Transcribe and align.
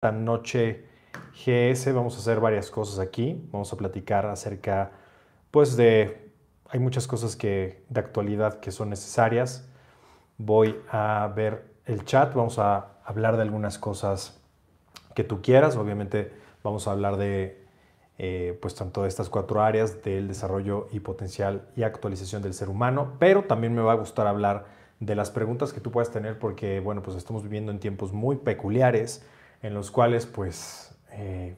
esta 0.00 0.12
noche 0.12 0.86
GS 1.44 1.92
vamos 1.92 2.16
a 2.16 2.20
hacer 2.20 2.40
varias 2.40 2.70
cosas 2.70 2.98
aquí. 2.98 3.46
Vamos 3.52 3.70
a 3.70 3.76
platicar 3.76 4.24
acerca, 4.24 4.92
pues, 5.50 5.76
de... 5.76 6.30
Hay 6.70 6.80
muchas 6.80 7.06
cosas 7.06 7.36
que, 7.36 7.84
de 7.90 8.00
actualidad 8.00 8.60
que 8.60 8.70
son 8.70 8.88
necesarias. 8.88 9.68
Voy 10.38 10.74
a 10.90 11.30
ver 11.36 11.66
el 11.84 12.06
chat, 12.06 12.32
vamos 12.32 12.58
a 12.58 12.92
hablar 13.04 13.36
de 13.36 13.42
algunas 13.42 13.78
cosas 13.78 14.40
que 15.14 15.22
tú 15.22 15.42
quieras. 15.42 15.76
Obviamente 15.76 16.32
vamos 16.64 16.88
a 16.88 16.92
hablar 16.92 17.18
de, 17.18 17.62
eh, 18.16 18.58
pues, 18.62 18.74
tanto 18.74 19.02
de 19.02 19.08
estas 19.08 19.28
cuatro 19.28 19.60
áreas 19.60 20.02
del 20.02 20.28
desarrollo 20.28 20.88
y 20.92 21.00
potencial 21.00 21.68
y 21.76 21.82
actualización 21.82 22.40
del 22.40 22.54
ser 22.54 22.70
humano, 22.70 23.16
pero 23.18 23.44
también 23.44 23.74
me 23.74 23.82
va 23.82 23.92
a 23.92 23.96
gustar 23.96 24.26
hablar 24.26 24.64
de 24.98 25.14
las 25.14 25.30
preguntas 25.30 25.74
que 25.74 25.80
tú 25.82 25.90
puedas 25.90 26.10
tener 26.10 26.38
porque, 26.38 26.80
bueno, 26.80 27.02
pues 27.02 27.18
estamos 27.18 27.42
viviendo 27.42 27.70
en 27.70 27.80
tiempos 27.80 28.14
muy 28.14 28.36
peculiares 28.36 29.22
en 29.62 29.74
los 29.74 29.90
cuales 29.90 30.26
pues 30.26 30.94
eh, 31.12 31.56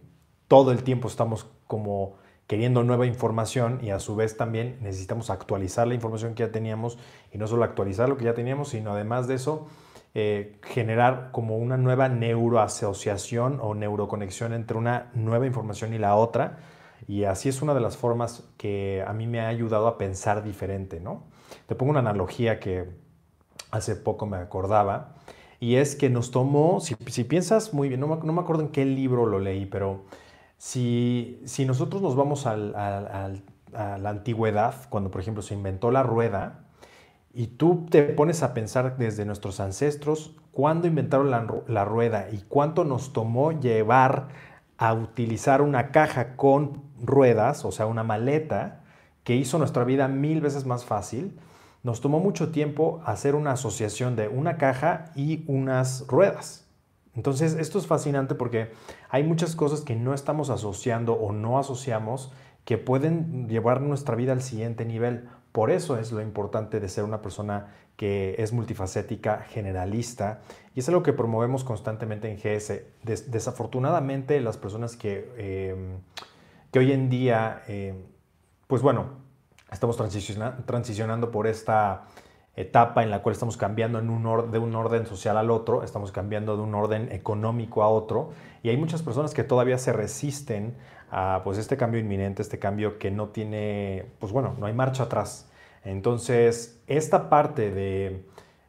todo 0.48 0.72
el 0.72 0.82
tiempo 0.82 1.08
estamos 1.08 1.46
como 1.66 2.16
queriendo 2.46 2.82
nueva 2.84 3.06
información 3.06 3.78
y 3.82 3.90
a 3.90 3.98
su 3.98 4.16
vez 4.16 4.36
también 4.36 4.78
necesitamos 4.82 5.30
actualizar 5.30 5.86
la 5.86 5.94
información 5.94 6.34
que 6.34 6.42
ya 6.42 6.52
teníamos 6.52 6.98
y 7.32 7.38
no 7.38 7.46
solo 7.46 7.64
actualizar 7.64 8.08
lo 8.08 8.16
que 8.16 8.24
ya 8.24 8.34
teníamos, 8.34 8.70
sino 8.70 8.92
además 8.92 9.26
de 9.26 9.34
eso 9.34 9.68
eh, 10.14 10.58
generar 10.62 11.30
como 11.32 11.56
una 11.56 11.78
nueva 11.78 12.10
neuroasociación 12.10 13.58
o 13.62 13.74
neuroconexión 13.74 14.52
entre 14.52 14.76
una 14.76 15.10
nueva 15.14 15.46
información 15.46 15.94
y 15.94 15.98
la 15.98 16.16
otra. 16.16 16.58
Y 17.08 17.24
así 17.24 17.48
es 17.48 17.62
una 17.62 17.72
de 17.72 17.80
las 17.80 17.96
formas 17.96 18.44
que 18.58 19.02
a 19.06 19.14
mí 19.14 19.26
me 19.26 19.40
ha 19.40 19.48
ayudado 19.48 19.86
a 19.86 19.96
pensar 19.96 20.42
diferente, 20.44 21.00
¿no? 21.00 21.24
Te 21.66 21.74
pongo 21.74 21.90
una 21.90 22.00
analogía 22.00 22.60
que 22.60 22.90
hace 23.70 23.96
poco 23.96 24.26
me 24.26 24.36
acordaba 24.36 25.14
y 25.62 25.76
es 25.76 25.94
que 25.94 26.10
nos 26.10 26.32
tomó, 26.32 26.80
si, 26.80 26.96
piensas 27.22 27.72
muy 27.72 27.88
bien, 27.88 28.00
no 28.00 28.08
me, 28.08 28.40
acuerdo 28.40 28.64
en 28.64 28.70
qué 28.70 28.84
libro 28.84 29.26
lo 29.26 29.38
leí, 29.38 29.64
pero 29.64 30.02
si, 30.58 31.40
si 31.44 31.64
nosotros 31.66 32.02
nos 32.02 32.16
vamos 32.16 32.46
a 32.46 32.56
la 32.56 34.10
antigüedad, 34.10 34.74
cuando 34.88 35.12
por 35.12 35.20
ejemplo 35.20 35.40
se 35.40 35.54
inventó 35.54 35.92
la 35.92 36.02
rueda, 36.02 36.64
y 37.32 37.46
tú 37.46 37.86
te 37.88 38.02
pones 38.02 38.42
a 38.42 38.54
pensar 38.54 38.96
desde 38.96 39.24
nuestros 39.24 39.60
ancestros, 39.60 40.34
cuándo 40.50 40.88
inventaron 40.88 41.30
la, 41.30 41.46
la 41.68 41.84
rueda 41.84 42.26
y 42.32 42.38
cuánto 42.48 42.82
nos 42.82 43.12
tomó 43.12 43.52
llevar 43.52 44.30
a 44.78 44.92
utilizar 44.94 45.62
una 45.62 45.92
caja 45.92 46.34
con 46.34 46.82
ruedas, 47.00 47.64
o 47.64 47.70
sea, 47.70 47.86
una 47.86 48.02
maleta, 48.02 48.82
que 49.22 49.36
hizo 49.36 49.58
nuestra 49.58 49.84
vida 49.84 50.08
mil 50.08 50.40
veces 50.40 50.66
más 50.66 50.84
fácil 50.84 51.38
nos 51.82 52.00
tomó 52.00 52.20
mucho 52.20 52.50
tiempo 52.50 53.02
hacer 53.04 53.34
una 53.34 53.52
asociación 53.52 54.16
de 54.16 54.28
una 54.28 54.56
caja 54.56 55.10
y 55.14 55.44
unas 55.46 56.06
ruedas. 56.06 56.66
Entonces, 57.14 57.54
esto 57.54 57.78
es 57.78 57.86
fascinante 57.86 58.34
porque 58.34 58.72
hay 59.10 59.22
muchas 59.22 59.54
cosas 59.54 59.82
que 59.82 59.96
no 59.96 60.14
estamos 60.14 60.48
asociando 60.48 61.14
o 61.14 61.32
no 61.32 61.58
asociamos 61.58 62.32
que 62.64 62.78
pueden 62.78 63.48
llevar 63.48 63.80
nuestra 63.80 64.14
vida 64.14 64.32
al 64.32 64.42
siguiente 64.42 64.84
nivel. 64.84 65.28
Por 65.50 65.70
eso 65.70 65.98
es 65.98 66.12
lo 66.12 66.22
importante 66.22 66.80
de 66.80 66.88
ser 66.88 67.04
una 67.04 67.20
persona 67.20 67.74
que 67.96 68.36
es 68.38 68.52
multifacética, 68.52 69.42
generalista, 69.50 70.40
y 70.74 70.80
es 70.80 70.88
algo 70.88 71.02
que 71.02 71.12
promovemos 71.12 71.64
constantemente 71.64 72.30
en 72.30 72.38
GS. 72.38 72.86
desafortunadamente, 73.04 74.40
las 74.40 74.56
personas 74.56 74.96
que, 74.96 75.28
em, 75.36 75.98
que 76.70 76.78
hoy 76.78 76.92
en 76.92 77.10
día, 77.10 77.62
em, 77.66 77.96
pues 78.66 78.80
bueno, 78.80 79.21
estamos 79.72 79.96
transicionando 79.96 81.30
por 81.30 81.46
esta 81.46 82.04
etapa 82.54 83.02
en 83.02 83.10
la 83.10 83.22
cual 83.22 83.32
estamos 83.32 83.56
cambiando 83.56 83.98
en 83.98 84.10
un 84.10 84.50
de 84.50 84.58
un 84.58 84.74
orden 84.74 85.06
social 85.06 85.36
al 85.36 85.50
otro, 85.50 85.82
estamos 85.82 86.12
cambiando 86.12 86.56
de 86.56 86.62
un 86.62 86.74
orden 86.74 87.10
económico 87.10 87.82
a 87.82 87.88
otro, 87.88 88.30
y 88.62 88.68
hay 88.68 88.76
muchas 88.76 89.02
personas 89.02 89.32
que 89.32 89.42
todavía 89.42 89.78
se 89.78 89.92
resisten 89.92 90.76
a 91.10 91.40
pues, 91.44 91.58
este 91.58 91.76
cambio 91.76 92.00
inminente, 92.00 92.42
este 92.42 92.58
cambio 92.58 92.98
que 92.98 93.10
no 93.10 93.28
tiene, 93.28 94.06
pues 94.18 94.32
bueno, 94.32 94.54
no 94.58 94.66
hay 94.66 94.72
marcha 94.72 95.04
atrás. 95.04 95.48
Entonces, 95.84 96.80
esta 96.86 97.28
parte 97.28 97.70
de 97.70 98.24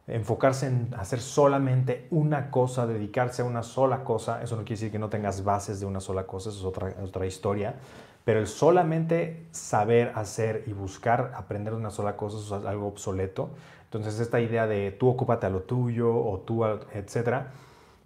enfocarse 0.06 0.66
en 0.66 0.94
hacer 0.98 1.20
solamente 1.20 2.06
una 2.10 2.50
cosa, 2.50 2.86
dedicarse 2.86 3.42
a 3.42 3.44
una 3.44 3.62
sola 3.62 4.04
cosa, 4.04 4.42
eso 4.42 4.56
no 4.56 4.62
quiere 4.62 4.74
decir 4.74 4.92
que 4.92 4.98
no 4.98 5.08
tengas 5.08 5.44
bases 5.44 5.80
de 5.80 5.86
una 5.86 6.00
sola 6.00 6.26
cosa, 6.26 6.50
eso 6.50 6.58
es 6.58 6.64
otra, 6.64 6.94
otra 7.02 7.26
historia, 7.26 7.76
pero 8.24 8.40
el 8.40 8.46
solamente 8.46 9.46
saber 9.50 10.12
hacer 10.14 10.64
y 10.66 10.72
buscar 10.72 11.32
aprender 11.36 11.74
una 11.74 11.90
sola 11.90 12.16
cosa 12.16 12.38
es 12.38 12.66
algo 12.66 12.88
obsoleto. 12.88 13.50
Entonces 13.84 14.18
esta 14.18 14.40
idea 14.40 14.66
de 14.66 14.90
tú 14.92 15.08
ocúpate 15.08 15.46
a 15.46 15.50
lo 15.50 15.60
tuyo 15.60 16.14
o 16.14 16.38
tú, 16.38 16.64
etcétera, 16.64 17.52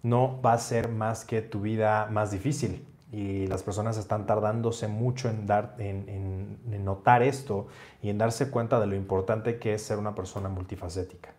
no 0.03 0.41
va 0.41 0.53
a 0.53 0.57
ser 0.57 0.89
más 0.89 1.25
que 1.25 1.41
tu 1.41 1.61
vida 1.61 2.07
más 2.11 2.31
difícil. 2.31 2.85
Y 3.11 3.47
las 3.47 3.63
personas 3.63 3.97
están 3.97 4.27
tardándose 4.27 4.87
mucho 4.87 5.29
en, 5.29 5.47
dar, 5.47 5.75
en, 5.79 6.59
notar 6.83 7.23
esto 7.23 7.67
y 8.03 8.09
en 8.09 8.19
darse 8.19 8.51
cuenta 8.51 8.79
de 8.79 8.85
lo 8.85 8.95
importante 8.95 9.57
que 9.57 9.73
es 9.73 9.81
ser 9.81 9.97
una 9.97 10.13
persona 10.13 10.47
multifacética. 10.47 11.31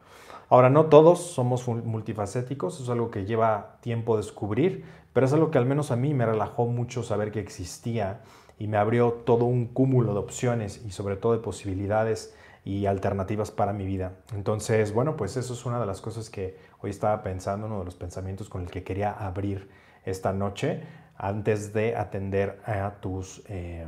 Ahora, 0.49 0.69
no 0.69 0.87
todos 0.87 1.21
somos 1.21 1.69
multifacéticos, 1.69 2.81
es 2.81 2.89
algo 2.89 3.13
que 3.13 3.25
lleva 3.25 3.77
tiempo 3.83 4.17
descubrir, 4.17 4.85
pero 5.13 5.27
es 5.27 5.33
algo 5.33 5.53
que 5.53 5.59
al 5.59 5.67
menos 5.67 5.93
a 5.93 5.97
mí 5.97 6.13
me 6.13 6.27
relajó 6.27 6.67
mucho 6.67 7.05
saber 7.05 7.31
que 7.31 7.39
existía 7.39 8.21
y 8.61 8.69
me 8.69 8.77
abrió 8.77 9.13
todo 9.25 9.47
un 9.47 9.67
cúmulo 9.67 10.13
de 10.13 10.19
opciones 10.21 10.83
y 10.87 10.91
sobre 10.91 11.17
todo 11.17 11.33
de 11.33 11.39
posibilidades 11.39 12.35
y 12.63 12.85
alternativas 12.85 13.51
para 13.51 13.73
mi 13.73 13.87
vida. 13.87 14.13
Entonces, 14.35 14.93
bueno, 14.93 15.17
pues 15.17 15.39
eso 15.39 15.55
es 15.55 15.65
una 15.65 15.81
de 15.81 15.87
las 15.87 16.03
cosas 16.03 16.29
que 16.29 16.59
hoy 16.83 16.91
estaba 16.91 17.23
pensando, 17.23 17.67
uno 17.67 17.79
de 17.79 17.87
los 17.87 17.95
pensamientos 17.95 18.51
con 18.51 18.61
el 18.61 18.71
que 18.71 18.85
quería 18.85 19.13
abrir 19.13 19.71
esta 20.05 20.35
noche 20.35 20.83
antes 21.17 21.73
de 21.73 21.97
atender 21.97 22.61
a 22.67 22.97
tus, 23.01 23.43
eh, 23.49 23.87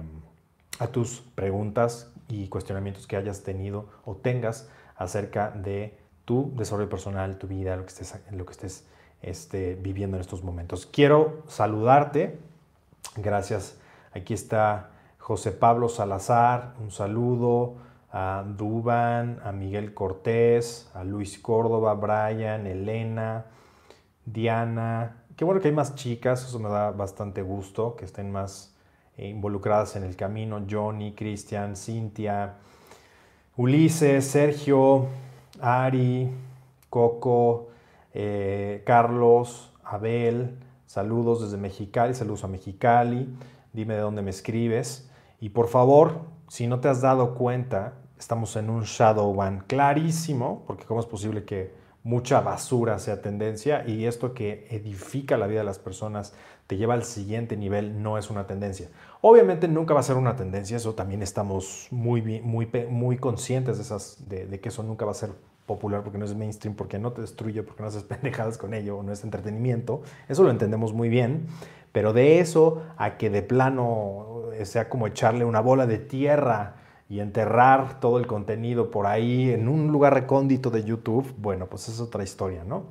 a 0.78 0.86
tus 0.86 1.20
preguntas 1.34 2.10
y 2.28 2.48
cuestionamientos 2.48 3.06
que 3.06 3.16
hayas 3.16 3.42
tenido 3.42 3.90
o 4.06 4.16
tengas 4.16 4.70
acerca 4.96 5.50
de 5.50 5.98
tu 6.24 6.50
desarrollo 6.56 6.88
personal, 6.88 7.36
tu 7.36 7.46
vida, 7.46 7.76
lo 7.76 7.82
que 7.82 7.90
estés, 7.90 8.18
lo 8.30 8.46
que 8.46 8.52
estés 8.52 8.86
este, 9.20 9.74
viviendo 9.74 10.16
en 10.16 10.22
estos 10.22 10.42
momentos. 10.42 10.86
Quiero 10.86 11.42
saludarte. 11.46 12.38
Gracias 13.16 13.76
Aquí 14.14 14.34
está 14.34 14.90
José 15.18 15.52
Pablo 15.52 15.88
Salazar, 15.88 16.74
un 16.80 16.90
saludo 16.90 17.76
a 18.12 18.44
Duban, 18.46 19.40
a 19.42 19.52
Miguel 19.52 19.94
Cortés, 19.94 20.90
a 20.92 21.02
Luis 21.02 21.38
Córdoba, 21.38 21.94
Brian, 21.94 22.66
Elena, 22.66 23.46
Diana. 24.26 25.24
Qué 25.34 25.46
bueno 25.46 25.62
que 25.62 25.68
hay 25.68 25.74
más 25.74 25.94
chicas, 25.94 26.44
eso 26.44 26.58
me 26.58 26.68
da 26.68 26.90
bastante 26.90 27.40
gusto, 27.40 27.96
que 27.96 28.04
estén 28.04 28.30
más 28.30 28.76
eh, 29.16 29.28
involucradas 29.28 29.96
en 29.96 30.04
el 30.04 30.14
camino. 30.14 30.62
Johnny, 30.68 31.14
Cristian, 31.14 31.74
Cintia, 31.74 32.56
Ulises, 33.56 34.26
Sergio, 34.26 35.06
Ari, 35.58 36.30
Coco, 36.90 37.68
eh, 38.12 38.82
Carlos, 38.84 39.72
Abel. 39.84 40.58
Saludos 40.86 41.40
desde 41.40 41.56
Mexicali, 41.56 42.12
saludos 42.12 42.44
a 42.44 42.48
Mexicali 42.48 43.26
dime 43.72 43.94
de 43.94 44.00
dónde 44.00 44.22
me 44.22 44.30
escribes. 44.30 45.10
Y 45.40 45.50
por 45.50 45.68
favor, 45.68 46.20
si 46.48 46.66
no 46.66 46.80
te 46.80 46.88
has 46.88 47.00
dado 47.00 47.34
cuenta, 47.34 47.94
estamos 48.18 48.56
en 48.56 48.70
un 48.70 48.82
Shadow 48.82 49.38
One 49.38 49.62
clarísimo, 49.66 50.64
porque 50.66 50.84
cómo 50.84 51.00
es 51.00 51.06
posible 51.06 51.44
que 51.44 51.74
mucha 52.04 52.40
basura 52.40 52.98
sea 52.98 53.22
tendencia 53.22 53.84
y 53.86 54.06
esto 54.06 54.34
que 54.34 54.66
edifica 54.70 55.36
la 55.36 55.46
vida 55.46 55.60
de 55.60 55.66
las 55.66 55.78
personas 55.78 56.34
te 56.66 56.76
lleva 56.76 56.94
al 56.94 57.04
siguiente 57.04 57.56
nivel 57.56 58.02
no 58.02 58.18
es 58.18 58.30
una 58.30 58.46
tendencia. 58.46 58.88
Obviamente 59.20 59.68
nunca 59.68 59.94
va 59.94 60.00
a 60.00 60.04
ser 60.04 60.16
una 60.16 60.36
tendencia, 60.36 60.76
eso 60.76 60.94
también 60.94 61.22
estamos 61.22 61.88
muy, 61.90 62.22
muy, 62.40 62.68
muy 62.88 63.18
conscientes 63.18 63.76
de, 63.76 63.82
esas, 63.82 64.28
de 64.28 64.60
que 64.60 64.68
eso 64.68 64.82
nunca 64.82 65.04
va 65.04 65.12
a 65.12 65.14
ser 65.14 65.30
popular 65.66 66.02
porque 66.02 66.18
no 66.18 66.24
es 66.24 66.34
mainstream, 66.34 66.74
porque 66.74 66.98
no 66.98 67.12
te 67.12 67.20
destruye, 67.20 67.62
porque 67.62 67.82
no 67.82 67.88
haces 67.88 68.02
pendejadas 68.04 68.58
con 68.58 68.74
ello, 68.74 68.98
o 68.98 69.02
no 69.02 69.12
es 69.12 69.24
entretenimiento, 69.24 70.02
eso 70.28 70.42
lo 70.42 70.50
entendemos 70.50 70.92
muy 70.92 71.08
bien, 71.08 71.46
pero 71.92 72.12
de 72.12 72.40
eso 72.40 72.82
a 72.96 73.16
que 73.18 73.30
de 73.30 73.42
plano 73.42 74.50
eh, 74.54 74.64
sea 74.64 74.88
como 74.88 75.06
echarle 75.06 75.44
una 75.44 75.60
bola 75.60 75.86
de 75.86 75.98
tierra 75.98 76.76
y 77.08 77.20
enterrar 77.20 78.00
todo 78.00 78.18
el 78.18 78.26
contenido 78.26 78.90
por 78.90 79.06
ahí 79.06 79.50
en 79.50 79.68
un 79.68 79.88
lugar 79.88 80.14
recóndito 80.14 80.70
de 80.70 80.84
YouTube, 80.84 81.34
bueno, 81.36 81.66
pues 81.66 81.88
es 81.88 82.00
otra 82.00 82.22
historia, 82.22 82.64
¿no? 82.64 82.84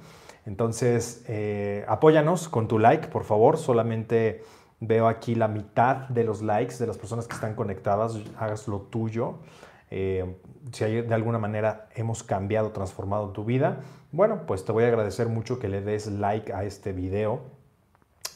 Entonces, 0.46 1.24
eh, 1.28 1.86
apóyanos 1.88 2.50
con 2.50 2.68
tu 2.68 2.80
like, 2.80 3.08
por 3.08 3.24
favor. 3.24 3.58
Solamente 3.58 4.44
veo 4.80 5.08
aquí 5.08 5.36
la 5.36 5.48
mitad 5.48 6.10
de 6.10 6.24
los 6.24 6.42
likes 6.42 6.76
de 6.78 6.88
las 6.88 6.98
personas 6.98 7.28
que 7.28 7.36
están 7.36 7.56
conectadas. 7.56 8.20
Hagas 8.38 8.68
lo 8.68 8.80
tuyo. 8.80 9.36
Eh, 9.90 10.36
si 10.72 10.86
de 10.86 11.14
alguna 11.14 11.40
manera 11.40 11.88
hemos 11.96 12.24
cambiado, 12.24 12.72
transformado 12.72 13.30
tu 13.30 13.46
vida, 13.46 13.82
bueno, 14.12 14.46
pues 14.46 14.66
te 14.66 14.72
voy 14.72 14.84
a 14.84 14.88
agradecer 14.88 15.28
mucho 15.28 15.60
que 15.60 15.68
le 15.68 15.82
des 15.82 16.08
like 16.08 16.54
a 16.54 16.64
este 16.64 16.94
video 16.94 17.42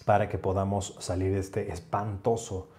para 0.06 0.30
que 0.30 0.38
podamos 0.38 0.95
salir 1.00 1.33
de 1.33 1.39
este 1.39 1.72
espantoso 1.72 2.69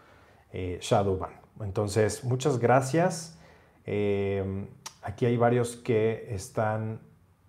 eh, 0.52 0.78
Shadowban. 0.80 1.30
Entonces, 1.60 2.24
muchas 2.24 2.58
gracias. 2.58 3.38
Eh, 3.84 4.66
aquí 5.02 5.26
hay 5.26 5.36
varios 5.36 5.76
que 5.76 6.34
están 6.34 7.00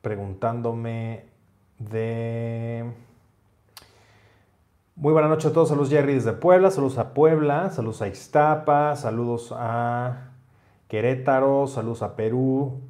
preguntándome 0.02 1.26
de... 1.80 2.92
Muy 4.96 5.14
buena 5.14 5.28
noche 5.28 5.50
a 5.50 5.54
todos. 5.54 5.70
Saludos 5.70 5.90
Jerry 5.90 6.16
desde 6.16 6.34
Puebla. 6.34 6.72
Saludos 6.72 6.98
a 6.98 7.14
Puebla. 7.14 7.70
Saludos 7.70 8.02
a 8.02 8.08
Ixtapa. 8.08 8.96
Saludos 8.96 9.54
a 9.56 10.32
Querétaro. 10.88 11.68
Saludos 11.68 12.01
a 12.01 12.16
Perú. 12.16 12.81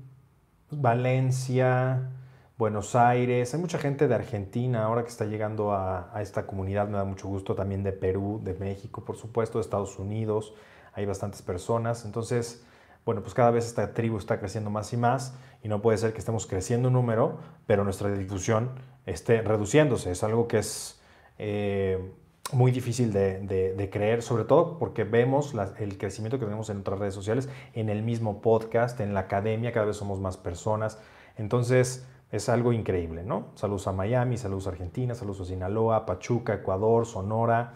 Valencia. 0.70 2.12
Buenos 2.56 2.96
Aires. 2.96 3.54
Hay 3.54 3.60
mucha 3.60 3.80
gente 3.80 4.08
de 4.08 4.14
Argentina 4.14 4.84
ahora 4.84 5.02
que 5.02 5.10
está 5.10 5.26
llegando 5.26 5.74
a, 5.74 6.12
esta 6.22 6.46
comunidad. 6.46 6.88
Me 6.88 6.98
da 6.98 7.06
mucho 7.06 7.28
gusto 7.28 7.56
también 7.56 7.84
de 7.84 7.94
Perú, 7.94 8.40
de 8.44 8.54
México, 8.54 9.04
por 9.04 9.18
supuesto, 9.18 9.58
de 9.58 9.64
Estados 9.64 9.98
Unidos. 9.98 10.54
Hay 10.94 11.08
bastantes 11.08 11.42
personas. 11.42 12.06
Entonces, 12.06 12.64
bueno, 13.04 13.22
pues 13.22 13.34
cada 13.34 13.50
vez 13.50 13.66
esta 13.66 13.94
tribu 13.94 14.18
está 14.18 14.40
creciendo 14.40 14.70
más 14.70 14.94
y 14.94 14.98
más 14.98 15.34
y 15.64 15.68
no 15.68 15.82
puede 15.82 15.98
ser 15.98 16.14
que 16.14 16.20
estemos 16.20 16.46
creciendo 16.46 16.90
en 16.90 16.94
número, 16.94 17.40
pero 17.66 17.84
nuestra 17.84 18.12
difusión 18.12 18.72
esté 19.08 19.42
reduciéndose. 19.42 20.12
Es 20.12 20.24
algo 20.24 20.48
que 20.48 20.60
es 20.60 21.02
eh, 21.40 22.12
muy 22.54 22.72
difícil 22.72 23.12
de, 23.12 23.42
de, 23.42 23.90
creer, 23.90 24.22
sobre 24.22 24.46
todo 24.46 24.80
porque 24.80 25.04
vemos 25.04 25.54
el 25.80 25.98
crecimiento 25.98 26.40
que 26.40 26.46
tenemos 26.46 26.70
en 26.70 26.80
otras 26.80 27.00
redes 27.00 27.14
sociales, 27.14 27.50
en 27.74 27.90
el 27.90 28.04
mismo 28.04 28.42
podcast, 28.42 29.00
en 29.02 29.14
la 29.14 29.22
academia, 29.22 29.74
cada 29.74 29.86
vez 29.86 29.98
somos 29.98 30.20
más 30.20 30.38
personas. 30.38 31.00
Entonces, 31.38 32.08
es 32.32 32.50
algo 32.50 32.74
increíble, 32.74 33.24
¿no? 33.24 33.48
Saludos 33.56 33.88
a 33.88 33.92
Miami, 33.92 34.38
saludos 34.38 34.68
a 34.68 34.72
Argentina, 34.72 35.16
saludos 35.16 35.42
a 35.42 35.46
Sinaloa, 35.46 36.06
Pachuca, 36.06 36.54
Ecuador, 36.54 37.06
Sonora, 37.06 37.74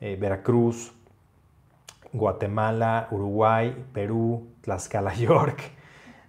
eh, 0.00 0.16
Veracruz, 0.20 0.92
Guatemala, 2.12 3.08
Uruguay, 3.10 3.86
Perú, 3.92 4.48
Tlaxcala, 4.62 5.14
York. 5.16 5.60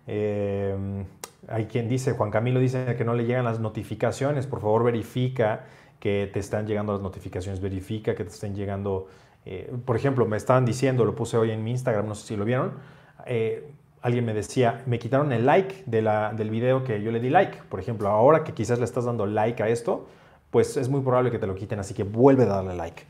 Em, 0.08 1.06
hay 1.48 1.66
quien 1.66 1.88
dice, 1.88 2.14
Juan 2.14 2.32
Camilo 2.32 2.60
dice 2.60 2.96
que 2.98 3.06
no 3.06 3.14
le 3.14 3.26
llegan 3.26 3.46
las 3.46 3.60
notificaciones. 3.60 4.48
Por 4.48 4.62
favor, 4.62 4.84
verifica 4.84 5.66
que 6.00 6.30
te 6.32 6.40
están 6.40 6.68
llegando 6.68 6.94
las 6.94 7.02
notificaciones. 7.02 7.62
Verifica 7.62 8.16
que 8.16 8.24
te 8.24 8.30
estén 8.30 8.56
llegando. 8.56 9.08
Eh, 9.46 9.74
por 9.86 9.96
ejemplo, 9.96 10.26
me 10.26 10.38
estaban 10.38 10.66
diciendo, 10.66 11.06
lo 11.06 11.16
puse 11.16 11.38
hoy 11.38 11.52
en 11.52 11.64
mi 11.64 11.72
Instagram, 11.72 12.08
no 12.08 12.16
sé 12.16 12.28
si 12.28 12.36
lo 12.38 12.46
vieron. 12.46 12.74
Eh, 13.26 13.72
alguien 14.02 14.26
me 14.26 14.34
decía, 14.34 14.84
me 14.86 15.00
quitaron 15.00 15.32
el 15.32 15.46
like 15.46 15.84
de 15.86 16.02
la, 16.02 16.34
del 16.34 16.50
video 16.50 16.84
que 16.84 17.02
yo 17.02 17.12
le 17.12 17.20
di 17.20 17.30
like. 17.30 17.58
Por 17.70 17.80
ejemplo, 17.80 18.10
ahora 18.10 18.44
que 18.44 18.54
quizás 18.54 18.80
le 18.80 18.86
estás 18.86 19.06
dando 19.06 19.26
like 19.26 19.62
a 19.62 19.68
esto, 19.68 20.08
pues 20.52 20.78
es 20.78 20.90
muy 20.90 21.02
probable 21.02 21.32
que 21.32 21.40
te 21.40 21.48
lo 21.48 21.56
quiten, 21.56 21.80
así 21.80 21.94
que 21.94 22.04
vuelve 22.04 22.44
a 22.44 22.48
darle 22.48 22.76
like. 22.76 23.04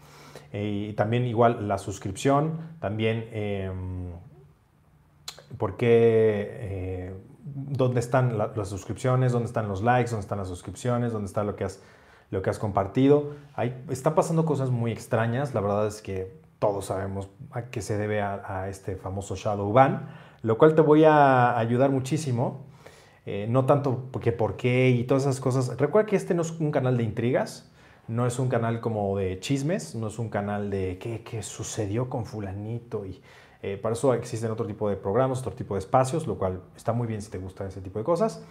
Eh, 0.52 0.90
y 0.90 0.94
también 0.94 1.26
igual 1.26 1.68
la 1.68 1.78
suscripción, 1.78 2.60
también 2.80 3.28
em, 3.32 4.10
porque 5.58 5.88
eh, 5.88 7.14
dónde 7.44 8.00
están 8.00 8.38
las 8.38 8.70
suscripciones, 8.70 9.32
dónde 9.32 9.48
están 9.48 9.68
los 9.68 9.82
likes, 9.82 10.10
dónde 10.10 10.24
están 10.24 10.40
las 10.40 10.48
suscripciones, 10.48 11.12
dónde 11.12 11.28
está 11.28 11.44
lo 11.44 11.56
que 11.56 11.66
has, 11.66 11.82
lo 12.32 12.42
que 12.42 12.50
has 12.50 12.60
compartido. 12.60 13.32
Ahí 13.56 13.84
están 13.90 14.16
pasando 14.16 14.46
cosas 14.46 14.70
muy 14.70 14.92
extrañas, 14.92 15.54
la 15.54 15.62
verdad 15.62 15.88
es 15.88 16.02
que 16.02 16.40
todos 16.60 16.86
sabemos 16.86 17.30
a 17.52 17.64
qué 17.64 17.82
se 17.82 17.98
debe 17.98 18.22
a, 18.22 18.68
este 18.70 18.96
famoso 18.96 19.36
shadow 19.36 19.72
ban, 19.72 20.10
lo 20.42 20.58
cual 20.58 20.76
te 20.76 20.82
voy 20.82 21.06
a 21.06 21.58
ayudar 21.58 21.90
muchísimo. 21.90 22.68
Eh, 23.26 23.46
no 23.48 23.66
tanto 23.66 24.08
porque 24.12 24.32
por 24.32 24.56
qué 24.56 24.90
y 24.90 25.04
todas 25.04 25.24
esas 25.24 25.40
cosas. 25.40 25.78
Recuerda 25.78 26.10
que 26.10 26.16
este 26.16 26.34
no 26.34 26.42
es 26.42 26.52
un 26.60 26.72
canal 26.72 26.98
de 26.98 27.04
intrigas, 27.04 27.70
no 28.08 28.26
es 28.26 28.40
un 28.40 28.50
canal 28.50 28.82
como 28.82 29.16
de 29.18 29.40
chismes, 29.40 29.94
no 29.94 30.08
es 30.08 30.18
un 30.18 30.30
canal 30.30 30.70
de 30.70 30.98
qué, 30.98 31.22
qué 31.22 31.44
sucedió 31.44 32.10
con 32.10 32.26
fulanito 32.26 33.06
y 33.06 33.22
eh, 33.62 33.78
para 33.78 33.94
eso 33.94 34.14
existen 34.14 34.52
otro 34.52 34.66
tipo 34.66 34.90
de 34.90 34.96
programas, 34.96 35.40
otro 35.40 35.52
tipo 35.52 35.76
de 35.76 35.80
espacios, 35.80 36.28
lo 36.28 36.38
cual 36.38 36.62
está 36.76 36.94
muy 36.94 37.08
bien 37.08 37.22
si 37.22 37.30
te 37.30 37.38
gusta 37.38 37.68
ese 37.68 37.82
tipo 37.82 38.00
de 38.00 38.06
cosas. 38.06 38.44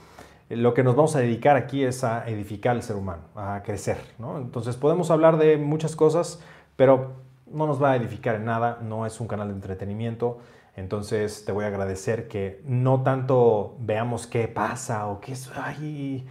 Lo 0.48 0.74
que 0.74 0.82
nos 0.82 0.96
vamos 0.96 1.14
a 1.16 1.20
dedicar 1.20 1.56
aquí 1.56 1.84
es 1.84 2.04
a 2.04 2.28
edificar 2.28 2.76
al 2.76 2.82
ser 2.82 2.96
humano, 2.96 3.22
a 3.34 3.62
crecer. 3.62 3.98
¿no? 4.18 4.38
Entonces 4.38 4.76
podemos 4.76 5.10
hablar 5.10 5.36
de 5.36 5.56
muchas 5.58 5.94
cosas, 5.94 6.42
pero 6.76 7.12
no 7.46 7.66
nos 7.66 7.82
va 7.82 7.92
a 7.92 7.96
edificar 7.96 8.34
en 8.36 8.44
nada, 8.44 8.78
no 8.82 9.06
es 9.06 9.20
un 9.20 9.28
canal 9.28 9.48
de 9.48 9.54
entretenimiento. 9.54 10.38
Entonces 10.76 11.44
te 11.44 11.52
voy 11.52 11.64
a 11.64 11.68
agradecer 11.68 12.28
que 12.28 12.62
no 12.64 13.02
tanto 13.02 13.76
veamos 13.80 14.26
qué 14.26 14.48
pasa 14.48 15.06
o 15.08 15.20
qué 15.20 15.32
es... 15.32 15.50
Y 15.80 16.26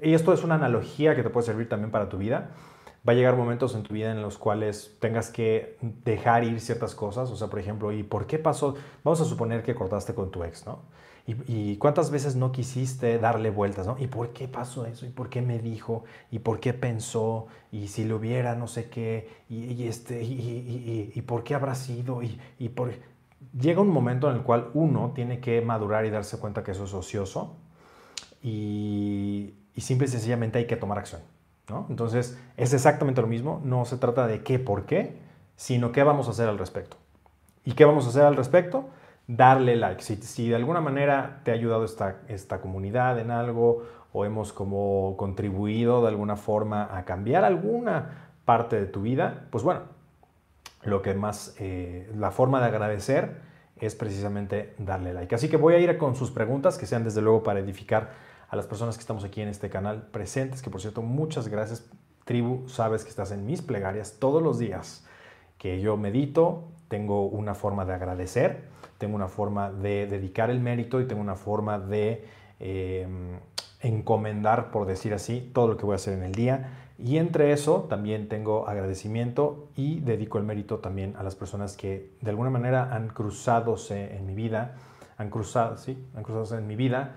esto 0.00 0.32
es 0.32 0.42
una 0.42 0.56
analogía 0.56 1.14
que 1.14 1.22
te 1.22 1.30
puede 1.30 1.46
servir 1.46 1.68
también 1.68 1.90
para 1.90 2.08
tu 2.08 2.18
vida 2.18 2.50
va 3.06 3.12
a 3.12 3.16
llegar 3.16 3.36
momentos 3.36 3.74
en 3.74 3.82
tu 3.82 3.94
vida 3.94 4.12
en 4.12 4.22
los 4.22 4.38
cuales 4.38 4.96
tengas 5.00 5.30
que 5.30 5.76
dejar 6.04 6.44
ir 6.44 6.60
ciertas 6.60 6.94
cosas. 6.94 7.30
O 7.30 7.36
sea, 7.36 7.48
por 7.48 7.58
ejemplo, 7.58 7.92
¿y 7.92 8.02
por 8.02 8.26
qué 8.26 8.38
pasó? 8.38 8.76
Vamos 9.02 9.20
a 9.20 9.24
suponer 9.24 9.62
que 9.62 9.74
cortaste 9.74 10.14
con 10.14 10.30
tu 10.30 10.44
ex, 10.44 10.66
¿no? 10.66 10.80
¿Y, 11.24 11.76
cuántas 11.76 12.10
veces 12.10 12.34
no 12.34 12.50
quisiste 12.50 13.18
darle 13.18 13.50
vueltas, 13.50 13.86
¿no? 13.86 13.96
¿Y 13.98 14.08
por 14.08 14.30
qué 14.32 14.48
pasó 14.48 14.86
eso? 14.86 15.06
¿Y 15.06 15.10
por 15.10 15.28
qué 15.28 15.40
me 15.40 15.60
dijo? 15.60 16.02
¿Y 16.32 16.40
por 16.40 16.58
qué 16.58 16.74
pensó? 16.74 17.46
¿Y 17.70 17.88
si 17.88 18.04
lo 18.04 18.16
hubiera 18.16 18.56
no 18.56 18.66
sé 18.66 18.90
qué? 18.90 19.28
¿Y, 19.48 19.86
este, 19.86 20.22
y, 20.22 21.22
por 21.24 21.44
qué 21.44 21.54
habrá 21.54 21.74
sido? 21.74 22.22
¿Y, 22.22 22.40
y 22.58 22.70
por... 22.70 22.92
Llega 23.58 23.80
un 23.80 23.90
momento 23.90 24.30
en 24.30 24.36
el 24.36 24.42
cual 24.42 24.70
uno 24.74 25.12
tiene 25.14 25.40
que 25.40 25.60
madurar 25.60 26.04
y 26.06 26.10
darse 26.10 26.38
cuenta 26.38 26.64
que 26.64 26.72
eso 26.72 26.84
es 26.84 26.94
ocioso 26.94 27.56
y, 28.42 29.54
y 29.74 29.80
simple 29.80 30.06
y 30.06 30.10
sencillamente 30.10 30.58
hay 30.58 30.66
que 30.66 30.76
tomar 30.76 30.98
acción. 30.98 31.22
Entonces, 31.88 32.38
es 32.56 32.74
exactamente 32.74 33.20
lo 33.20 33.26
mismo, 33.26 33.60
no 33.64 33.84
se 33.84 33.96
trata 33.96 34.26
de 34.26 34.42
qué, 34.42 34.58
por 34.58 34.84
qué, 34.84 35.16
sino 35.56 35.92
qué 35.92 36.02
vamos 36.02 36.28
a 36.28 36.32
hacer 36.32 36.48
al 36.48 36.58
respecto. 36.58 36.96
¿Y 37.64 37.72
qué 37.72 37.84
vamos 37.84 38.06
a 38.06 38.08
hacer 38.08 38.24
al 38.24 38.36
respecto? 38.36 38.88
Darle 39.26 39.76
like. 39.76 40.02
Si, 40.02 40.48
de 40.48 40.56
alguna 40.56 40.80
manera 40.80 41.40
te 41.44 41.50
ha 41.50 41.54
ayudado 41.54 41.84
esta, 41.84 42.20
esta 42.28 42.60
comunidad 42.60 43.18
en 43.18 43.30
algo 43.30 43.84
o 44.12 44.24
hemos 44.24 44.52
como 44.52 45.16
contribuido 45.16 46.02
de 46.02 46.08
alguna 46.08 46.36
forma 46.36 46.96
a 46.96 47.04
cambiar 47.04 47.44
alguna 47.44 48.30
parte 48.44 48.76
de 48.76 48.86
tu 48.86 49.02
vida, 49.02 49.46
pues 49.50 49.64
bueno, 49.64 49.82
lo 50.82 51.00
que 51.02 51.14
más, 51.14 51.54
eh, 51.58 52.10
la 52.16 52.30
forma 52.30 52.60
de 52.60 52.66
agradecer 52.66 53.40
es 53.76 53.94
precisamente 53.94 54.74
darle 54.78 55.12
like. 55.12 55.34
Así 55.34 55.48
que 55.48 55.56
voy 55.56 55.74
a 55.74 55.78
ir 55.78 55.96
con 55.98 56.14
sus 56.14 56.30
preguntas, 56.30 56.78
que 56.78 56.86
sean 56.86 57.04
desde 57.04 57.20
luego 57.20 57.42
para 57.42 57.60
edificar 57.60 58.10
a 58.48 58.56
las 58.56 58.66
personas 58.66 58.96
que 58.96 59.00
estamos 59.00 59.24
aquí 59.24 59.40
en 59.40 59.48
este 59.48 59.70
canal 59.70 60.08
presentes, 60.08 60.62
que 60.62 60.70
por 60.70 60.80
cierto, 60.80 61.02
muchas 61.02 61.48
gracias, 61.48 61.88
tribu, 62.24 62.68
sabes 62.68 63.02
que 63.02 63.10
estás 63.10 63.32
en 63.32 63.46
mis 63.46 63.62
plegarias 63.62 64.18
todos 64.18 64.42
los 64.42 64.58
días, 64.58 65.06
que 65.58 65.80
yo 65.80 65.96
medito, 65.96 66.68
tengo 66.88 67.26
una 67.26 67.54
forma 67.54 67.84
de 67.84 67.94
agradecer, 67.94 68.68
tengo 69.02 69.16
una 69.16 69.26
forma 69.26 69.72
de 69.72 70.06
dedicar 70.06 70.48
el 70.48 70.60
mérito 70.60 71.00
y 71.00 71.06
tengo 71.06 71.20
una 71.20 71.34
forma 71.34 71.80
de 71.80 72.24
em, 72.60 73.40
encomendar, 73.80 74.70
por 74.70 74.86
decir 74.86 75.12
así, 75.12 75.50
todo 75.52 75.66
lo 75.66 75.76
que 75.76 75.84
voy 75.84 75.94
a 75.94 75.96
hacer 75.96 76.14
en 76.14 76.22
el 76.22 76.30
día. 76.30 76.68
Y 77.00 77.16
entre 77.16 77.50
eso 77.50 77.88
también 77.90 78.28
tengo 78.28 78.68
agradecimiento 78.68 79.66
y 79.74 79.98
dedico 79.98 80.38
el 80.38 80.44
mérito 80.44 80.78
también 80.78 81.16
a 81.18 81.24
las 81.24 81.34
personas 81.34 81.76
que 81.76 82.12
de 82.20 82.30
alguna 82.30 82.48
manera 82.48 82.94
han 82.94 83.08
cruzado 83.08 83.74
en 83.90 84.24
mi 84.24 84.36
vida, 84.36 84.76
han 85.18 85.28
cruzado, 85.28 85.78
sí, 85.78 85.98
han 86.14 86.22
cruzado 86.22 86.56
en 86.56 86.68
mi 86.68 86.76
vida 86.76 87.16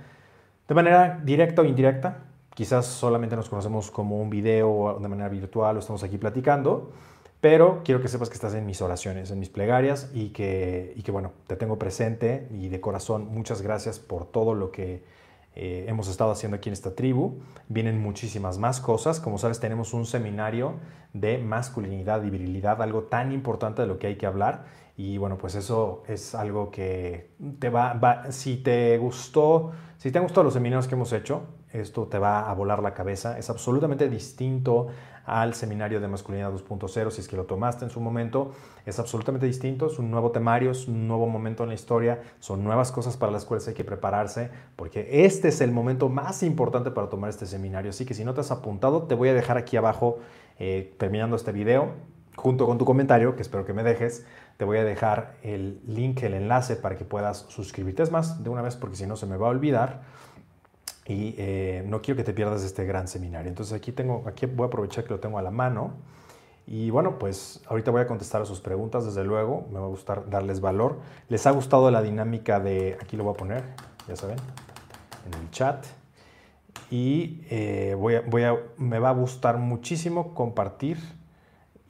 de 0.68 0.74
manera 0.74 1.22
directa 1.24 1.62
o 1.62 1.66
indirecta. 1.66 2.24
Quizás 2.56 2.88
solamente 2.88 3.36
nos 3.36 3.48
conocemos 3.48 3.92
como 3.92 4.20
un 4.20 4.32
video 4.32 4.98
de 5.00 5.08
manera 5.08 5.30
virtual 5.30 5.76
o 5.76 5.80
estamos 5.82 6.02
aquí 6.04 6.18
platicando, 6.18 6.90
pero 7.46 7.82
quiero 7.86 8.02
que 8.02 8.08
sepas 8.08 8.30
que 8.30 8.34
estás 8.34 8.56
en 8.56 8.66
mis 8.66 8.82
oraciones, 8.82 9.30
en 9.30 9.38
mis 9.38 9.50
plegarias 9.50 10.10
y 10.16 10.30
que, 10.30 10.94
y 10.96 11.04
que 11.04 11.12
bueno, 11.12 11.34
te 11.46 11.56
tengo 11.56 11.78
presente 11.78 12.48
y 12.50 12.70
de 12.70 12.82
corazón 12.82 13.28
muchas 13.28 13.62
gracias 13.62 14.00
por 14.00 14.26
todo 14.26 14.56
lo 14.56 14.72
que 14.72 15.04
eh, 15.54 15.86
hemos 15.88 16.08
estado 16.08 16.32
haciendo 16.32 16.58
aquí 16.58 16.70
en 16.70 16.74
esta 16.74 16.96
tribu. 16.96 17.42
Vienen 17.68 18.02
muchísimas 18.02 18.58
más 18.58 18.80
cosas. 18.80 19.20
Como 19.20 19.38
sabes, 19.38 19.60
tenemos 19.60 19.94
un 19.94 20.08
seminario 20.08 20.78
de 21.14 21.38
masculinidad 21.38 22.24
y 22.24 22.32
virilidad, 22.32 22.82
algo 22.82 23.04
tan 23.04 23.32
importante 23.32 23.84
de 23.84 23.88
lo 23.90 24.00
que 24.00 24.08
hay 24.08 24.16
que 24.16 24.26
hablar. 24.26 24.66
Y 24.98 25.20
bueno, 25.20 25.38
pues 25.38 25.54
eso 25.54 26.02
es 26.08 26.34
algo 26.34 26.72
que 26.72 27.30
te 27.60 27.70
va, 27.70 27.94
va 27.94 28.32
si 28.32 28.58
te 28.58 28.98
gustó, 28.98 29.72
si 30.00 30.10
te 30.10 30.18
han 30.18 30.24
gustado 30.24 30.46
los 30.46 30.54
seminarios 30.56 30.88
que 30.88 30.96
hemos 30.96 31.14
hecho, 31.14 31.44
esto 31.72 32.08
te 32.08 32.18
va 32.18 32.50
a 32.50 32.54
volar 32.56 32.82
la 32.82 32.96
cabeza. 32.96 33.38
Es 33.38 33.52
absolutamente 33.52 34.10
distinto 34.10 34.88
al 35.26 35.54
seminario 35.54 36.00
de 36.00 36.08
masculinidad 36.08 36.52
2.0, 36.52 37.12
si 37.12 37.22
es 37.22 37.28
que 37.28 37.36
lo 37.36 37.46
tomaste 37.46 37.86
en 37.86 37.92
su 37.92 38.00
momento. 38.00 38.52
Es 38.86 39.00
absolutamente 39.00 39.46
distinto, 39.46 39.88
es 39.88 40.00
un 40.00 40.12
nuevo 40.12 40.32
temario, 40.32 40.72
es 40.72 40.88
un 40.88 41.08
nuevo 41.08 41.28
momento 41.28 41.64
en 41.64 41.70
la 41.70 41.76
historia, 41.76 42.22
son 42.40 42.64
nuevas 42.64 42.92
cosas 42.92 43.18
para 43.18 43.32
las 43.32 43.46
cuales 43.46 43.68
hay 43.68 43.74
que 43.74 43.84
prepararse, 43.84 44.50
porque 44.76 45.26
este 45.26 45.48
es 45.48 45.62
el 45.62 45.72
momento 45.72 46.10
más 46.10 46.44
importante 46.44 46.92
para 46.92 47.10
tomar 47.10 47.30
este 47.30 47.46
seminario. 47.46 47.90
Así 47.90 48.06
que 48.06 48.14
si 48.14 48.24
no 48.24 48.34
te 48.34 48.42
has 48.42 48.52
apuntado, 48.52 49.04
te 49.04 49.16
voy 49.16 49.30
a 49.30 49.34
dejar 49.34 49.58
aquí 49.58 49.78
abajo, 49.78 50.20
eh, 50.60 50.96
terminando 50.98 51.36
este 51.36 51.52
video, 51.52 51.94
junto 52.36 52.66
con 52.66 52.78
tu 52.78 52.86
comentario, 52.86 53.36
que 53.36 53.42
espero 53.42 53.66
que 53.66 53.74
me 53.74 53.84
dejes, 53.84 54.26
te 54.58 54.66
voy 54.66 54.78
a 54.78 54.84
dejar 54.84 55.36
el 55.42 55.82
link, 55.86 56.22
el 56.24 56.34
enlace 56.34 56.76
para 56.76 56.98
que 56.98 57.06
puedas 57.06 57.46
suscribirte. 57.50 58.04
Es 58.04 58.12
más, 58.12 58.44
de 58.44 58.50
una 58.50 58.62
vez, 58.62 58.76
porque 58.76 58.96
si 58.96 59.08
no 59.08 59.16
se 59.16 59.26
me 59.26 59.38
va 59.38 59.48
a 59.48 59.50
olvidar 59.50 60.02
y 61.08 61.36
eh, 61.38 61.84
no 61.86 62.02
quiero 62.02 62.18
que 62.18 62.24
te 62.24 62.34
pierdas 62.34 62.64
este 62.64 62.86
gran 62.86 63.08
seminario. 63.08 63.50
Entonces 63.50 63.74
aquí, 63.74 63.92
tengo, 63.92 64.24
aquí 64.26 64.48
voy 64.48 64.66
a 64.66 64.68
aprovechar 64.68 65.04
que 65.04 65.12
lo 65.12 65.20
tengo 65.20 65.38
a 65.38 65.42
la 65.42 65.52
mano. 65.52 65.94
Y 66.68 66.90
bueno, 66.90 67.20
pues 67.20 67.62
ahorita 67.68 67.92
voy 67.92 68.02
a 68.02 68.08
contestar 68.08 68.42
a 68.42 68.46
sus 68.46 68.60
preguntas, 68.60 69.06
desde 69.06 69.24
luego, 69.24 69.68
me 69.72 69.78
va 69.78 69.86
a 69.86 69.90
gustar 69.90 70.28
darles 70.32 70.62
valor. 70.62 70.98
¿Les 71.30 71.46
ha 71.46 71.52
gustado 71.52 71.92
la 71.92 72.02
dinámica 72.02 72.60
de, 72.60 72.98
aquí 73.00 73.18
lo 73.18 73.24
voy 73.24 73.36
a 73.36 73.38
poner, 73.38 73.64
ya 74.08 74.16
saben, 74.16 74.38
en 75.28 75.34
el 75.40 75.52
chat? 75.52 75.86
Y 76.90 77.42
eh, 77.52 77.96
voy 77.96 78.44
a, 78.44 78.58
me 78.78 78.98
va 78.98 79.10
a 79.10 79.14
gustar 79.14 79.58
muchísimo 79.58 80.34
compartir 80.34 80.98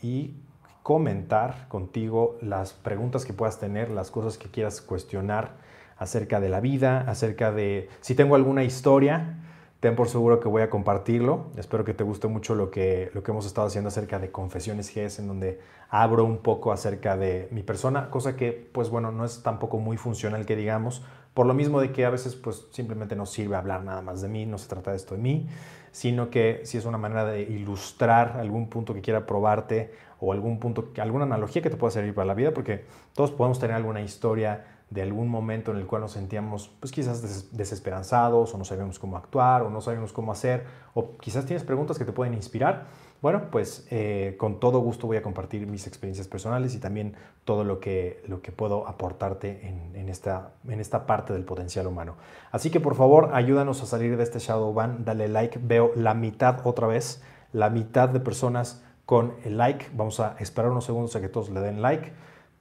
y 0.01 0.35
comentar 0.83 1.69
contigo 1.69 2.37
las 2.41 2.73
preguntas 2.73 3.23
que 3.23 3.31
puedas 3.31 3.59
tener, 3.59 3.89
las 3.89 4.11
cosas 4.11 4.37
que 4.37 4.49
quieras 4.49 4.81
cuestionar 4.81 5.53
acerca 5.97 6.39
de 6.39 6.49
la 6.49 6.59
vida, 6.59 7.01
acerca 7.07 7.51
de 7.51 7.89
si 8.01 8.15
tengo 8.15 8.35
alguna 8.35 8.63
historia, 8.63 9.39
ten 9.79 9.95
por 9.95 10.09
seguro 10.09 10.39
que 10.39 10.47
voy 10.47 10.61
a 10.61 10.69
compartirlo. 10.69 11.51
Espero 11.57 11.85
que 11.85 11.93
te 11.93 12.03
guste 12.03 12.27
mucho 12.27 12.55
lo 12.55 12.71
que, 12.71 13.11
lo 13.13 13.23
que 13.23 13.31
hemos 13.31 13.45
estado 13.45 13.67
haciendo 13.67 13.89
acerca 13.89 14.19
de 14.19 14.31
Confesiones 14.31 14.91
GS, 14.93 15.19
en 15.19 15.27
donde 15.27 15.59
abro 15.89 16.25
un 16.25 16.39
poco 16.39 16.71
acerca 16.71 17.17
de 17.17 17.47
mi 17.51 17.63
persona, 17.63 18.09
cosa 18.09 18.35
que, 18.35 18.69
pues 18.71 18.89
bueno, 18.89 19.11
no 19.11 19.25
es 19.25 19.43
tampoco 19.43 19.77
muy 19.77 19.97
funcional 19.97 20.45
que 20.45 20.55
digamos, 20.55 21.03
por 21.35 21.45
lo 21.45 21.53
mismo 21.53 21.81
de 21.81 21.91
que 21.91 22.05
a 22.05 22.09
veces, 22.09 22.35
pues 22.35 22.65
simplemente 22.71 23.15
no 23.15 23.25
sirve 23.25 23.57
hablar 23.57 23.83
nada 23.83 24.01
más 24.01 24.21
de 24.21 24.29
mí, 24.29 24.45
no 24.45 24.57
se 24.57 24.69
trata 24.69 24.91
de 24.91 24.97
esto 24.97 25.15
de 25.15 25.21
mí, 25.21 25.47
sino 25.91 26.29
que 26.29 26.61
si 26.63 26.77
es 26.77 26.85
una 26.85 26.97
manera 26.97 27.25
de 27.25 27.41
ilustrar 27.41 28.37
algún 28.39 28.69
punto 28.69 28.93
que 28.93 29.01
quiera 29.01 29.25
probarte 29.25 29.93
o 30.19 30.31
algún 30.31 30.59
punto, 30.59 30.91
alguna 30.97 31.25
analogía 31.25 31.61
que 31.61 31.69
te 31.69 31.77
pueda 31.77 31.91
servir 31.91 32.15
para 32.15 32.25
la 32.25 32.33
vida, 32.33 32.53
porque 32.53 32.85
todos 33.13 33.31
podemos 33.31 33.59
tener 33.59 33.75
alguna 33.75 34.01
historia 34.01 34.74
de 34.89 35.01
algún 35.01 35.27
momento 35.27 35.71
en 35.71 35.77
el 35.77 35.87
cual 35.87 36.01
nos 36.01 36.11
sentíamos 36.11 36.69
pues 36.79 36.91
quizás 36.91 37.51
desesperanzados 37.51 38.53
o 38.53 38.57
no 38.57 38.65
sabíamos 38.65 38.99
cómo 38.99 39.17
actuar 39.17 39.63
o 39.63 39.69
no 39.69 39.81
sabíamos 39.81 40.13
cómo 40.13 40.31
hacer 40.31 40.65
o 40.93 41.17
quizás 41.17 41.45
tienes 41.45 41.63
preguntas 41.63 41.97
que 41.97 42.05
te 42.05 42.11
pueden 42.11 42.33
inspirar. 42.33 42.85
Bueno, 43.21 43.49
pues 43.49 43.87
eh, 43.89 44.35
con 44.37 44.59
todo 44.59 44.79
gusto 44.79 45.07
voy 45.07 45.17
a 45.17 45.23
compartir 45.23 45.65
mis 45.65 45.87
experiencias 45.87 46.27
personales 46.27 46.75
y 46.75 46.79
también 46.79 47.15
todo 47.43 47.63
lo 47.63 47.79
que, 47.79 48.21
lo 48.27 48.41
que 48.41 48.51
puedo 48.51 48.87
aportarte 48.87 49.67
en, 49.67 49.95
en, 49.95 50.09
esta, 50.09 50.51
en 50.67 50.79
esta 50.79 51.07
parte 51.07 51.33
del 51.33 51.43
potencial 51.43 51.87
humano. 51.87 52.15
Así 52.51 52.69
que 52.69 52.79
por 52.79 52.93
favor 52.93 53.31
ayúdanos 53.33 53.81
a 53.81 53.87
salir 53.87 54.15
de 54.17 54.23
este 54.23 54.37
shadow 54.37 54.71
ban, 54.73 55.05
dale 55.05 55.27
like, 55.27 55.59
veo 55.61 55.91
la 55.95 56.13
mitad 56.13 56.59
otra 56.65 56.85
vez, 56.85 57.23
la 57.51 57.71
mitad 57.71 58.09
de 58.09 58.19
personas 58.19 58.83
con 59.07 59.33
el 59.43 59.57
like. 59.57 59.87
Vamos 59.95 60.19
a 60.19 60.35
esperar 60.39 60.69
unos 60.69 60.85
segundos 60.85 61.15
a 61.15 61.21
que 61.21 61.29
todos 61.29 61.49
le 61.49 61.61
den 61.61 61.81
like 61.81 62.11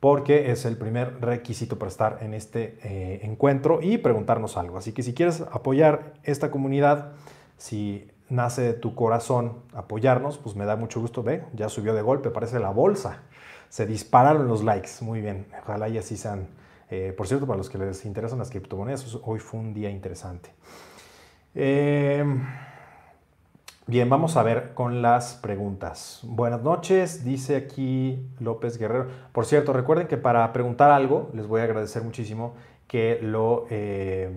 porque 0.04 0.50
es 0.50 0.66
el 0.66 0.76
primer 0.76 1.18
requisito 1.23 1.78
para 1.78 1.88
estar 1.88 2.18
en 2.20 2.34
este 2.34 2.76
eh, 2.82 3.20
encuentro 3.23 3.80
y 3.80 3.96
preguntarnos 3.96 4.58
algo. 4.58 4.76
Así 4.76 4.92
que 4.92 5.02
si 5.02 5.14
quieres 5.14 5.40
apoyar 5.50 6.12
esta 6.25 6.50
comunidad, 6.50 7.12
si 7.56 8.06
nace 8.28 8.61
de 8.61 8.73
tu 8.75 8.94
corazón 8.94 9.62
apoyarnos, 9.73 10.37
pues 10.37 10.56
me 10.56 10.66
da 10.66 10.76
mucho 10.76 11.00
gusto. 11.00 11.23
Ve, 11.23 11.44
ya 11.54 11.70
subió 11.70 11.94
de 11.94 12.02
golpe, 12.02 12.28
parece 12.28 12.61
la 12.61 12.68
bolsa. 12.68 13.23
Se 13.70 13.87
dispararon 13.87 14.46
los 14.46 14.62
likes. 14.62 14.90
Muy 15.00 15.23
bien, 15.23 15.46
ojalá 15.62 15.88
y 15.88 15.96
así 15.96 16.18
sean. 16.18 16.49
Eh, 16.90 17.14
por 17.16 17.26
cierto, 17.26 17.46
para 17.46 17.56
los 17.56 17.70
que 17.70 17.78
les 17.78 18.04
interesan 18.04 18.38
las 18.38 18.50
criptomonedas, 18.50 19.18
hoy 19.23 19.38
fue 19.38 19.58
un 19.58 19.73
día 19.73 19.88
interesante. 19.88 20.50
Eh, 21.54 22.23
Bien, 23.87 24.09
vamos 24.09 24.38
a 24.38 24.43
ver 24.43 24.73
con 24.73 25.03
las 25.03 25.35
preguntas. 25.35 26.21
Buenas 26.23 26.62
noches, 26.62 27.23
dice 27.23 27.55
aquí 27.55 28.19
López 28.41 28.79
Guerrero. 28.79 29.09
Por 29.33 29.45
cierto, 29.45 29.75
recuerden 29.75 30.07
que 30.07 30.17
para 30.17 30.50
preguntar 30.55 30.91
algo, 30.91 31.29
les 31.35 31.47
voy 31.47 31.61
a 31.61 31.64
agradecer 31.64 32.03
muchísimo 32.03 32.55
que 32.87 33.19
lo... 33.21 33.67
Eh, 33.69 34.31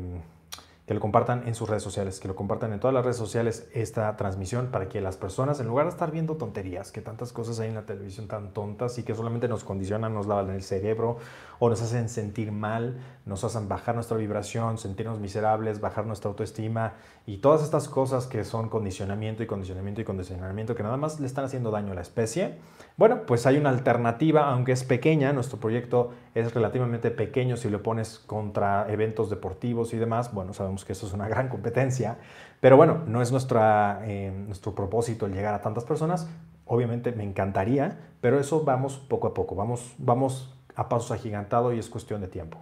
que 0.88 0.94
lo 0.94 1.02
compartan 1.02 1.46
en 1.46 1.54
sus 1.54 1.70
redes 1.70 1.84
sociales, 1.84 2.22
que 2.22 2.30
lo 2.30 2.36
compartan 2.36 2.72
en 2.72 2.80
todas 2.80 2.94
las 2.94 3.04
redes 3.04 3.18
sociales 3.18 3.68
esta 3.74 4.16
transmisión 4.16 4.68
para 4.68 4.88
que 4.88 5.02
las 5.02 5.18
personas, 5.18 5.60
en 5.60 5.68
lugar 5.68 5.86
de 5.86 5.92
estar 5.92 6.12
viendo 6.12 6.38
tonterías, 6.38 6.94
que 6.94 7.02
tantas 7.02 7.34
cosas 7.34 7.60
hay 7.60 7.68
en 7.68 7.76
la 7.76 7.86
televisión 7.86 8.30
tan 8.30 8.54
tontas 8.54 8.98
y 8.98 9.04
que 9.04 9.14
solamente 9.14 9.50
nos 9.50 9.66
condicionan, 9.66 10.14
nos 10.14 10.28
lavan 10.28 10.50
el 10.50 10.64
cerebro 10.64 11.18
o 11.60 11.70
nos 11.70 11.82
hacen 11.82 12.08
sentir 12.08 12.54
mal, 12.54 13.02
nos 13.26 13.44
hacen 13.44 13.68
bajar 13.68 13.96
nuestra 13.96 14.16
vibración, 14.16 14.78
sentirnos 14.78 15.20
miserables, 15.20 15.82
bajar 15.82 16.06
nuestra 16.06 16.30
autoestima 16.30 16.94
y 17.26 17.40
todas 17.40 17.64
estas 17.64 17.90
cosas 17.90 18.26
que 18.26 18.46
son 18.46 18.70
condicionamiento 18.70 19.44
y 19.44 19.48
condicionamiento 19.48 20.00
y 20.00 20.06
condicionamiento 20.06 20.74
que 20.74 20.84
nada 20.84 20.96
más 20.96 21.20
le 21.20 21.28
están 21.28 21.44
haciendo 21.44 21.70
daño 21.70 21.92
a 21.92 21.96
la 21.96 22.02
especie, 22.02 22.60
bueno, 22.96 23.26
pues 23.26 23.46
hay 23.46 23.58
una 23.58 23.70
alternativa, 23.70 24.50
aunque 24.50 24.72
es 24.72 24.86
pequeña, 24.86 25.34
nuestro 25.34 25.60
proyecto 25.60 26.12
es 26.34 26.54
relativamente 26.54 27.12
pequeño 27.12 27.58
si 27.58 27.70
lo 27.70 27.84
pones 27.84 28.20
contra 28.20 28.90
eventos 28.90 29.30
deportivos 29.30 29.94
y 29.94 29.98
demás, 29.98 30.34
bueno, 30.34 30.54
sabemos 30.54 30.77
que 30.86 30.94
eso 30.94 31.08
es 31.08 31.14
una 31.14 31.28
gran 31.28 31.50
competencia, 31.50 32.18
pero 32.60 32.78
bueno, 32.78 33.04
no 33.06 33.22
es 33.22 33.32
nuestra, 33.32 34.02
eh, 34.04 34.32
nuestro 34.32 34.74
propósito 34.74 35.26
el 35.26 35.34
llegar 35.34 35.54
a 35.54 35.62
tantas 35.62 35.84
personas, 35.84 36.28
obviamente 36.66 37.12
me 37.12 37.24
encantaría, 37.24 37.98
pero 38.22 38.40
eso 38.40 38.64
vamos 38.64 38.98
poco 38.98 39.28
a 39.28 39.34
poco, 39.34 39.56
vamos, 39.56 39.94
vamos 39.98 40.54
a 40.76 40.90
pasos 40.90 41.12
agigantados 41.12 41.74
y 41.74 41.80
es 41.80 41.90
cuestión 41.90 42.22
de 42.22 42.28
tiempo. 42.28 42.60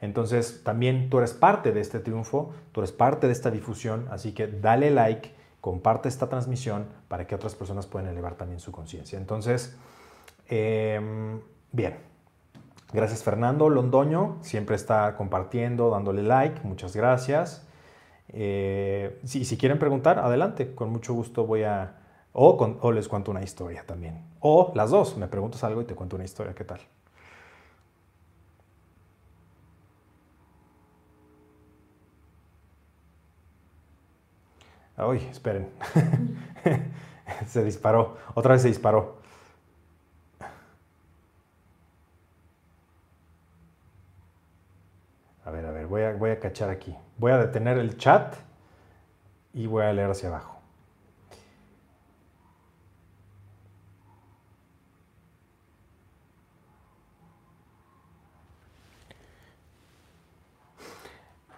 Entonces, 0.00 0.62
también 0.64 1.10
tú 1.10 1.18
eres 1.18 1.32
parte 1.32 1.70
de 1.72 1.80
este 1.80 2.00
triunfo, 2.00 2.52
tú 2.72 2.80
eres 2.80 2.90
parte 2.90 3.28
de 3.28 3.32
esta 3.32 3.50
difusión, 3.50 4.08
así 4.10 4.32
que 4.32 4.48
dale 4.48 4.90
like 4.90 5.30
comparte 5.62 6.08
esta 6.08 6.28
transmisión 6.28 6.86
para 7.06 7.26
que 7.26 7.36
otras 7.36 7.54
personas 7.54 7.86
puedan 7.86 8.08
elevar 8.08 8.34
también 8.34 8.58
su 8.58 8.72
conciencia. 8.72 9.16
Entonces, 9.16 9.76
em, 10.48 11.40
bien. 11.70 12.11
Gracias 12.92 13.22
Fernando 13.22 13.70
Londoño, 13.70 14.36
siempre 14.42 14.76
está 14.76 15.16
compartiendo, 15.16 15.88
dándole 15.90 16.22
like, 16.22 16.60
muchas 16.62 16.94
gracias. 16.94 17.66
Eh, 18.28 19.18
si, 19.24 19.56
quieren 19.56 19.78
preguntar, 19.78 20.18
adelante, 20.18 20.74
con 20.74 20.90
mucho 20.90 21.14
gusto 21.14 21.46
voy 21.46 21.62
a... 21.62 21.98
O, 22.34 22.50
o 22.80 22.92
les 22.92 23.08
cuento 23.08 23.30
una 23.30 23.42
historia 23.42 23.84
también. 23.86 24.22
O 24.40 24.72
las 24.74 24.90
dos, 24.90 25.16
me 25.16 25.26
preguntas 25.28 25.64
algo 25.64 25.80
y 25.82 25.84
te 25.84 25.94
cuento 25.94 26.16
una 26.16 26.24
historia, 26.24 26.54
¿qué 26.54 26.64
tal? 26.64 26.80
Uy, 34.98 35.18
esperen. 35.30 35.68
se 37.46 37.64
disparó. 37.64 38.16
Otra 38.34 38.52
vez 38.52 38.62
se 38.62 38.68
disparó. 38.68 39.22
A 45.44 45.50
ver, 45.50 45.66
a 45.66 45.70
ver, 45.72 45.81
voy 45.92 46.30
a, 46.30 46.40
cachar 46.40 46.70
aquí. 46.70 46.96
Voy 47.18 47.32
a 47.32 47.38
detener 47.38 47.76
el 47.76 47.98
chat 47.98 48.36
y 49.52 49.66
voy 49.66 49.84
a 49.84 49.92
leer 49.92 50.10
hacia 50.10 50.30
abajo. 50.30 50.58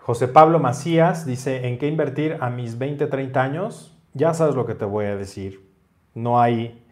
José 0.00 0.28
Pablo 0.28 0.58
Macías 0.58 1.24
dice, 1.24 1.66
¿en 1.66 1.78
qué 1.78 1.86
invertir 1.86 2.36
a 2.40 2.50
mis 2.50 2.76
20, 2.76 3.06
30 3.06 3.40
años? 3.40 3.96
Ya 4.12 4.34
sabes 4.34 4.54
lo 4.54 4.66
que 4.66 4.74
te 4.74 4.84
voy 4.84 5.06
a 5.06 5.16
decir. 5.16 5.66
No 6.12 6.40
hay 6.40 6.84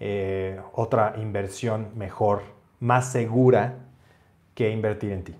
eh, 0.00 0.60
otra 0.74 1.14
inversión 1.16 1.92
mejor, 1.94 2.42
más 2.78 3.10
segura 3.10 3.86
que 4.54 4.70
invertir 4.70 5.12
en 5.12 5.24
ti. 5.24 5.34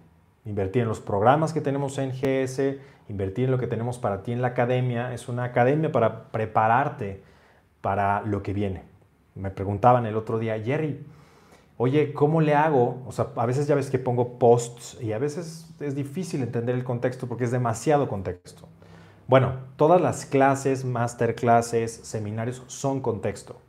Invertir 0.49 0.83
en 0.83 0.89
los 0.89 1.01
programas 1.01 1.53
que 1.53 1.61
tenemos 1.61 1.99
en 1.99 2.11
GS, 2.11 2.79
invertir 3.11 3.45
en 3.45 3.51
lo 3.51 3.59
que 3.59 3.67
tenemos 3.67 3.99
para 3.99 4.23
ti 4.23 4.33
en 4.33 4.41
la 4.41 4.49
academia. 4.49 5.13
Es 5.13 5.29
una 5.29 5.45
academia 5.45 5.93
para 5.93 6.31
prepararte 6.31 7.23
para 7.83 8.23
lo 8.23 8.43
que 8.43 8.55
viene. 8.55 8.83
Me 9.35 9.51
preguntaban 9.51 10.07
el 10.07 10.17
otro 10.17 10.39
día, 10.39 10.59
Jerry, 10.59 11.05
oye, 11.77 12.15
¿cómo 12.15 12.41
le 12.41 12.55
hago? 12.55 13.03
O 13.07 13.13
sea, 13.13 13.29
a 13.37 13.45
veces 13.45 13.67
ya 13.67 13.75
ves 13.75 13.91
que 13.91 13.99
pongo 13.99 14.39
posts 14.39 14.99
y 15.03 15.13
a 15.13 15.19
veces 15.19 15.69
es 15.81 15.95
difícil 15.95 16.43
entender 16.43 16.75
el 16.75 16.83
contexto 16.83 17.29
porque 17.29 17.45
es 17.45 17.51
demasiado 17.51 18.09
contexto. 18.09 18.67
Bueno, 19.27 19.53
todas 19.77 20.01
las 20.01 20.25
clases, 20.25 20.87
masterclasses, 20.87 21.93
seminarios 21.93 22.63
son 22.69 23.03
contexto. 23.03 23.61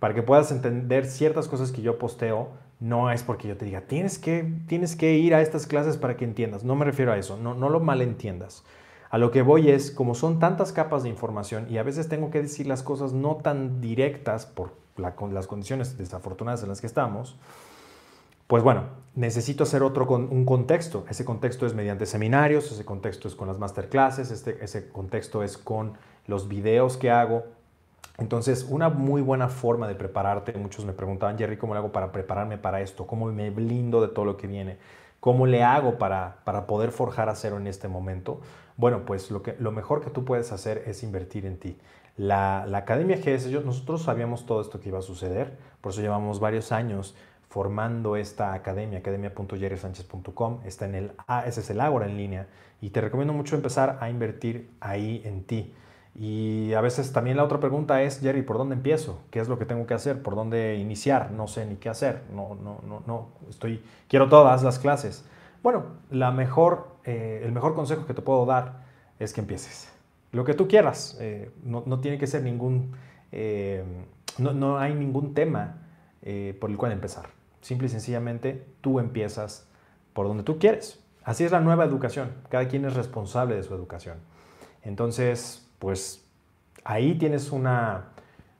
Para 0.00 0.14
que 0.14 0.24
puedas 0.24 0.50
entender 0.50 1.06
ciertas 1.06 1.46
cosas 1.46 1.70
que 1.70 1.82
yo 1.82 1.98
posteo, 1.98 2.48
no 2.80 3.10
es 3.10 3.22
porque 3.22 3.46
yo 3.46 3.56
te 3.56 3.66
diga, 3.66 3.82
tienes 3.82 4.18
que, 4.18 4.52
tienes 4.66 4.96
que 4.96 5.14
ir 5.14 5.34
a 5.34 5.42
estas 5.42 5.66
clases 5.66 5.96
para 5.96 6.16
que 6.16 6.24
entiendas. 6.24 6.64
No 6.64 6.74
me 6.74 6.84
refiero 6.84 7.12
a 7.12 7.18
eso, 7.18 7.36
no, 7.36 7.54
no 7.54 7.68
lo 7.68 7.80
malentiendas. 7.80 8.64
A 9.10 9.18
lo 9.18 9.30
que 9.30 9.42
voy 9.42 9.70
es, 9.70 9.90
como 9.90 10.14
son 10.14 10.38
tantas 10.38 10.72
capas 10.72 11.02
de 11.02 11.08
información 11.08 11.66
y 11.68 11.78
a 11.78 11.82
veces 11.82 12.08
tengo 12.08 12.30
que 12.30 12.42
decir 12.42 12.66
las 12.66 12.82
cosas 12.82 13.12
no 13.12 13.36
tan 13.36 13.80
directas 13.80 14.46
por 14.46 14.72
las 14.96 15.46
condiciones 15.46 15.98
desafortunadas 15.98 16.62
en 16.62 16.68
las 16.68 16.80
que 16.80 16.86
estamos, 16.86 17.36
pues 18.46 18.62
bueno, 18.62 18.84
necesito 19.14 19.62
hacer 19.64 19.82
otro 19.82 20.06
con, 20.06 20.28
un 20.30 20.44
contexto. 20.44 21.04
Ese 21.08 21.24
contexto 21.24 21.66
es 21.66 21.74
mediante 21.74 22.06
seminarios, 22.06 22.70
ese 22.72 22.84
contexto 22.84 23.28
es 23.28 23.34
con 23.34 23.46
las 23.46 23.58
masterclasses, 23.58 24.30
este, 24.30 24.64
ese 24.64 24.88
contexto 24.88 25.42
es 25.42 25.56
con 25.56 25.92
los 26.26 26.48
videos 26.48 26.96
que 26.96 27.10
hago. 27.10 27.44
Entonces, 28.20 28.66
una 28.68 28.90
muy 28.90 29.22
buena 29.22 29.48
forma 29.48 29.88
de 29.88 29.94
prepararte, 29.94 30.52
muchos 30.52 30.84
me 30.84 30.92
preguntaban, 30.92 31.38
Jerry, 31.38 31.56
¿cómo 31.56 31.74
le 31.74 31.78
hago 31.78 31.90
para 31.90 32.12
prepararme 32.12 32.58
para 32.58 32.82
esto? 32.82 33.06
¿Cómo 33.06 33.26
me 33.26 33.50
blindo 33.50 34.02
de 34.02 34.08
todo 34.08 34.26
lo 34.26 34.36
que 34.36 34.46
viene? 34.46 34.78
¿Cómo 35.20 35.46
le 35.46 35.62
hago 35.62 35.98
para, 35.98 36.36
para 36.44 36.66
poder 36.66 36.92
forjar 36.92 37.28
acero 37.28 37.56
en 37.56 37.66
este 37.66 37.88
momento? 37.88 38.40
Bueno, 38.76 39.04
pues 39.04 39.30
lo, 39.30 39.42
que, 39.42 39.56
lo 39.58 39.72
mejor 39.72 40.02
que 40.02 40.10
tú 40.10 40.24
puedes 40.24 40.52
hacer 40.52 40.84
es 40.86 41.02
invertir 41.02 41.46
en 41.46 41.58
ti. 41.58 41.76
La, 42.16 42.62
Academia 42.76 43.16
GS, 43.16 43.46
nosotros 43.64 44.02
sabíamos 44.02 44.44
todo 44.44 44.60
esto 44.60 44.80
que 44.80 44.90
iba 44.90 44.98
a 44.98 45.02
suceder, 45.02 45.56
por 45.80 45.92
eso 45.92 46.02
llevamos 46.02 46.40
varios 46.40 46.72
años 46.72 47.14
formando 47.48 48.16
esta 48.16 48.52
academia, 48.52 48.98
academia.jerrysanchez.com, 48.98 50.60
está 50.64 50.84
en 50.84 50.94
el, 50.94 51.12
ese 51.46 51.60
es 51.60 51.70
el 51.70 51.80
Ágora 51.80 52.06
en 52.06 52.16
línea, 52.16 52.46
y 52.80 52.90
te 52.90 53.00
recomiendo 53.00 53.32
mucho 53.32 53.56
empezar 53.56 53.98
a 54.00 54.10
invertir 54.10 54.70
ahí 54.80 55.22
en 55.24 55.44
ti. 55.44 55.74
Y 56.14 56.72
a 56.74 56.80
veces 56.80 57.12
también 57.12 57.36
la 57.36 57.44
otra 57.44 57.60
pregunta 57.60 58.02
es, 58.02 58.20
Jerry, 58.20 58.42
¿por 58.42 58.58
dónde 58.58 58.74
empiezo? 58.74 59.20
¿Qué 59.30 59.38
es 59.40 59.48
lo 59.48 59.58
que 59.58 59.64
tengo 59.64 59.86
que 59.86 59.94
hacer? 59.94 60.22
¿Por 60.22 60.34
dónde 60.34 60.76
iniciar? 60.76 61.30
No 61.30 61.46
sé 61.46 61.66
ni 61.66 61.76
qué 61.76 61.88
hacer. 61.88 62.22
No, 62.34 62.56
no, 62.62 62.80
no, 62.86 63.02
no. 63.06 63.28
Estoy, 63.48 63.82
quiero 64.08 64.28
todas 64.28 64.62
las 64.62 64.78
clases. 64.78 65.24
Bueno, 65.62 65.84
la 66.10 66.30
mejor, 66.30 66.88
eh, 67.04 67.42
el 67.44 67.52
mejor 67.52 67.74
consejo 67.74 68.06
que 68.06 68.14
te 68.14 68.22
puedo 68.22 68.44
dar 68.44 68.82
es 69.18 69.32
que 69.32 69.40
empieces. 69.40 69.92
Lo 70.32 70.44
que 70.44 70.54
tú 70.54 70.66
quieras. 70.68 71.16
Eh, 71.20 71.50
no, 71.62 71.84
no, 71.86 72.00
tiene 72.00 72.18
que 72.18 72.26
ser 72.26 72.42
ningún, 72.42 72.92
eh, 73.30 73.84
no, 74.38 74.52
no, 74.52 74.78
hay 74.78 74.94
ningún 74.94 75.34
tema 75.34 75.76
por 76.60 76.70
el 76.70 76.76
cual 76.76 76.92
empezar. 76.92 77.30
Simple 77.62 77.86
y 77.86 77.90
sencillamente 77.90 78.66
tú 78.82 79.00
empiezas 79.00 79.66
por 80.12 80.26
donde 80.26 80.42
tú 80.42 80.58
quieres. 80.58 81.02
Así 81.24 81.44
es 81.44 81.52
la 81.52 81.60
nueva 81.60 81.84
educación. 81.84 82.32
Cada 82.50 82.68
quien 82.68 82.84
es 82.84 82.94
responsable 82.94 83.54
de 83.54 83.62
su 83.62 83.74
educación. 83.74 84.18
Entonces, 84.82 85.69
pues 85.80 86.24
ahí 86.84 87.16
tienes 87.16 87.50
una... 87.50 88.10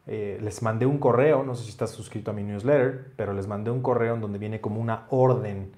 Eh, 0.09 0.41
les 0.43 0.61
mandé 0.63 0.87
un 0.87 0.99
correo, 0.99 1.45
no 1.45 1.55
sé 1.55 1.65
si 1.65 1.71
estás 1.71 1.91
suscrito 1.91 2.33
a 2.33 2.35
mi 2.35 2.43
newsletter, 2.43 3.13
pero 3.15 3.33
les 3.33 3.47
mandé 3.47 3.71
un 3.71 3.81
correo 3.81 4.15
en 4.17 4.21
donde 4.21 4.41
viene 4.41 4.61
como 4.61 4.81
una 4.81 5.07
orden 5.11 5.71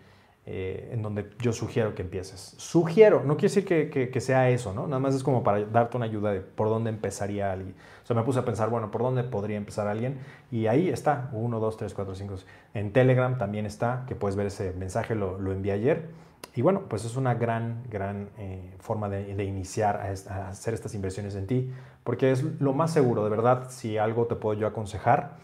eh, 0.44 0.90
en 0.92 1.02
donde 1.02 1.30
yo 1.38 1.52
sugiero 1.52 1.94
que 1.94 2.02
empieces. 2.02 2.54
Sugiero, 2.56 3.22
no 3.24 3.36
quiere 3.36 3.54
decir 3.54 4.10
que, 4.10 4.20
sea 4.20 4.50
eso, 4.50 4.72
¿no? 4.74 4.88
Nada 4.88 4.98
más 4.98 5.14
es 5.14 5.22
como 5.22 5.44
para 5.44 5.64
darte 5.66 5.96
una 5.96 6.06
ayuda 6.06 6.32
de 6.32 6.40
por 6.40 6.68
dónde 6.68 6.90
empezaría 6.90 7.52
alguien. 7.52 7.76
O 8.02 8.06
sea, 8.06 8.16
me 8.16 8.22
puse 8.22 8.40
a 8.40 8.44
pensar, 8.44 8.68
bueno, 8.68 8.90
¿por 8.90 9.02
dónde 9.02 9.22
podría 9.22 9.56
empezar 9.56 9.86
alguien? 9.86 10.18
Y 10.50 10.66
ahí 10.66 10.88
está, 10.88 11.30
1, 11.32 11.60
2, 11.60 11.76
3, 11.76 11.94
4, 11.94 12.14
5. 12.16 12.34
En 12.74 12.92
Telegram 12.92 13.38
también 13.38 13.66
está, 13.66 14.04
que 14.08 14.16
puedes 14.16 14.34
ver 14.34 14.46
ese 14.46 14.72
mensaje, 14.72 15.14
lo, 15.14 15.38
lo 15.38 15.52
envié 15.52 15.72
ayer. 15.72 16.08
Y 16.54 16.60
bueno, 16.60 16.82
pues 16.88 17.04
es 17.04 17.16
una 17.16 17.34
gran, 17.34 17.82
gran 17.88 18.28
eh, 18.36 18.74
forma 18.78 19.08
de, 19.08 19.44
iniciar 19.44 19.96
a, 20.28 20.48
hacer 20.48 20.74
estas 20.74 20.94
inversiones 20.94 21.34
en 21.34 21.46
ti, 21.46 21.72
porque 22.04 22.30
es 22.30 22.42
lo 22.60 22.74
más 22.74 22.92
seguro, 22.92 23.24
de 23.24 23.30
verdad, 23.30 23.70
si 23.70 23.96
algo 23.96 24.26
te 24.26 24.34
puedo 24.34 24.58
yo 24.58 24.66
aconsejar, 24.66 25.36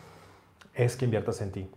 es 0.74 0.96
que 0.96 1.06
inviertas 1.06 1.40
en 1.40 1.52
ti. 1.52 1.70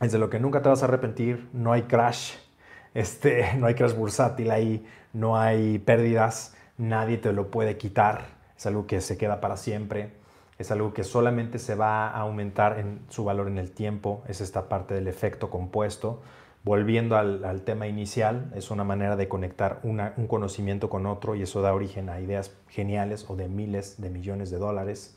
Es 0.00 0.12
de 0.12 0.18
lo 0.18 0.30
que 0.30 0.40
nunca 0.40 0.62
te 0.62 0.70
vas 0.70 0.82
a 0.82 0.86
arrepentir, 0.86 1.48
no 1.52 1.72
hay 1.72 1.82
crash, 1.82 2.34
este, 2.94 3.54
no 3.58 3.66
hay 3.66 3.74
crash 3.74 3.94
bursátil 3.94 4.50
ahí, 4.50 4.86
no 5.12 5.38
hay 5.38 5.78
pérdidas, 5.78 6.56
nadie 6.78 7.18
te 7.18 7.32
lo 7.32 7.50
puede 7.50 7.76
quitar, 7.76 8.24
es 8.56 8.64
algo 8.64 8.86
que 8.86 9.02
se 9.02 9.18
queda 9.18 9.40
para 9.40 9.58
siempre, 9.58 10.12
es 10.58 10.70
algo 10.70 10.94
que 10.94 11.04
solamente 11.04 11.58
se 11.58 11.74
va 11.74 12.08
a 12.08 12.20
aumentar 12.20 12.78
en 12.78 13.00
su 13.10 13.24
valor 13.24 13.48
en 13.48 13.58
el 13.58 13.70
tiempo, 13.72 14.24
es 14.28 14.40
esta 14.40 14.70
parte 14.70 14.94
del 14.94 15.08
efecto 15.08 15.50
compuesto 15.50 16.22
volviendo 16.66 17.16
al, 17.16 17.62
tema 17.62 17.86
inicial, 17.86 18.50
es 18.56 18.72
una 18.72 18.82
manera 18.82 19.14
de 19.14 19.28
conectar 19.28 19.78
un 19.84 20.26
conocimiento 20.26 20.90
con 20.90 21.06
otro 21.06 21.36
y 21.36 21.42
eso 21.42 21.62
da 21.62 21.72
origen 21.72 22.08
a 22.08 22.18
ideas 22.18 22.56
geniales 22.70 23.24
o 23.28 23.36
de 23.36 23.48
miles 23.48 24.00
de 24.00 24.10
millones 24.10 24.50
de 24.50 24.58
dólares. 24.58 25.16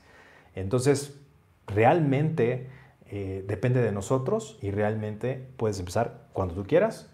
Entonces, 0.53 1.19
realmente 1.65 2.67
eh, 3.07 3.43
depende 3.47 3.81
de 3.81 3.91
nosotros 3.91 4.59
y 4.61 4.69
realmente 4.69 5.43
puedes 5.57 5.79
empezar 5.79 6.27
cuando 6.33 6.53
tú 6.53 6.65
quieras, 6.65 7.09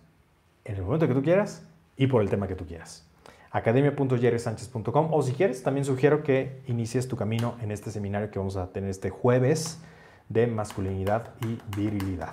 en 0.66 0.76
el 0.76 0.82
momento 0.82 1.08
que 1.08 1.14
tú 1.14 1.24
quieras 1.24 1.66
y 1.96 2.08
por 2.08 2.22
el 2.22 2.30
tema 2.30 2.50
que 2.50 2.56
tú 2.56 2.66
quieras. 2.66 3.10
academia.jerrysanchez.com 3.52 5.14
o 5.14 5.22
si 5.22 5.32
quieres, 5.32 5.64
también 5.64 5.86
sugiero 5.86 6.24
que 6.24 6.62
inicies 6.68 7.08
tu 7.08 7.16
camino 7.16 7.56
en 7.62 7.72
este 7.72 7.90
seminario 7.90 8.30
que 8.32 8.40
vamos 8.40 8.58
a 8.58 8.68
tener 8.74 8.90
este 8.90 9.12
jueves 9.12 9.80
de 10.28 10.46
masculinidad 10.46 11.30
y 11.40 11.58
virilidad 11.80 12.32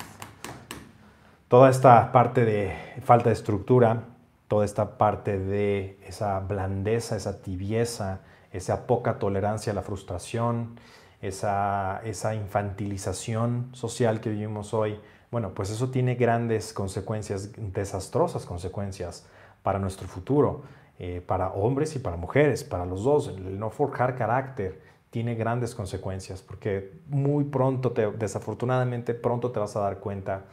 toda 1.52 1.68
esta 1.68 2.12
parte 2.12 2.46
de 2.46 2.74
falta 3.02 3.28
de 3.28 3.34
estructura, 3.34 4.04
toda 4.48 4.64
esta 4.64 4.96
parte 4.96 5.38
de 5.38 5.98
esa 6.08 6.40
blandeza, 6.40 7.14
esa 7.14 7.42
tibieza, 7.42 8.20
esa 8.52 8.86
poca 8.86 9.18
tolerancia 9.18 9.70
a 9.72 9.74
la 9.74 9.82
frustración, 9.82 10.80
esa, 11.20 12.00
infantilización 12.34 13.68
social 13.72 14.22
que 14.22 14.30
vivimos 14.30 14.72
hoy, 14.72 14.98
bueno, 15.30 15.52
pues 15.52 15.68
eso 15.68 15.90
tiene 15.90 16.14
grandes 16.14 16.72
consecuencias, 16.72 17.50
desastrosas 17.58 18.46
consecuencias 18.46 19.26
para 19.62 19.78
nuestro 19.78 20.08
futuro, 20.08 20.62
eh, 20.98 21.20
para 21.20 21.50
hombres 21.50 21.94
y 21.96 21.98
para 21.98 22.16
mujeres, 22.16 22.64
para 22.64 22.86
los 22.86 23.04
dos. 23.04 23.28
El 23.28 23.58
no 23.58 23.68
forjar 23.68 24.16
carácter 24.16 24.80
tiene 25.10 25.34
grandes 25.34 25.74
consecuencias 25.74 26.40
porque 26.40 26.94
muy 27.08 27.44
pronto, 27.44 27.92
te, 27.92 28.10
desafortunadamente 28.10 29.12
pronto 29.12 29.50
te 29.50 29.60
vas 29.60 29.76
a 29.76 29.80
dar 29.80 29.98
cuenta 29.98 30.44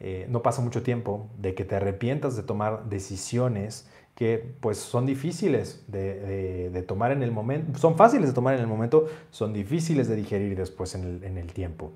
eh, 0.00 0.26
no 0.28 0.42
pasa 0.42 0.62
mucho 0.62 0.82
tiempo 0.82 1.28
de 1.38 1.54
que 1.54 1.64
te 1.64 1.76
arrepientas 1.76 2.36
de 2.36 2.42
tomar 2.42 2.88
decisiones 2.88 3.88
que 4.14 4.56
pues 4.60 4.78
son 4.78 5.06
difíciles 5.06 5.84
de, 5.86 6.84
tomar 6.88 7.12
en 7.12 7.22
el 7.22 7.30
momento, 7.30 7.78
son 7.78 7.96
fáciles 7.96 8.28
de 8.28 8.34
tomar 8.34 8.54
en 8.54 8.60
el 8.60 8.66
momento, 8.66 9.06
son 9.30 9.52
difíciles 9.52 10.08
de 10.08 10.16
digerir 10.16 10.56
después 10.56 10.96
en 10.96 11.38
el, 11.38 11.52
tiempo. 11.52 11.92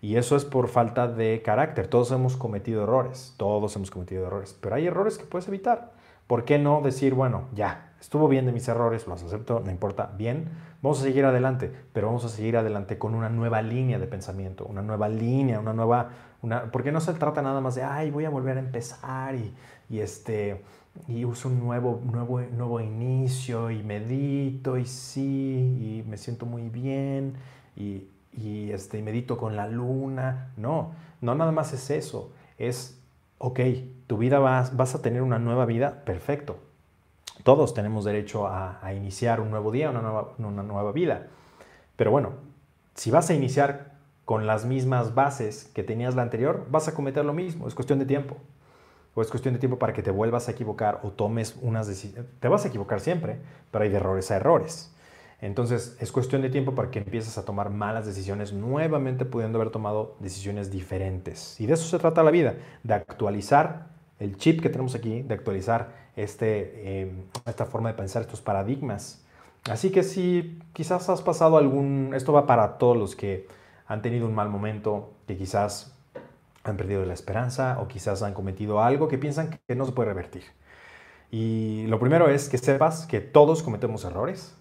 Y 0.00 0.14
eso 0.14 0.36
es 0.36 0.44
por 0.44 0.68
falta 0.68 1.08
de 1.08 1.42
carácter. 1.42 1.88
Todos 1.88 2.12
hemos 2.12 2.36
cometido 2.36 2.84
errores, 2.84 3.34
todos 3.38 3.74
hemos 3.74 3.90
cometido 3.90 4.24
errores, 4.24 4.56
pero 4.60 4.76
hay 4.76 4.86
errores 4.86 5.18
que 5.18 5.24
puedes 5.24 5.48
evitar. 5.48 5.92
¿Por 6.28 6.44
qué 6.44 6.60
no 6.60 6.80
decir, 6.80 7.12
bueno, 7.14 7.48
ya, 7.54 7.93
estuvo 8.04 8.28
bien 8.28 8.46
de 8.46 8.52
mis 8.52 8.68
errores, 8.68 9.06
los 9.06 9.22
acepto, 9.22 9.60
no 9.64 9.70
importa, 9.70 10.12
bien, 10.16 10.50
vamos 10.82 11.00
a 11.00 11.04
seguir 11.04 11.24
adelante, 11.24 11.72
pero 11.92 12.08
vamos 12.08 12.24
a 12.24 12.28
seguir 12.28 12.56
adelante 12.56 12.98
con 12.98 13.14
una 13.14 13.30
nueva 13.30 13.62
línea 13.62 13.98
de 13.98 14.06
pensamiento, 14.06 14.66
una 14.66 14.82
nueva 14.82 15.08
línea, 15.08 15.58
una 15.58 15.72
nueva 15.72 16.10
porque 16.72 16.92
no 16.92 17.00
se 17.00 17.14
trata 17.14 17.40
nada 17.40 17.62
más 17.62 17.74
de, 17.74 17.82
ay, 17.82 18.10
voy 18.10 18.26
a 18.26 18.30
volver 18.30 18.58
a 18.58 18.60
empezar 18.60 19.34
y, 19.34 19.54
y 19.88 20.00
este, 20.00 20.62
y 21.08 21.24
uso 21.24 21.48
un 21.48 21.58
nuevo, 21.58 22.02
nuevo, 22.04 22.40
nuevo 22.40 22.80
inicio 22.80 23.70
y 23.70 23.82
medito 23.82 24.76
y 24.76 24.84
sí, 24.84 25.22
y 25.22 26.04
me 26.06 26.18
siento 26.18 26.44
muy 26.44 26.68
bien 26.68 27.34
y, 27.76 28.08
y, 28.36 28.70
este, 28.72 29.00
medito 29.02 29.38
con 29.38 29.56
la 29.56 29.66
luna. 29.66 30.52
No, 30.58 30.92
no 31.22 31.34
nada 31.34 31.50
más 31.50 31.72
es 31.72 31.90
eso. 31.90 32.32
Es, 32.58 33.00
ok, 33.38 33.60
tu 34.06 34.18
vida 34.18 34.38
vas, 34.38 34.76
vas 34.76 34.94
a 34.94 35.00
tener 35.00 35.22
una 35.22 35.38
nueva 35.38 35.64
vida, 35.64 36.04
perfecto. 36.04 36.58
Todos 37.44 37.74
tenemos 37.74 38.04
derecho 38.04 38.48
a, 38.48 38.80
iniciar 38.96 39.40
un 39.40 39.50
nuevo 39.50 39.70
día, 39.70 39.90
una 39.90 40.00
nueva, 40.00 40.32
una 40.38 40.62
nueva 40.62 40.92
vida. 40.92 41.28
Pero 41.94 42.10
bueno, 42.10 42.32
si 42.94 43.10
vas 43.10 43.28
a 43.30 43.34
iniciar 43.34 43.92
con 44.24 44.46
las 44.46 44.64
mismas 44.64 45.14
bases 45.14 45.70
que 45.74 45.82
tenías 45.82 46.14
la 46.14 46.22
anterior, 46.22 46.66
vas 46.70 46.88
a 46.88 46.94
cometer 46.94 47.24
lo 47.24 47.34
mismo. 47.34 47.68
Es 47.68 47.74
cuestión 47.74 47.98
de 47.98 48.06
tiempo. 48.06 48.38
O 49.14 49.22
es 49.22 49.28
cuestión 49.28 49.54
de 49.54 49.60
tiempo 49.60 49.78
para 49.78 49.92
que 49.92 50.02
te 50.02 50.10
vuelvas 50.10 50.48
a 50.48 50.52
equivocar 50.52 51.00
o 51.02 51.10
tomes 51.10 51.56
unas 51.60 51.86
decisiones. 51.86 52.28
Te 52.40 52.48
vas 52.48 52.64
a 52.64 52.68
equivocar 52.68 53.00
siempre, 53.00 53.38
pero 53.70 53.84
hay 53.84 53.90
de 53.90 53.98
errores 53.98 54.30
a 54.30 54.36
errores. 54.36 54.90
Entonces 55.42 55.98
es 56.00 56.10
cuestión 56.10 56.40
de 56.40 56.48
tiempo 56.48 56.74
para 56.74 56.90
que 56.90 57.00
empieces 57.00 57.36
a 57.36 57.44
tomar 57.44 57.68
malas 57.68 58.06
decisiones, 58.06 58.54
nuevamente 58.54 59.26
pudiendo 59.26 59.58
haber 59.58 59.70
tomado 59.70 60.16
decisiones 60.18 60.70
diferentes. 60.70 61.60
Y 61.60 61.66
de 61.66 61.74
eso 61.74 61.84
se 61.84 61.98
trata 61.98 62.22
la 62.22 62.30
vida, 62.30 62.54
de 62.82 62.94
actualizar 62.94 63.88
el 64.18 64.38
chip 64.38 64.62
que 64.62 64.70
tenemos 64.70 64.94
aquí, 64.94 65.22
de 65.22 65.34
actualizar 65.34 66.03
este, 66.16 67.02
em, 67.02 67.24
esta 67.46 67.66
forma 67.66 67.90
de 67.90 67.94
pensar, 67.94 68.22
estos 68.22 68.40
paradigmas. 68.40 69.24
Así 69.70 69.90
que 69.90 70.02
si 70.02 70.58
quizás 70.72 71.08
has 71.08 71.22
pasado 71.22 71.56
algún, 71.56 72.12
esto 72.14 72.32
va 72.32 72.46
para 72.46 72.78
todos 72.78 72.96
los 72.96 73.16
que 73.16 73.48
han 73.86 74.02
tenido 74.02 74.26
un 74.26 74.34
mal 74.34 74.48
momento, 74.48 75.12
que 75.26 75.36
quizás 75.36 75.94
han 76.64 76.76
perdido 76.76 77.04
la 77.04 77.14
esperanza 77.14 77.78
o 77.80 77.88
quizás 77.88 78.22
han 78.22 78.34
cometido 78.34 78.82
algo 78.82 79.08
que 79.08 79.18
piensan 79.18 79.60
que 79.66 79.74
no 79.74 79.84
se 79.84 79.92
puede 79.92 80.08
revertir. 80.08 80.44
Y 81.30 81.86
lo 81.88 81.98
primero 81.98 82.28
es 82.28 82.48
que 82.48 82.58
sepas 82.58 83.06
que 83.06 83.20
todos 83.20 83.62
cometemos 83.62 84.04
errores, 84.04 84.54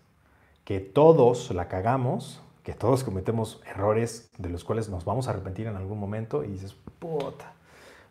que 0.64 0.80
todos 0.80 1.52
la 1.52 1.68
cagamos, 1.68 2.42
que 2.64 2.74
todos 2.74 3.04
cometemos 3.04 3.62
errores 3.66 4.32
de 4.38 4.50
los 4.50 4.64
cuales 4.64 4.90
nos 4.90 5.06
vamos 5.06 5.28
a 5.28 5.32
arrepentir 5.32 5.68
en 5.68 5.76
algún 5.76 6.00
momento 6.00 6.44
y 6.44 6.48
dices, 6.48 6.76
puta, 7.00 7.53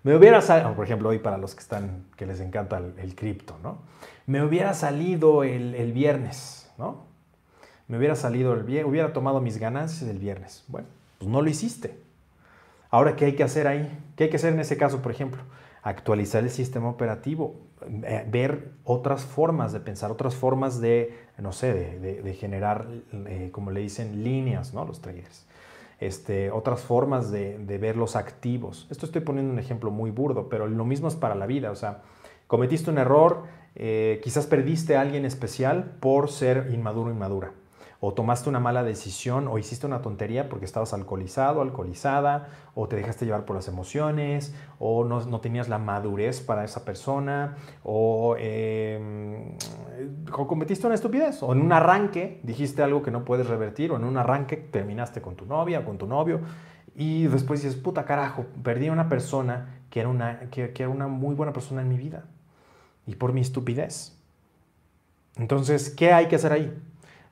me 0.02 0.16
hubiera 0.16 0.40
salido, 0.40 0.74
por 0.74 0.84
ejemplo, 0.84 1.08
hoy 1.10 1.18
para 1.18 1.38
los 1.38 1.54
que 1.54 1.60
están, 1.60 2.04
que 2.16 2.26
les 2.26 2.40
encanta 2.40 2.78
el, 2.78 3.14
cripto, 3.14 3.56
¿no? 3.62 3.78
Me 4.26 4.42
hubiera 4.42 4.74
salido 4.74 5.44
el, 5.44 5.92
viernes, 5.92 6.70
¿no? 6.76 7.04
Me 7.86 7.98
hubiera 7.98 8.16
salido 8.16 8.52
el 8.54 8.64
viernes, 8.64 8.90
hubiera 8.90 9.12
tomado 9.12 9.40
mis 9.40 9.58
ganancias 9.58 10.08
el 10.10 10.18
viernes. 10.18 10.64
Bueno, 10.68 10.88
pues 11.18 11.30
no 11.30 11.40
lo 11.40 11.48
hiciste. 11.48 12.00
Ahora, 12.90 13.16
¿qué 13.16 13.26
hay 13.26 13.34
que 13.34 13.44
hacer 13.44 13.66
ahí? 13.66 13.96
¿Qué 14.16 14.24
hay 14.24 14.30
que 14.30 14.36
hacer 14.36 14.52
en 14.52 14.60
ese 14.60 14.76
caso, 14.76 15.02
por 15.02 15.12
ejemplo? 15.12 15.42
Actualizar 15.82 16.42
el 16.42 16.50
sistema 16.50 16.88
operativo, 16.88 17.56
eh, 18.04 18.26
ver 18.28 18.72
otras 18.84 19.24
formas 19.24 19.72
de 19.72 19.80
pensar, 19.80 20.10
otras 20.10 20.34
formas 20.34 20.80
de, 20.80 21.16
no 21.38 21.52
sé, 21.52 21.72
de, 21.72 22.34
generar, 22.34 22.86
eh, 23.26 23.50
como 23.52 23.70
le 23.70 23.80
dicen, 23.80 24.24
líneas, 24.24 24.74
¿no? 24.74 24.84
Los 24.84 25.00
traders. 25.00 25.46
Este, 26.02 26.50
otras 26.50 26.80
formas 26.80 27.30
de, 27.30 27.78
ver 27.80 27.96
los 27.96 28.16
activos. 28.16 28.88
Esto 28.90 29.06
estoy 29.06 29.20
poniendo 29.20 29.52
un 29.52 29.60
ejemplo 29.60 29.92
muy 29.92 30.10
burdo, 30.10 30.48
pero 30.48 30.66
lo 30.66 30.84
mismo 30.84 31.06
es 31.06 31.14
para 31.14 31.36
la 31.36 31.46
vida. 31.46 31.70
O 31.70 31.76
sea, 31.76 32.02
cometiste 32.48 32.90
un 32.90 32.98
error, 32.98 33.44
eh, 33.76 34.20
quizás 34.24 34.48
perdiste 34.48 34.96
a 34.96 35.00
alguien 35.00 35.24
especial 35.24 35.96
por 36.00 36.28
ser 36.28 36.70
inmaduro 36.72 37.10
o 37.10 37.12
inmadura 37.12 37.52
o 38.04 38.14
tomaste 38.14 38.48
una 38.48 38.58
mala 38.58 38.82
decisión, 38.82 39.46
o 39.46 39.58
hiciste 39.58 39.86
una 39.86 40.02
tontería 40.02 40.48
porque 40.48 40.64
estabas 40.64 40.92
alcoholizado, 40.92 41.62
alcoholizada, 41.62 42.48
o 42.74 42.88
te 42.88 42.96
dejaste 42.96 43.26
llevar 43.26 43.44
por 43.44 43.54
las 43.54 43.68
emociones, 43.68 44.52
o 44.80 45.04
no, 45.04 45.40
tenías 45.40 45.68
la 45.68 45.78
madurez 45.78 46.40
para 46.40 46.64
esa 46.64 46.84
persona, 46.84 47.54
o, 47.84 48.30
o, 48.30 48.36
cometiste 50.30 50.86
una 50.86 50.94
estupidez, 50.94 51.42
o 51.42 51.52
en 51.52 51.60
un 51.60 51.72
arranque 51.72 52.40
dijiste 52.42 52.82
algo 52.82 53.02
que 53.02 53.10
no 53.10 53.24
puedes 53.24 53.46
revertir, 53.46 53.92
o 53.92 53.96
en 53.96 54.04
un 54.04 54.16
arranque 54.16 54.56
terminaste 54.56 55.20
con 55.20 55.36
tu 55.36 55.46
novia 55.46 55.80
o 55.80 55.84
con 55.84 55.98
tu 55.98 56.06
novio, 56.06 56.40
y 56.94 57.26
después 57.26 57.62
dices, 57.62 57.78
puta 57.78 58.04
carajo, 58.04 58.46
perdí 58.62 58.88
a 58.88 58.92
una 58.92 59.08
persona 59.08 59.82
que 59.90 60.00
era 60.00 60.08
una, 60.08 60.50
que, 60.50 60.72
era 60.74 60.88
una 60.88 61.08
muy 61.08 61.34
buena 61.34 61.52
persona 61.52 61.82
en 61.82 61.88
mi 61.88 61.96
vida. 61.96 62.24
Y 63.06 63.16
por 63.16 63.32
mi 63.32 63.40
estupidez. 63.40 64.18
Entonces, 65.36 65.90
¿qué 65.90 66.12
hay 66.12 66.28
que 66.28 66.36
hacer 66.36 66.52
ahí? 66.52 66.72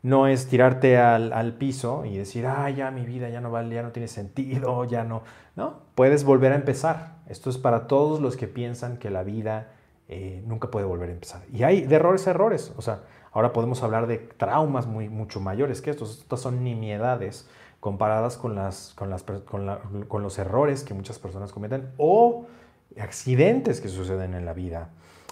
No 0.02 0.26
es 0.26 0.48
tirarte 0.48 0.98
al, 0.98 1.54
piso 1.54 2.04
y 2.06 2.16
decir, 2.16 2.46
ah, 2.46 2.68
ya 2.70 2.90
mi 2.90 3.04
vida 3.04 3.28
ya 3.28 3.40
no 3.40 3.50
vale, 3.50 3.74
ya 3.74 3.82
no 3.82 3.92
tiene 3.92 4.08
sentido, 4.08 4.84
ya 4.84 5.04
no. 5.04 5.22
No, 5.56 5.80
puedes 5.94 6.24
volver 6.24 6.52
a 6.52 6.56
empezar. 6.56 7.16
Esto 7.28 7.50
es 7.50 7.58
para 7.58 7.86
todos 7.86 8.20
los 8.20 8.36
que 8.36 8.46
piensan 8.46 8.96
que 8.96 9.10
la 9.10 9.22
vida 9.22 9.72
eh, 10.12 10.42
nunca 10.44 10.72
puede 10.72 10.86
volver 10.86 11.08
a 11.08 11.12
empezar. 11.12 11.42
Y 11.52 11.62
hay 11.62 11.82
de 11.82 11.94
errores 11.94 12.26
a 12.26 12.30
errores. 12.30 12.72
O 12.76 12.82
sea, 12.82 13.02
ahora 13.30 13.52
podemos 13.52 13.84
hablar 13.84 14.08
de 14.08 14.18
traumas 14.18 14.88
muy, 14.88 15.08
mucho 15.08 15.38
mayores 15.38 15.80
que 15.80 15.90
estos. 15.90 16.18
Estas 16.18 16.40
son 16.40 16.64
nimiedades 16.64 17.48
comparadas 17.78 18.36
con, 18.36 18.56
las, 18.56 18.92
con, 18.96 19.08
las, 19.08 19.22
con, 19.22 20.22
los 20.22 20.38
errores 20.40 20.82
que 20.82 20.94
muchas 20.94 21.20
personas 21.20 21.52
cometen 21.52 21.90
o 21.96 22.46
accidentes 22.98 23.80
que 23.80 23.88
suceden 23.88 24.34
en 24.34 24.44
la 24.44 24.52
vida 24.52 24.88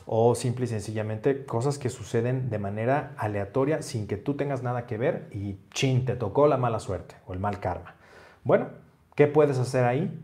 o 0.07 0.37
simple 0.37 0.67
y 0.67 0.69
sencillamente 0.69 1.45
cosas 1.45 1.77
que 1.77 1.89
suceden 1.89 2.49
de 2.49 2.61
manera 2.61 3.15
aleatoria 3.19 3.83
sin 3.83 4.07
que 4.07 4.17
tú 4.17 4.35
tengas 4.35 4.63
nada 4.63 4.87
que 4.87 4.97
ver 4.97 5.27
y 5.33 5.59
chin, 5.75 6.05
te 6.05 6.15
tocó 6.15 6.47
la 6.47 6.57
mala 6.57 6.79
suerte 6.79 7.17
o 7.27 7.33
el 7.33 7.41
mal 7.41 7.59
karma. 7.59 7.97
Bueno, 8.45 8.69
¿qué 9.17 9.27
puedes 9.27 9.59
hacer 9.59 9.85
ahí? 9.85 10.17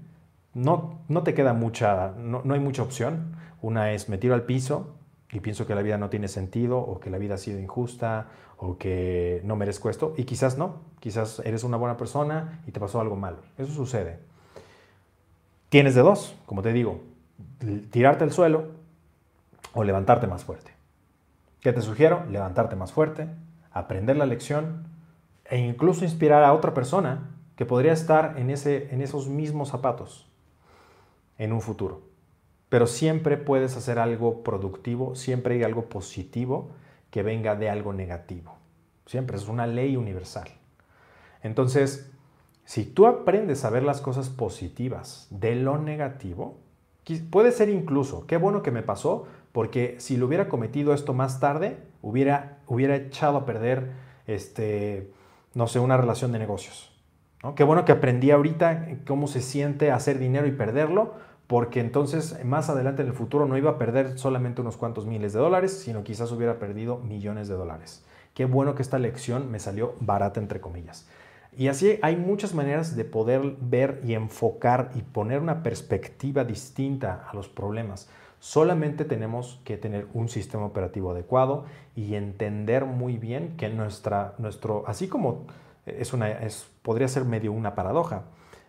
No, 0.54 1.00
no 1.08 1.24
te 1.24 1.34
queda 1.34 1.54
mucha, 1.54 2.12
no, 2.16 2.42
no 2.44 2.54
hay 2.54 2.60
mucha 2.60 2.82
opción. 2.82 3.34
Una 3.64 3.92
es 3.92 4.11
me 4.11 4.18
tiro 4.18 4.35
al 4.35 4.42
piso 4.42 4.94
y 5.33 5.40
pienso 5.40 5.66
que 5.66 5.74
la 5.74 5.81
vida 5.81 5.96
no 5.96 6.11
tiene 6.11 6.29
sentido 6.29 6.79
o 6.79 7.00
que 7.00 7.09
la 7.09 7.16
vida 7.16 7.37
ha 7.37 7.38
sido 7.38 7.59
injusta 7.59 8.29
o 8.59 8.77
que 8.77 9.40
no 9.42 9.57
merezco 9.57 9.88
esto 9.88 10.12
y 10.18 10.24
quizás 10.24 10.59
no, 10.59 10.83
quizás 11.00 11.40
eres 11.46 11.64
una 11.64 11.79
buena 11.79 11.96
persona 11.96 12.61
y 12.66 12.72
te 12.72 12.79
pasó 12.79 13.00
algo 13.00 13.16
malo. 13.16 13.38
Eso 13.57 13.72
sucede. 13.72 14.18
Tienes 15.70 15.94
de 15.94 16.03
dos, 16.03 16.37
como 16.44 16.61
te 16.61 16.74
digo, 16.74 17.00
tirarte 17.90 18.24
al 18.24 18.33
suelo 18.33 18.66
o 19.72 19.83
levantarte 19.83 20.27
más 20.27 20.44
fuerte. 20.44 20.72
¿Qué 21.62 21.72
te 21.72 21.81
sugiero? 21.81 22.22
Levantarte 22.29 22.77
más 22.77 22.92
fuerte, 22.92 23.29
aprender 23.72 24.18
la 24.18 24.27
lección 24.27 24.88
e 25.46 25.57
incluso 25.57 26.05
inspirar 26.05 26.44
a 26.44 26.53
otra 26.53 26.74
persona 26.74 27.31
que 27.57 27.64
podría 27.64 27.94
estar 27.94 28.35
en, 28.37 28.50
ese, 28.50 28.92
en 28.92 29.00
esos 29.00 29.27
mismos 29.27 29.70
zapatos 29.70 30.29
en 31.38 31.55
un 31.55 31.62
futuro. 31.62 32.13
Pero 32.74 32.88
siempre 32.88 33.37
puedes 33.37 33.76
hacer 33.76 34.00
algo 34.00 34.42
productivo, 34.42 35.14
siempre 35.14 35.54
hay 35.54 35.62
algo 35.62 35.84
positivo 35.84 36.72
que 37.12 37.22
venga 37.22 37.54
de 37.54 37.70
algo 37.70 37.92
negativo. 37.92 38.56
Siempre 39.06 39.37
es 39.37 39.46
una 39.46 39.68
ley 39.68 39.96
universal. 39.96 40.48
Entonces, 41.44 42.10
si 42.64 42.84
tú 42.84 43.06
aprendes 43.06 43.64
a 43.64 43.70
ver 43.70 43.84
las 43.84 44.00
cosas 44.00 44.28
positivas 44.28 45.28
de 45.30 45.54
lo 45.54 45.78
negativo, 45.78 46.58
puede 47.30 47.52
ser 47.52 47.68
incluso, 47.68 48.26
qué 48.26 48.38
bueno 48.38 48.64
que 48.64 48.72
me 48.72 48.82
pasó, 48.82 49.28
porque 49.52 49.94
si 50.00 50.16
lo 50.16 50.26
hubiera 50.26 50.48
cometido 50.48 50.94
esto 50.94 51.14
más 51.14 51.38
tarde, 51.38 51.78
hubiera, 52.02 52.58
hubiera 52.66 52.96
echado 52.96 53.37
a 53.37 53.46
perder, 53.46 53.92
este, 54.26 55.12
no 55.54 55.68
sé, 55.68 55.78
una 55.78 55.96
relación 55.96 56.32
de 56.32 56.40
negocios. 56.40 56.90
Qué 57.54 57.62
bueno 57.62 57.84
que 57.84 57.92
aprendí 57.92 58.32
ahorita 58.32 58.88
cómo 59.06 59.28
se 59.28 59.42
siente 59.42 59.92
hacer 59.92 60.18
dinero 60.18 60.48
y 60.48 60.52
perderlo, 60.52 61.12
porque 61.46 61.80
entonces 61.80 62.42
más 62.44 62.70
adelante 62.70 63.02
en 63.02 63.09
el 63.09 63.14
futuro 63.14 63.46
no 63.46 63.57
iba 63.59 63.72
a 63.72 63.78
perder 63.78 64.18
solamente 64.18 64.61
unos 64.61 64.76
cuantos 64.76 65.07
miles 65.07 65.33
de 65.33 65.40
dólares, 65.40 65.78
sino 65.78 66.04
quizás 66.04 66.33
hubiera 66.33 66.59
perdido 66.59 66.98
millones 66.98 67.48
de 67.48 67.54
dólares. 67.54 68.04
Qué 68.35 68.46
bueno 68.46 68.74
que 68.74 68.83
esta 68.83 68.98
lección 68.98 69.50
me 69.50 69.61
salió 69.61 69.94
barata, 70.00 70.40
entre 70.40 70.61
comillas. 70.61 71.07
Y 71.57 71.68
así 71.68 71.98
hay 72.02 72.16
muchas 72.16 72.52
maneras 72.52 72.96
de 72.96 73.04
poder 73.04 73.57
ver 73.61 74.00
y 74.04 74.14
enfocar 74.14 74.90
y 74.96 75.02
poner 75.02 75.40
una 75.40 75.62
perspectiva 75.62 76.44
distinta 76.44 77.26
a 77.30 77.35
los 77.35 77.48
problemas. 77.48 78.09
Solamente 78.40 79.04
tenemos 79.04 79.61
que 79.64 79.76
tener 79.76 80.09
un 80.14 80.28
sistema 80.28 80.66
operativo 80.66 81.12
adecuado 81.12 81.64
y 81.94 82.16
entender 82.16 82.85
muy 82.85 83.18
bien 83.18 83.57
que 83.57 83.68
nuestra, 83.68 84.35
nuestro, 84.38 84.83
así 84.88 85.07
como 85.07 85.46
es 85.87 86.12
una, 86.12 86.30
es, 86.30 86.68
podría 86.83 87.07
ser 87.07 87.24
medio 87.24 87.52
una 87.52 87.74
paradoja, 87.74 88.24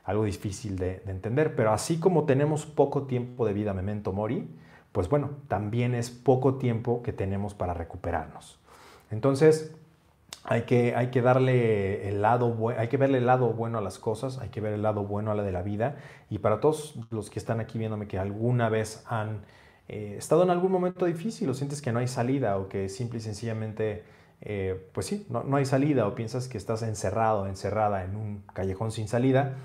algo 0.05 0.23
difícil 0.23 0.77
de, 0.77 1.01
entender, 1.07 1.55
pero 1.55 1.71
así 1.71 1.99
como 1.99 2.25
tenemos 2.25 2.65
poco 2.65 3.03
tiempo 3.03 3.45
de 3.45 3.53
vida 3.53 3.73
memento 3.73 4.13
mori, 4.13 4.47
pues 4.91 5.09
bueno, 5.09 5.31
también 5.47 5.93
es 5.95 6.09
poco 6.09 6.55
tiempo 6.55 7.03
que 7.03 7.11
tenemos 7.11 7.53
para 7.53 7.73
recuperarnos. 7.73 8.59
Entonces, 9.11 9.75
hay 10.43 10.61
que, 10.61 10.95
hay 10.95 11.09
que 11.09 11.21
darle 11.21 12.07
el 12.07 12.21
lado 12.21 12.55
hay 12.77 12.87
que 12.87 12.97
verle 12.97 13.17
el 13.17 13.25
lado 13.25 13.51
bueno 13.53 13.79
a 13.79 13.81
las 13.81 13.97
cosas, 13.97 14.37
hay 14.37 14.49
que 14.49 14.61
ver 14.61 14.73
el 14.73 14.83
lado 14.83 15.03
bueno 15.03 15.31
a 15.31 15.35
la 15.35 15.43
de 15.43 15.51
la 15.51 15.63
vida. 15.63 15.97
Y 16.29 16.37
para 16.37 16.59
todos 16.59 16.99
los 17.09 17.31
que 17.31 17.39
están 17.39 17.59
aquí 17.59 17.79
viéndome 17.79 18.07
que 18.07 18.19
alguna 18.19 18.69
vez 18.69 19.03
han 19.07 19.41
eh, 19.87 20.15
estado 20.17 20.43
en 20.43 20.51
algún 20.51 20.71
momento 20.71 21.05
difícil 21.05 21.49
o 21.49 21.53
sientes 21.53 21.81
que 21.81 21.91
no 21.91 21.99
hay 21.99 22.07
salida 22.07 22.57
o 22.57 22.69
que 22.69 22.89
simple 22.89 23.19
y 23.19 23.21
sencillamente, 23.21 24.03
eh, 24.41 24.87
pues 24.93 25.07
sí, 25.07 25.25
no, 25.29 25.43
no, 25.43 25.57
hay 25.57 25.65
salida 25.65 26.07
o 26.07 26.15
piensas 26.15 26.47
que 26.47 26.57
estás 26.57 26.83
encerrado, 26.83 27.47
encerrada 27.47 28.03
en 28.03 28.15
un 28.15 28.43
callejón 28.53 28.91
sin 28.91 29.07
salida, 29.07 29.55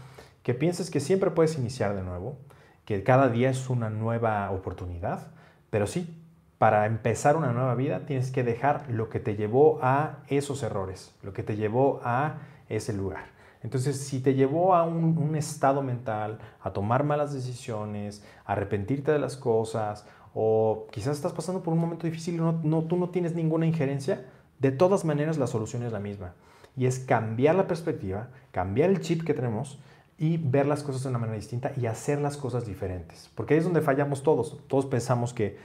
que 0.43 0.55
pienses 0.55 0.91
que 0.91 1.01
siempre 1.01 1.31
puedes 1.31 1.57
iniciar 1.59 1.95
de 1.95 2.03
nuevo, 2.03 2.37
que 2.85 3.03
cada 3.03 3.29
día 3.29 3.51
es 3.51 3.71
una 3.71 3.91
nueva 3.91 4.51
oportunidad, 4.51 5.29
pero 5.71 5.87
sí, 5.87 6.17
para 6.59 6.87
empezar 6.87 7.37
una 7.37 7.53
nueva 7.53 7.75
vida 7.75 8.05
tienes 8.07 8.31
que 8.31 8.45
dejar 8.45 8.85
lo 8.91 9.09
que 9.09 9.21
te 9.21 9.37
llevó 9.37 9.79
a 9.83 10.19
esos 10.29 10.63
errores, 10.63 11.15
lo 11.23 11.33
que 11.33 11.43
te 11.43 11.57
llevó 11.57 12.01
a 12.05 12.39
ese 12.69 12.93
lugar. 12.93 13.25
Entonces, 13.63 13.99
si 13.99 14.21
te 14.21 14.35
llevó 14.35 14.75
a 14.75 14.85
un, 14.85 15.37
estado 15.37 15.83
mental, 15.83 16.39
a 16.61 16.73
tomar 16.73 17.05
malas 17.05 17.33
decisiones, 17.33 18.25
a 18.45 18.53
arrepentirte 18.53 19.13
de 19.13 19.19
las 19.19 19.37
cosas, 19.37 20.07
o 20.35 20.87
quizás 20.91 21.17
estás 21.17 21.33
pasando 21.33 21.63
por 21.63 21.75
un 21.75 21.81
momento 21.81 22.07
difícil 22.07 22.35
y 22.35 22.39
no, 22.39 22.85
tú 22.85 22.97
no 22.97 23.11
tienes 23.11 23.35
ninguna 23.35 23.67
injerencia, 23.67 24.27
de 24.59 24.71
todas 24.71 25.05
maneras 25.05 25.39
la 25.39 25.47
solución 25.47 25.83
es 25.83 25.93
la 25.93 26.01
misma. 26.01 26.35
Y 26.77 26.87
es 26.87 27.01
cambiar 27.01 27.55
la 27.55 27.67
perspectiva, 27.67 28.29
cambiar 28.53 28.91
el 28.91 29.01
chip 29.01 29.25
que 29.25 29.35
tenemos 29.35 29.79
y 30.21 30.37
ver 30.37 30.67
las 30.67 30.83
cosas 30.83 31.03
de 31.03 31.09
una 31.09 31.19
manera 31.19 31.39
distinta 31.39 31.73
y 31.79 31.87
hacer 31.87 32.21
las 32.21 32.37
cosas 32.37 32.67
diferentes. 32.67 33.31
Porque 33.35 33.55
ahí 33.55 33.59
es 33.59 33.65
donde 33.65 33.81
fallamos 33.81 34.23
todos. 34.23 34.61
Todos 34.69 34.85
pensamos 34.85 35.33
que, 35.33 35.57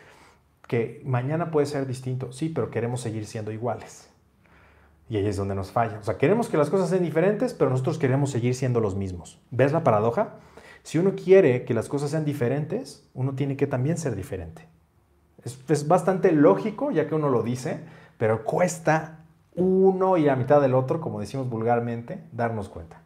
que 0.66 1.02
mañana 1.04 1.52
puede 1.52 1.66
ser 1.66 1.86
distinto, 1.86 2.32
sí, 2.32 2.48
pero 2.48 2.72
queremos 2.72 3.02
seguir 3.02 3.26
siendo 3.26 3.52
iguales. 3.52 4.10
Y 5.10 5.18
ahí 5.18 5.28
es 5.28 5.36
donde 5.36 5.56
nos 5.56 5.72
falla. 5.72 6.00
O 6.00 6.04
sea, 6.06 6.18
queremos 6.18 6.48
que 6.48 6.56
las 6.56 6.70
cosas 6.70 6.90
sean 6.90 7.04
diferentes, 7.04 7.54
pero 7.54 7.70
nosotros 7.70 7.98
queremos 7.98 8.32
seguir 8.32 8.56
siendo 8.56 8.80
los 8.80 8.96
mismos. 8.96 9.42
¿Ves 9.52 9.74
la 9.74 9.84
paradoja? 9.84 10.36
Si 10.84 11.00
uno 11.00 11.16
quiere 11.22 11.66
que 11.66 11.74
las 11.74 11.90
cosas 11.90 12.12
sean 12.12 12.24
diferentes, 12.24 13.06
uno 13.14 13.36
tiene 13.36 13.58
que 13.58 13.68
también 13.68 13.98
ser 13.98 14.16
diferente. 14.16 14.70
Es, 15.44 15.60
es 15.68 15.86
bastante 15.86 16.32
lógico, 16.32 16.92
ya 16.92 17.10
que 17.10 17.16
uno 17.16 17.28
lo 17.28 17.44
dice, 17.44 17.82
pero 18.18 18.46
cuesta 18.46 19.26
uno 19.54 20.16
y 20.16 20.24
la 20.24 20.38
mitad 20.38 20.62
del 20.62 20.76
otro, 20.76 21.02
como 21.02 21.20
decimos 21.20 21.50
vulgarmente, 21.50 22.24
darnos 22.32 22.70
cuenta. 22.70 23.02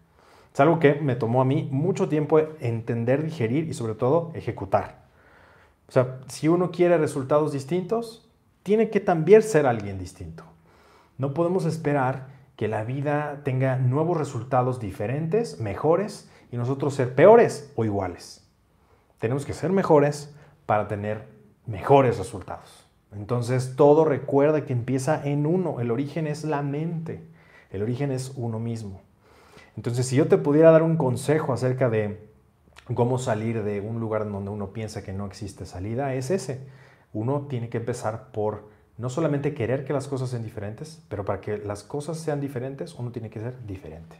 Es 0.60 0.62
algo 0.62 0.80
que 0.80 0.96
me 0.96 1.16
tomó 1.16 1.40
a 1.40 1.46
mí 1.46 1.70
mucho 1.72 2.10
tiempo 2.10 2.38
entender, 2.60 3.24
digerir 3.24 3.70
y 3.70 3.74
sobre 3.74 3.94
todo 3.94 4.32
ejecutar. 4.34 5.06
O 5.88 5.92
sea, 5.94 6.20
si 6.28 6.50
uno 6.50 6.70
quiere 6.70 6.98
resultados 6.98 7.54
distintos, 7.54 8.30
tiene 8.64 8.90
que 8.90 9.00
también 9.00 9.42
ser 9.42 9.66
alguien 9.66 9.98
distinto. 9.98 10.44
No 11.18 11.34
podemos 11.34 11.64
esperar 11.64 12.28
que 12.58 12.68
la 12.68 12.84
vida 12.84 13.40
tenga 13.46 13.78
nuevos 13.78 14.18
resultados 14.18 14.82
diferentes, 14.82 15.62
mejores, 15.62 16.30
y 16.52 16.58
nosotros 16.58 16.94
ser 16.94 17.16
peores 17.16 17.72
o 17.78 17.86
iguales. 17.86 18.46
Tenemos 19.18 19.46
que 19.46 19.54
ser 19.54 19.72
mejores 19.72 20.36
para 20.66 20.90
tener 20.90 21.26
mejores 21.68 22.18
resultados. 22.18 22.86
Entonces 23.14 23.78
todo 23.78 24.04
recuerda 24.04 24.66
que 24.66 24.74
empieza 24.74 25.26
en 25.26 25.46
uno. 25.46 25.80
El 25.80 25.90
origen 25.90 26.28
es 26.28 26.44
la 26.44 26.64
mente. 26.64 27.24
El 27.72 27.82
origen 27.82 28.12
es 28.12 28.34
uno 28.36 28.60
mismo. 28.60 29.04
Entonces, 29.80 30.08
si 30.08 30.18
yo 30.18 30.28
te 30.28 30.38
pudiera 30.38 30.72
dar 30.72 30.84
un 30.84 30.98
consejo 30.98 31.54
acerca 31.54 31.90
de 31.90 32.30
cómo 32.94 33.18
salir 33.18 33.64
de 33.64 33.80
un 33.80 34.02
lugar 34.02 34.30
donde 34.30 34.52
uno 34.52 34.74
piensa 34.74 35.06
que 35.06 35.14
no 35.14 35.26
existe 35.26 35.66
salida, 35.66 36.14
es 36.16 36.32
ese. 36.32 36.68
Uno 37.14 37.48
tiene 37.48 37.70
que 37.70 37.78
empezar 37.78 38.34
por 38.34 38.68
no 38.98 39.10
solamente 39.10 39.54
querer 39.54 39.86
que 39.86 39.94
las 39.94 40.10
cosas 40.10 40.32
sean 40.32 40.44
diferentes, 40.44 41.02
pero 41.08 41.24
para 41.24 41.40
que 41.40 41.60
las 41.60 41.84
cosas 41.84 42.18
sean 42.18 42.42
diferentes, 42.42 42.94
uno 42.96 43.14
tiene 43.14 43.30
que 43.30 43.40
ser 43.40 43.66
diferente. 43.66 44.18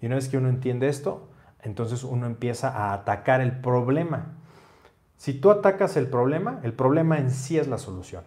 Y 0.00 0.06
una 0.06 0.14
vez 0.14 0.28
que 0.28 0.38
uno 0.38 0.48
entiende 0.48 0.86
esto, 0.86 1.30
entonces 1.62 2.04
uno 2.04 2.26
empieza 2.26 2.68
a 2.68 2.92
atacar 2.92 3.40
el 3.40 3.60
problema. 3.60 4.36
Si 5.16 5.34
tú 5.34 5.50
atacas 5.50 5.96
el 5.96 6.06
problema, 6.06 6.60
el 6.62 6.74
problema 6.74 7.18
en 7.18 7.32
sí 7.32 7.58
es 7.58 7.66
la 7.66 7.78
solución. 7.78 8.22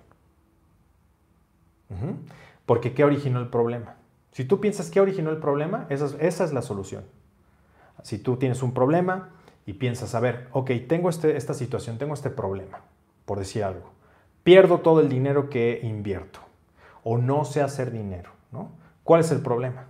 Porque 2.66 2.94
¿qué 2.94 3.06
originó 3.06 3.40
el 3.40 3.48
problema? 3.48 3.96
Si 4.36 4.44
tú 4.44 4.60
piensas 4.60 4.90
qué 4.92 5.00
originó 5.00 5.30
el 5.30 5.38
problema, 5.38 5.88
esa 5.88 6.08
es, 6.20 6.52
la 6.52 6.62
solución. 6.62 7.06
Si 8.04 8.18
tú 8.18 8.36
tienes 8.36 8.64
un 8.64 8.74
problema 8.74 9.30
y 9.66 9.76
piensas, 9.76 10.14
a 10.14 10.20
ver, 10.20 10.50
ok, 10.52 10.72
tengo 10.90 11.08
este, 11.08 11.38
esta 11.38 11.54
situación, 11.54 11.98
tengo 11.98 12.14
este 12.14 12.30
problema, 12.30 12.82
por 13.24 13.40
decir 13.40 13.64
algo. 13.64 13.92
Pierdo 14.44 14.80
todo 14.80 15.00
el 15.00 15.08
dinero 15.08 15.50
que 15.50 15.80
invierto 15.84 16.42
o 17.06 17.18
no 17.18 17.46
sé 17.46 17.62
hacer 17.62 17.92
dinero, 17.92 18.32
¿no? 18.52 18.72
¿Cuál 19.06 19.22
es 19.22 19.32
el 19.32 19.40
problema? 19.40 19.86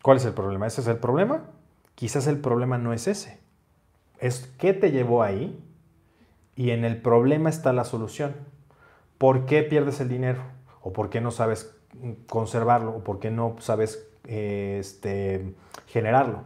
¿Cuál 0.00 0.18
es 0.18 0.24
el 0.24 0.32
problema? 0.34 0.68
¿Ese 0.68 0.82
es 0.82 0.86
el 0.86 0.98
problema? 0.98 1.46
Quizás 1.96 2.28
el 2.28 2.38
problema 2.38 2.78
no 2.78 2.92
es 2.92 3.08
ese. 3.08 3.40
Es 4.20 4.54
qué 4.56 4.72
te 4.72 4.92
llevó 4.92 5.24
ahí 5.24 5.60
y 6.54 6.70
en 6.70 6.84
el 6.84 7.02
problema 7.02 7.50
está 7.50 7.72
la 7.72 7.82
solución. 7.82 8.36
¿Por 9.18 9.46
qué 9.46 9.64
pierdes 9.64 9.98
el 9.98 10.08
dinero? 10.08 10.44
¿O 10.80 10.92
por 10.92 11.10
qué 11.10 11.20
no 11.20 11.32
sabes 11.32 11.74
conservarlo? 12.28 12.96
¿O 12.96 13.04
por 13.04 13.18
qué 13.18 13.30
no 13.30 13.56
sabes 13.60 14.06
eh, 14.24 14.78
este, 14.80 15.54
generarlo? 15.86 16.42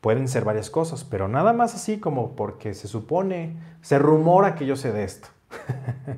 Pueden 0.00 0.28
ser 0.28 0.44
varias 0.44 0.70
cosas, 0.70 1.04
pero 1.04 1.28
nada 1.28 1.52
más 1.52 1.74
así 1.74 1.98
como 1.98 2.36
porque 2.36 2.74
se 2.74 2.88
supone, 2.88 3.56
se 3.82 3.98
rumora 3.98 4.54
que 4.54 4.66
yo 4.66 4.76
sé 4.76 4.92
de 4.92 5.04
esto. 5.04 5.28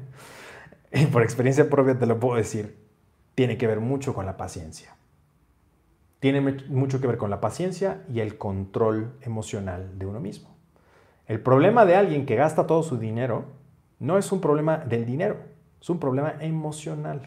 y 0.92 1.06
por 1.06 1.22
experiencia 1.22 1.70
propia 1.70 1.98
te 1.98 2.06
lo 2.06 2.20
puedo 2.20 2.36
decir, 2.36 2.76
tiene 3.34 3.56
que 3.56 3.66
ver 3.66 3.80
mucho 3.80 4.12
con 4.14 4.26
la 4.26 4.36
paciencia. 4.36 4.96
Tiene 6.18 6.42
mucho 6.68 7.00
que 7.00 7.06
ver 7.06 7.16
con 7.16 7.30
la 7.30 7.40
paciencia 7.40 8.02
y 8.12 8.20
el 8.20 8.36
control 8.36 9.14
emocional 9.22 9.98
de 9.98 10.04
uno 10.04 10.20
mismo. 10.20 10.50
El 11.26 11.40
problema 11.40 11.86
de 11.86 11.96
alguien 11.96 12.26
que 12.26 12.36
gasta 12.36 12.66
todo 12.66 12.82
su 12.82 12.98
dinero 12.98 13.44
no 13.98 14.18
es 14.18 14.30
un 14.30 14.40
problema 14.40 14.76
del 14.76 15.06
dinero, 15.06 15.36
es 15.80 15.88
un 15.88 15.98
problema 15.98 16.34
emocional. 16.40 17.22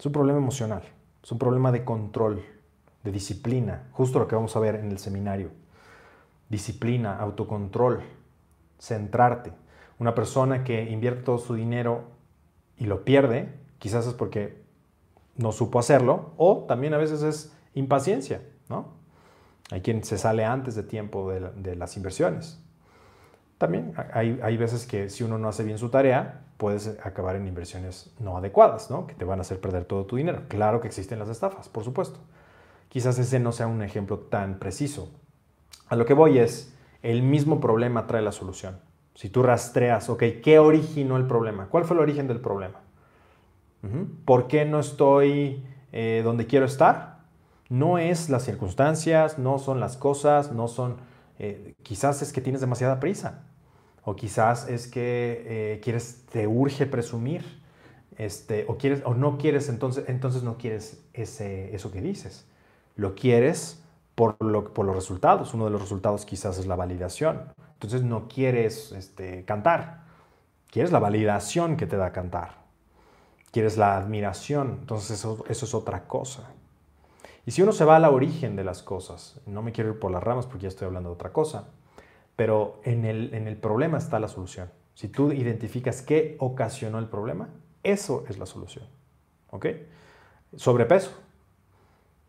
Es 0.00 0.06
un 0.06 0.12
problema 0.12 0.38
emocional, 0.38 0.82
es 1.22 1.30
un 1.30 1.38
problema 1.38 1.70
de 1.70 1.84
control, 1.84 2.42
de 3.04 3.12
disciplina, 3.12 3.86
justo 3.92 4.18
lo 4.18 4.28
que 4.28 4.34
vamos 4.34 4.56
a 4.56 4.60
ver 4.60 4.76
en 4.76 4.90
el 4.90 4.98
seminario. 4.98 5.50
Disciplina, 6.48 7.18
autocontrol, 7.18 8.00
centrarte. 8.78 9.52
Una 9.98 10.14
persona 10.14 10.64
que 10.64 10.90
invierte 10.90 11.20
todo 11.20 11.36
su 11.36 11.52
dinero 11.52 12.04
y 12.78 12.86
lo 12.86 13.04
pierde, 13.04 13.52
quizás 13.78 14.06
es 14.06 14.14
porque 14.14 14.62
no 15.36 15.52
supo 15.52 15.78
hacerlo, 15.78 16.32
o 16.38 16.64
también 16.66 16.94
a 16.94 16.96
veces 16.96 17.22
es 17.22 17.52
impaciencia, 17.74 18.40
¿no? 18.70 18.94
Hay 19.70 19.82
quien 19.82 20.02
se 20.02 20.16
sale 20.16 20.46
antes 20.46 20.76
de 20.76 20.82
tiempo 20.82 21.30
de, 21.30 21.76
las 21.76 21.98
inversiones. 21.98 22.58
También 23.58 23.92
hay, 24.14 24.40
hay, 24.42 24.56
veces 24.56 24.86
que 24.86 25.10
si 25.10 25.24
uno 25.24 25.36
no 25.36 25.50
hace 25.50 25.62
bien 25.62 25.76
su 25.76 25.90
tarea, 25.90 26.46
puedes 26.60 26.98
acabar 27.02 27.36
en 27.36 27.48
inversiones 27.48 28.12
no 28.20 28.36
adecuadas, 28.36 28.90
¿no? 28.90 29.06
Que 29.06 29.14
te 29.14 29.24
van 29.24 29.38
a 29.38 29.42
hacer 29.42 29.60
perder 29.62 29.86
todo 29.86 30.04
tu 30.04 30.16
dinero. 30.16 30.42
Claro 30.48 30.82
que 30.82 30.88
existen 30.88 31.18
las 31.18 31.30
estafas, 31.30 31.70
por 31.70 31.84
supuesto. 31.84 32.20
Quizás 32.90 33.18
ese 33.18 33.40
no 33.40 33.50
sea 33.52 33.66
un 33.66 33.82
ejemplo 33.82 34.18
tan 34.18 34.58
preciso. 34.58 35.08
A 35.88 35.96
lo 35.96 36.04
que 36.04 36.12
voy 36.12 36.38
es, 36.38 36.74
el 37.02 37.22
mismo 37.22 37.60
problema 37.60 38.06
trae 38.06 38.20
la 38.20 38.30
solución. 38.30 38.78
Si 39.14 39.30
tú 39.30 39.42
rastreas, 39.42 40.10
ok, 40.10 40.22
¿qué 40.42 40.58
originó 40.58 41.16
el 41.16 41.26
problema? 41.26 41.66
¿Cuál 41.68 41.84
fue 41.84 41.96
el 41.96 42.02
origen 42.02 42.28
del 42.28 42.40
problema? 42.40 42.80
¿Por 44.26 44.46
qué 44.46 44.66
no 44.66 44.80
estoy 44.80 45.64
eh, 45.92 46.20
donde 46.22 46.46
quiero 46.46 46.66
estar? 46.66 47.20
No 47.70 47.96
es 47.96 48.28
las 48.28 48.44
circunstancias, 48.44 49.38
no 49.38 49.58
son 49.58 49.80
las 49.80 49.96
cosas, 49.96 50.52
no 50.52 50.68
son... 50.68 50.98
Eh, 51.38 51.72
quizás 51.82 52.20
es 52.20 52.34
que 52.34 52.42
tienes 52.42 52.60
demasiada 52.60 53.00
prisa. 53.00 53.44
O 54.04 54.16
quizás 54.16 54.68
es 54.68 54.88
que 54.88 55.44
eh, 55.46 55.80
quieres, 55.82 56.26
te 56.30 56.46
urge 56.46 56.86
presumir. 56.86 57.60
Este, 58.16 58.66
o, 58.68 58.76
quieres, 58.76 59.02
o 59.04 59.14
no 59.14 59.38
quieres, 59.38 59.68
entonces, 59.68 60.04
entonces 60.08 60.42
no 60.42 60.58
quieres 60.58 61.02
ese, 61.14 61.74
eso 61.74 61.90
que 61.90 62.00
dices. 62.00 62.46
Lo 62.96 63.14
quieres 63.14 63.82
por, 64.14 64.36
lo, 64.42 64.72
por 64.72 64.86
los 64.86 64.94
resultados. 64.94 65.54
Uno 65.54 65.64
de 65.64 65.70
los 65.70 65.80
resultados 65.80 66.24
quizás 66.24 66.58
es 66.58 66.66
la 66.66 66.76
validación. 66.76 67.52
Entonces 67.74 68.02
no 68.02 68.28
quieres 68.28 68.92
este, 68.92 69.44
cantar. 69.44 70.04
Quieres 70.70 70.92
la 70.92 70.98
validación 70.98 71.76
que 71.76 71.86
te 71.86 71.96
da 71.96 72.12
cantar 72.12 72.60
quieres 73.50 73.76
la 73.76 73.96
admiración, 73.96 74.78
entonces 74.80 75.10
eso, 75.10 75.44
es 75.48 75.74
otra 75.74 76.06
cosa. 76.06 76.50
Y 77.46 77.52
si 77.52 77.62
uno 77.62 77.72
se 77.72 77.84
va 77.84 77.96
al 77.96 78.04
origen 78.04 78.54
de 78.54 78.64
las 78.64 78.82
cosas, 78.82 79.40
no 79.46 79.62
me 79.62 79.72
quiero 79.72 79.90
ir 79.90 79.98
por 79.98 80.10
las 80.10 80.22
ramas 80.22 80.46
porque 80.46 80.62
ya 80.62 80.68
estoy 80.68 80.86
hablando 80.86 81.10
de 81.10 81.14
otra 81.14 81.32
cosa, 81.32 81.68
pero 82.40 82.80
en 82.84 83.04
el, 83.04 83.34
en 83.34 83.46
el 83.46 83.58
problema 83.58 83.98
está 83.98 84.18
la 84.18 84.26
solución. 84.26 84.70
Si 84.94 85.08
tú 85.08 85.30
identificas 85.30 86.00
qué 86.00 86.36
ocasionó 86.38 86.98
el 86.98 87.04
problema, 87.04 87.50
eso 87.82 88.24
es 88.30 88.38
la 88.38 88.46
solución. 88.46 88.86
¿Ok? 89.50 89.66
Sobrepeso. 90.56 91.10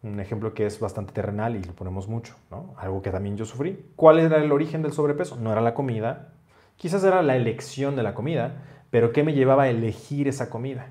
Un 0.03 0.19
ejemplo 0.19 0.53
que 0.53 0.65
es 0.65 0.81
bastante 0.81 1.13
terrenal 1.13 1.55
y 1.55 1.63
lo 1.63 1.71
ponemos 1.71 2.09
mucho, 2.09 2.35
¿no? 2.49 2.75
Algo 2.77 3.01
que 3.01 3.09
también 3.09 3.37
yo 3.37 3.45
sufrí. 3.45 3.85
¿Cuál 3.95 4.19
era 4.19 4.43
el 4.43 4.51
origen 4.51 4.81
del 4.81 4.91
sobrepeso? 4.91 5.37
No 5.37 5.49
era 5.49 5.61
la 5.61 5.73
comida, 5.73 6.33
quizás 6.75 7.05
era 7.05 7.21
la 7.21 7.37
elección 7.37 7.95
de 7.95 8.03
la 8.03 8.13
comida, 8.13 8.63
pero 8.89 9.13
¿qué 9.13 9.23
me 9.23 9.31
llevaba 9.31 9.63
a 9.63 9.69
elegir 9.69 10.27
esa 10.27 10.49
comida? 10.49 10.87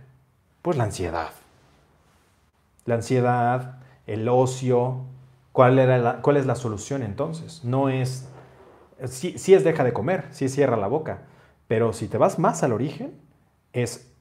Pues 0.63 0.79
la 0.79 0.85
ansiedad. 0.85 1.33
La 2.87 2.95
ansiedad, 2.95 3.81
el 4.07 4.27
ocio. 4.31 5.03
¿Cuál, 5.53 5.79
era 5.79 6.23
cuál 6.23 6.39
es 6.39 6.47
la 6.47 6.55
solución 6.55 7.03
entonces? 7.03 7.65
No 7.65 7.91
es, 7.91 8.30
sí, 9.07 9.55
es 9.55 9.65
deja 9.65 9.85
de 9.85 9.93
comer, 9.93 10.27
sí 10.31 10.49
cierra 10.49 10.77
la 10.77 10.87
boca, 10.87 11.23
pero 11.69 11.93
si 11.93 12.09
te 12.09 12.19
vas 12.19 12.39
más 12.39 12.63
al 12.63 12.73
origen, 12.73 13.19
es 13.73 14.13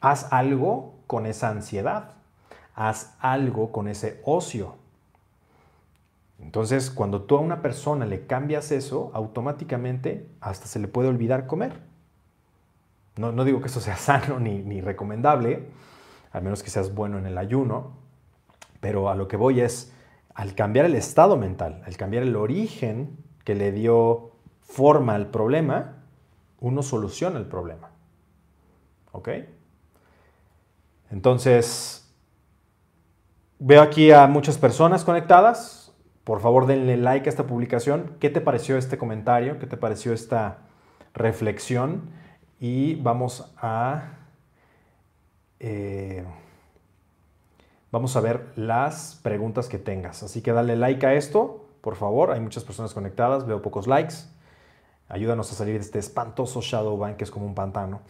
haz 0.00 0.32
algo 0.32 1.00
con 1.06 1.26
esa 1.26 1.48
ansiedad, 1.50 2.12
haz 2.74 3.16
algo 3.20 3.72
con 3.72 3.88
ese 3.88 4.20
ocio. 4.24 4.76
Entonces, 6.38 6.90
cuando 6.90 7.22
tú 7.22 7.36
a 7.36 7.40
una 7.40 7.60
persona 7.62 8.06
le 8.06 8.26
cambias 8.26 8.72
eso, 8.72 9.10
automáticamente 9.14 10.26
hasta 10.40 10.66
se 10.66 10.78
le 10.78 10.88
puede 10.88 11.08
olvidar 11.08 11.46
comer. 11.46 11.90
No, 13.16 13.44
digo 13.44 13.60
que 13.60 13.66
eso 13.66 13.80
sea 13.80 13.96
sano 13.98 14.40
ni, 14.40 14.80
recomendable, 14.80 15.68
al 16.32 16.42
menos 16.42 16.62
que 16.62 16.70
seas 16.70 16.94
bueno 16.94 17.18
en 17.18 17.26
el 17.26 17.36
ayuno, 17.36 17.92
pero 18.80 19.10
a 19.10 19.14
lo 19.14 19.28
que 19.28 19.36
voy 19.36 19.60
es, 19.60 19.92
al 20.34 20.54
cambiar 20.54 20.86
el 20.86 20.94
estado 20.94 21.36
mental, 21.36 21.82
al 21.84 21.96
cambiar 21.96 22.22
el 22.22 22.36
origen 22.36 23.18
que 23.44 23.54
le 23.54 23.72
dio 23.72 24.32
forma 24.60 25.14
al 25.14 25.28
problema, 25.28 26.04
uno 26.60 26.82
soluciona 26.82 27.38
el 27.38 27.46
problema. 27.46 27.90
¿Ok? 29.12 29.28
Entonces, 31.10 32.12
veo 33.58 33.82
aquí 33.82 34.12
a 34.12 34.26
muchas 34.26 34.58
personas 34.58 35.04
conectadas. 35.04 35.92
Por 36.24 36.40
favor, 36.40 36.66
denle 36.66 36.96
like 36.96 37.28
a 37.28 37.30
esta 37.30 37.46
publicación. 37.46 38.16
¿Qué 38.20 38.30
te 38.30 38.40
pareció 38.40 38.76
este 38.76 38.98
comentario? 38.98 39.58
¿Qué 39.58 39.66
te 39.66 39.76
pareció 39.76 40.12
esta 40.12 40.58
reflexión? 41.14 42.20
y 42.60 42.96
vamos 42.96 43.50
a, 43.56 44.18
eh, 45.58 46.24
vamos 47.90 48.14
a 48.14 48.20
ver 48.20 48.52
las 48.54 49.18
preguntas 49.22 49.66
que 49.68 49.78
tengas. 49.78 50.22
Así 50.22 50.42
que 50.42 50.52
dale 50.52 50.76
like 50.76 51.04
a 51.06 51.14
esto, 51.14 51.69
por 51.80 51.96
favor. 51.96 52.30
Hay 52.30 52.40
muchas 52.40 52.64
personas 52.64 52.94
conectadas, 52.94 53.46
veo 53.46 53.62
pocos 53.62 53.86
likes. 53.86 54.14
Ayúdanos 55.08 55.50
a 55.50 55.54
salir 55.54 55.74
de 55.74 55.80
este 55.80 55.98
espantoso 55.98 56.60
Shadowban 56.60 57.16
que 57.16 57.24
es 57.24 57.30
como 57.30 57.46
un 57.46 57.54
pantano. 57.54 58.00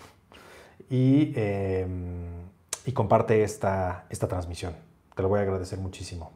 Y, 0.88 1.32
em, 1.36 2.48
y 2.84 2.92
comparte 2.92 3.42
esta, 3.42 4.06
esta 4.10 4.28
transmisión. 4.28 4.74
Te 5.14 5.22
lo 5.22 5.28
voy 5.28 5.40
a 5.40 5.42
agradecer 5.42 5.78
muchísimo. 5.78 6.32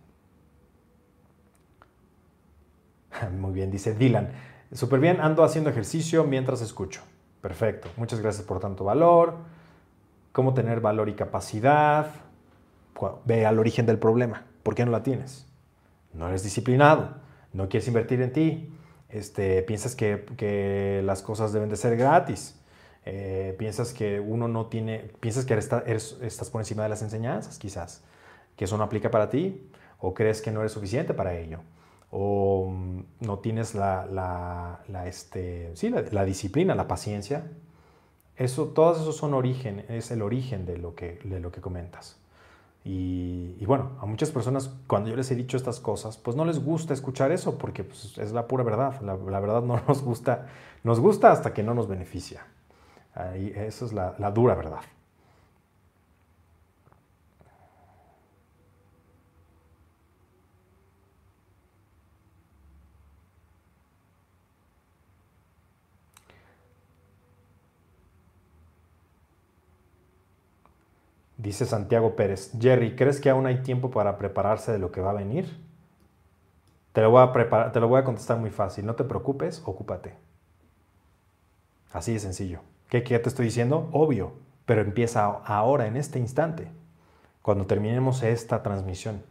Muy 3.38 3.52
bien, 3.52 3.70
dice 3.70 3.94
Dylan. 3.94 4.32
Súper 4.72 5.00
bien, 5.00 5.20
ando 5.20 5.44
haciendo 5.44 5.70
ejercicio 5.70 6.24
mientras 6.24 6.60
escucho. 6.60 7.02
Perfecto. 7.40 7.88
Muchas 7.96 8.20
gracias 8.20 8.46
por 8.46 8.60
tanto 8.60 8.84
valor. 8.84 9.36
Cómo 10.32 10.54
tener 10.54 10.80
valor 10.80 11.08
y 11.08 11.14
capacidad. 11.14 12.10
Ve 13.24 13.44
al 13.44 13.58
origen 13.58 13.86
del 13.86 13.98
problema. 13.98 14.46
¿Por 14.62 14.74
qué 14.74 14.84
no 14.84 14.90
la 14.90 15.02
tienes? 15.02 15.46
No 16.12 16.28
eres 16.28 16.42
disciplinado. 16.42 17.23
No 17.54 17.70
quieres 17.70 17.88
invertir 17.88 18.20
en 18.20 18.32
ti. 18.32 18.70
Este, 19.08 19.62
piensas 19.62 19.96
que, 19.96 21.00
las 21.02 21.22
cosas 21.22 21.54
deben 21.54 21.70
de 21.70 21.76
ser 21.76 21.96
gratis. 21.96 22.60
Eh, 23.06 23.54
piensas 23.58 23.94
que 23.94 24.20
uno 24.20 24.46
no 24.48 24.66
tiene, 24.66 25.10
piensas 25.20 25.46
que 25.46 25.54
estás 25.54 26.50
por 26.50 26.60
encima 26.60 26.82
de 26.82 26.90
las 26.90 27.00
enseñanzas, 27.00 27.58
quizás, 27.58 28.02
que 28.56 28.66
eso 28.66 28.76
no 28.76 28.84
aplica 28.84 29.10
para 29.10 29.30
ti, 29.30 29.70
o 29.98 30.12
crees 30.12 30.42
que 30.42 30.50
no 30.50 30.60
eres 30.60 30.72
suficiente 30.72 31.14
para 31.14 31.34
ello 31.34 31.60
o 32.16 32.70
mm, 32.70 33.00
no 33.26 33.40
tienes 33.40 33.74
la, 33.74 34.78
este, 35.04 35.74
la, 36.12 36.24
disciplina, 36.24 36.76
la 36.76 36.86
paciencia, 36.86 37.50
eso, 38.36 38.68
todos 38.68 39.00
esos 39.00 39.16
son 39.16 39.34
origen, 39.34 39.84
es 39.88 40.12
el 40.12 40.22
origen 40.22 40.64
de 40.64 40.78
lo 40.78 40.94
que, 40.94 41.18
de 41.24 41.40
lo 41.40 41.50
que 41.50 41.60
comentas. 41.60 42.16
Y, 42.86 43.64
bueno, 43.64 43.92
a 44.00 44.04
muchas 44.04 44.30
personas 44.30 44.68
cuando 44.86 45.08
yo 45.08 45.16
les 45.16 45.30
he 45.30 45.34
dicho 45.34 45.56
estas 45.56 45.80
cosas, 45.80 46.18
pues 46.18 46.36
no 46.36 46.44
les 46.44 46.62
gusta 46.62 46.92
escuchar 46.92 47.32
eso 47.32 47.56
porque 47.56 47.82
pues, 47.82 48.18
es 48.18 48.32
la 48.32 48.46
pura 48.46 48.62
verdad. 48.62 49.00
La, 49.00 49.14
verdad 49.16 49.62
no 49.62 49.80
nos 49.88 50.02
gusta, 50.02 50.46
nos 50.82 51.00
gusta 51.00 51.32
hasta 51.32 51.54
que 51.54 51.62
no 51.62 51.72
nos 51.72 51.88
beneficia. 51.88 52.46
Ahí, 53.14 53.52
eso 53.56 53.86
es 53.86 53.94
la, 53.94 54.14
la 54.18 54.30
dura 54.30 54.54
verdad. 54.54 54.80
Dice 71.44 71.66
Santiago 71.66 72.16
Pérez, 72.16 72.52
Jerry, 72.58 72.96
¿crees 72.96 73.20
que 73.20 73.28
aún 73.28 73.44
hay 73.44 73.58
tiempo 73.58 73.90
para 73.90 74.16
prepararse 74.16 74.72
de 74.72 74.78
lo 74.78 74.90
que 74.90 75.02
va 75.02 75.10
a 75.10 75.14
venir? 75.14 75.60
Te 76.94 77.02
lo 77.02 77.10
voy 77.10 77.22
a, 77.22 77.34
preparar, 77.34 77.70
te 77.70 77.80
lo 77.80 77.88
voy 77.88 78.00
a 78.00 78.04
contestar 78.04 78.38
muy 78.38 78.48
fácil. 78.48 78.86
No 78.86 78.94
te 78.94 79.04
preocupes, 79.04 79.62
ocúpate. 79.66 80.14
Así 81.92 82.14
de 82.14 82.18
sencillo. 82.18 82.60
¿Qué, 82.88 83.02
¿Qué, 83.04 83.18
te 83.18 83.28
estoy 83.28 83.44
diciendo? 83.44 83.90
Obvio, 83.92 84.32
pero 84.64 84.80
empieza 84.80 85.26
ahora, 85.26 85.86
en 85.86 85.98
este 85.98 86.18
instante, 86.18 86.70
cuando 87.42 87.66
terminemos 87.66 88.22
esta 88.22 88.62
transmisión. 88.62 89.22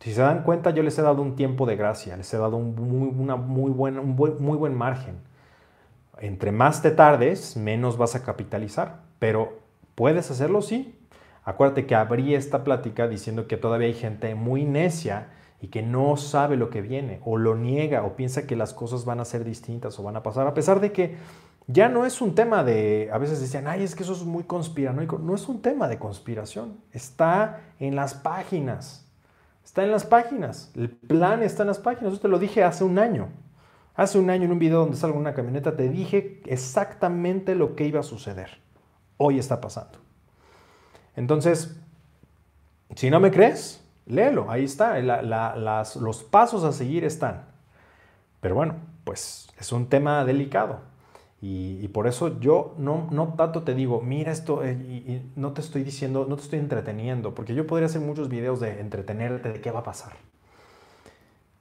Si 0.00 0.12
se 0.12 0.20
dan 0.20 0.42
cuenta, 0.42 0.68
yo 0.68 0.82
les 0.82 0.98
he 0.98 1.02
dado 1.02 1.22
un 1.22 1.34
tiempo 1.34 1.64
de 1.64 1.76
gracia, 1.76 2.14
les 2.14 2.32
he 2.34 2.36
dado 2.36 2.58
un 2.58 2.74
muy, 2.74 3.08
una 3.08 3.36
muy, 3.36 3.70
buen, 3.70 3.98
un 3.98 4.14
muy 4.14 4.58
buen 4.58 4.74
margen. 4.74 5.16
Entre 6.18 6.52
más 6.52 6.82
te 6.82 6.90
tardes, 6.90 7.56
menos 7.56 7.96
vas 7.96 8.14
a 8.14 8.22
capitalizar, 8.22 9.00
pero 9.18 9.64
¿puedes 9.96 10.30
hacerlo? 10.30 10.62
Sí. 10.62 10.94
Acuérdate 11.42 11.86
que 11.86 11.96
abrí 11.96 12.36
esta 12.36 12.62
plática 12.62 13.08
diciendo 13.08 13.48
que 13.48 13.56
todavía 13.56 13.88
hay 13.88 13.94
gente 13.94 14.36
muy 14.36 14.64
necia 14.64 15.28
y 15.60 15.68
que 15.68 15.82
no 15.82 16.16
sabe 16.16 16.56
lo 16.56 16.70
que 16.70 16.82
viene 16.82 17.20
o 17.24 17.36
lo 17.36 17.56
niega 17.56 18.04
o 18.04 18.14
piensa 18.14 18.46
que 18.46 18.54
las 18.54 18.72
cosas 18.72 19.04
van 19.04 19.18
a 19.18 19.24
ser 19.24 19.42
distintas 19.42 19.98
o 19.98 20.04
van 20.04 20.16
a 20.16 20.22
pasar, 20.22 20.46
a 20.46 20.54
pesar 20.54 20.80
de 20.80 20.92
que 20.92 21.16
ya 21.68 21.88
no 21.88 22.06
es 22.06 22.20
un 22.20 22.34
tema 22.34 22.62
de, 22.62 23.10
a 23.12 23.18
veces 23.18 23.40
decían, 23.40 23.66
ay, 23.66 23.82
es 23.82 23.96
que 23.96 24.04
eso 24.04 24.12
es 24.12 24.22
muy 24.22 24.44
conspiranoico. 24.44 25.18
No 25.18 25.34
es 25.34 25.48
un 25.48 25.62
tema 25.62 25.88
de 25.88 25.98
conspiración, 25.98 26.78
está 26.92 27.60
en 27.80 27.96
las 27.96 28.14
páginas. 28.14 29.04
Está 29.64 29.82
en 29.82 29.90
las 29.90 30.06
páginas. 30.06 30.70
El 30.76 30.90
plan 30.90 31.42
está 31.42 31.64
en 31.64 31.68
las 31.68 31.80
páginas. 31.80 32.12
Yo 32.12 32.20
te 32.20 32.28
lo 32.28 32.38
dije 32.38 32.62
hace 32.62 32.84
un 32.84 33.00
año. 33.00 33.28
Hace 33.96 34.18
un 34.18 34.30
año 34.30 34.44
en 34.44 34.52
un 34.52 34.60
video 34.60 34.80
donde 34.80 34.96
salgo 34.96 35.16
en 35.16 35.22
una 35.22 35.34
camioneta 35.34 35.74
te 35.74 35.88
dije 35.88 36.40
exactamente 36.44 37.56
lo 37.56 37.74
que 37.74 37.86
iba 37.86 37.98
a 38.00 38.04
suceder. 38.04 38.65
Hoy 39.18 39.38
está 39.38 39.60
pasando. 39.60 39.98
Entonces, 41.14 41.76
si 42.94 43.10
no 43.10 43.20
me 43.20 43.30
crees, 43.30 43.82
léelo. 44.06 44.50
Ahí 44.50 44.64
está. 44.64 45.00
los 45.00 46.22
pasos 46.24 46.64
a 46.64 46.72
seguir 46.72 47.04
están. 47.04 47.44
Pero 48.40 48.54
bueno, 48.54 48.76
pues 49.04 49.48
es 49.58 49.72
un 49.72 49.88
tema 49.88 50.24
delicado. 50.24 50.80
Y, 51.40 51.86
por 51.88 52.06
eso 52.06 52.40
yo 52.40 52.74
no, 52.78 53.34
tanto 53.36 53.62
te 53.62 53.74
digo, 53.74 54.00
mira 54.00 54.32
esto, 54.32 54.64
eh, 54.64 54.72
y, 54.72 55.30
no 55.36 55.52
te 55.52 55.60
estoy 55.60 55.84
diciendo, 55.84 56.26
no 56.28 56.36
te 56.36 56.42
estoy 56.42 56.58
entreteniendo, 56.58 57.34
porque 57.34 57.54
yo 57.54 57.66
podría 57.66 57.86
hacer 57.86 58.00
muchos 58.00 58.28
videos 58.28 58.58
de 58.58 58.80
entretenerte 58.80 59.52
de 59.52 59.60
qué 59.60 59.70
va 59.70 59.80
a 59.80 59.84
pasar. 59.84 60.14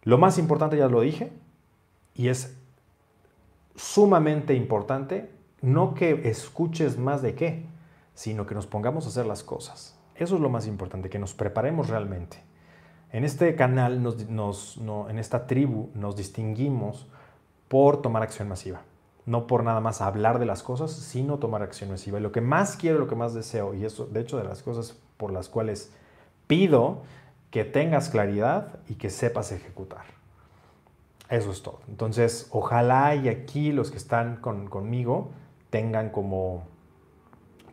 Lo 0.03 0.17
más 0.17 0.37
importante 0.39 0.77
ya 0.77 0.87
lo 0.87 1.01
dije, 1.01 1.31
y 2.15 2.29
es 2.29 2.57
sumamente 3.75 4.53
importante 4.55 5.29
no 5.65 5.93
que 5.93 6.29
escuches 6.29 6.97
más 6.97 7.21
de 7.21 7.35
qué, 7.35 7.65
sino 8.13 8.45
que 8.45 8.55
nos 8.55 8.67
pongamos 8.67 9.05
a 9.05 9.09
hacer 9.09 9.25
las 9.25 9.43
cosas. 9.43 9.99
Eso 10.15 10.35
es 10.35 10.41
lo 10.41 10.49
más 10.49 10.67
importante, 10.67 11.09
que 11.09 11.19
nos 11.19 11.33
preparemos 11.33 11.89
realmente. 11.89 12.37
En 13.11 13.23
este 13.23 13.55
canal, 13.55 14.01
en 14.03 15.19
esta 15.19 15.47
tribu, 15.47 15.89
nos 15.93 16.15
distinguimos 16.15 17.07
por 17.67 18.01
tomar 18.01 18.23
acción 18.23 18.47
masiva 18.47 18.81
no 19.25 19.47
por 19.47 19.63
nada 19.63 19.79
más 19.81 20.01
hablar 20.01 20.39
de 20.39 20.45
las 20.45 20.61
cosas, 20.61 20.91
sino 20.91 21.39
tomar 21.39 21.63
acción 21.63 21.89
masiva. 21.89 22.19
Y 22.19 22.21
lo 22.21 22.31
que 22.31 22.41
más 22.41 22.75
quiero, 22.75 22.99
lo 22.99 23.07
que 23.07 23.15
más 23.15 23.33
deseo, 23.33 23.73
y 23.73 23.83
eso 23.83 24.05
de 24.05 24.21
hecho 24.21 24.37
de 24.37 24.43
las 24.43 24.61
cosas 24.61 24.97
por 25.17 25.31
las 25.31 25.49
cuales 25.49 25.91
pido 26.47 27.01
que 27.49 27.65
tengas 27.65 28.09
claridad 28.09 28.79
y 28.87 28.95
que 28.95 29.09
sepas 29.09 29.51
ejecutar. 29.51 30.05
Eso 31.29 31.51
es 31.51 31.63
todo. 31.63 31.79
Entonces, 31.87 32.47
ojalá 32.51 33.15
y 33.15 33.29
aquí 33.29 33.71
los 33.71 33.89
que 33.89 33.97
están 33.97 34.37
conmigo 34.37 35.31
tengan 35.75 36.09
como 36.09 36.63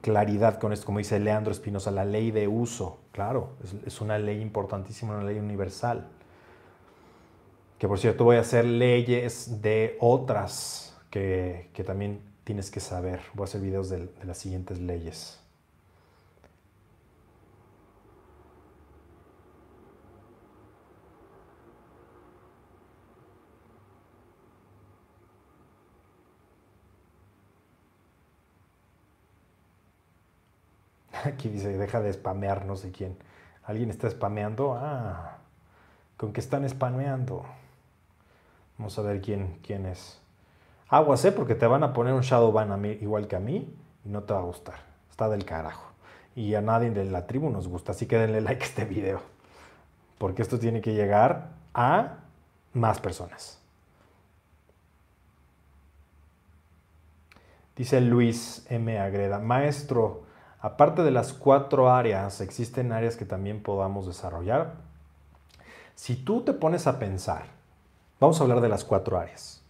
claridad 0.00 0.58
con 0.58 0.72
esto, 0.72 0.86
como 0.86 0.98
dice 0.98 1.20
Leandro 1.20 1.52
Espinosa, 1.52 1.92
la 1.92 2.04
ley 2.04 2.32
de 2.32 2.48
uso. 2.48 2.98
Claro, 3.12 3.50
es, 3.86 4.00
una 4.00 4.18
ley 4.18 4.40
importantísima, 4.40 5.14
una 5.14 5.22
ley 5.22 5.38
universal. 5.38 6.08
Que 7.78 7.86
por 7.86 8.00
cierto 8.00 8.24
voy 8.24 8.38
a 8.38 8.40
hacer 8.40 8.64
leyes 8.64 9.62
de 9.62 9.96
otras 10.00 10.98
que, 11.10 11.70
también 11.86 12.20
tienes 12.42 12.72
que 12.72 12.80
saber. 12.80 13.20
Voy 13.34 13.44
a 13.44 13.44
hacer 13.44 13.60
videos 13.60 13.88
de, 13.88 14.06
de 14.06 14.24
las 14.24 14.38
siguientes 14.38 14.80
leyes. 14.80 15.40
Aquí 31.24 31.48
dice, 31.48 31.76
deja 31.76 32.00
de 32.00 32.12
spamear 32.12 32.64
no 32.64 32.76
sé 32.76 32.90
quién. 32.90 33.16
¿Alguien 33.64 33.90
está 33.90 34.10
spameando? 34.10 34.74
Ah, 34.74 35.38
¿con 36.16 36.32
qué 36.32 36.40
están 36.40 36.68
spameando? 36.68 37.44
Vamos 38.78 38.98
a 38.98 39.02
ver 39.02 39.20
quién, 39.20 39.58
quién 39.62 39.86
es. 39.86 40.20
Aguas, 40.88 41.24
¿eh? 41.24 41.32
Porque 41.32 41.54
te 41.54 41.66
van 41.66 41.84
a 41.84 41.92
poner 41.92 42.12
un 42.12 42.22
shadow 42.22 42.50
ban 42.52 42.72
a 42.72 42.76
mí, 42.76 42.98
igual 43.00 43.28
que 43.28 43.36
a 43.36 43.40
mí 43.40 43.74
y 44.04 44.08
no 44.08 44.22
te 44.24 44.34
va 44.34 44.40
a 44.40 44.44
gustar. 44.44 44.74
Está 45.10 45.28
del 45.28 45.44
carajo. 45.44 45.92
Y 46.34 46.54
a 46.54 46.60
nadie 46.60 46.90
de 46.90 47.04
la 47.04 47.26
tribu 47.26 47.50
nos 47.50 47.68
gusta, 47.68 47.92
así 47.92 48.06
que 48.06 48.18
denle 48.18 48.40
like 48.42 48.62
a 48.62 48.66
este 48.66 48.84
video. 48.84 49.20
Porque 50.18 50.42
esto 50.42 50.58
tiene 50.58 50.80
que 50.80 50.94
llegar 50.94 51.50
a 51.74 52.18
más 52.72 53.00
personas. 53.00 53.58
Dice 57.76 58.00
Luis 58.00 58.66
M. 58.68 58.98
Agreda, 58.98 59.38
maestro, 59.38 60.21
aparte 60.62 61.02
de 61.02 61.10
las 61.10 61.32
cuatro 61.32 61.90
áreas, 61.90 62.40
¿existen 62.40 62.92
áreas 62.92 63.16
que 63.16 63.24
también 63.24 63.62
podamos 63.62 64.06
desarrollar? 64.06 64.74
Si 65.96 66.14
tú 66.14 66.42
te 66.42 66.52
pones 66.52 66.86
a 66.86 67.00
pensar, 67.00 67.46
vamos 68.20 68.40
a 68.40 68.44
hablar 68.44 68.60
de 68.60 68.68
las 68.68 68.84
cuatro 68.84 69.18
áreas. 69.18 69.60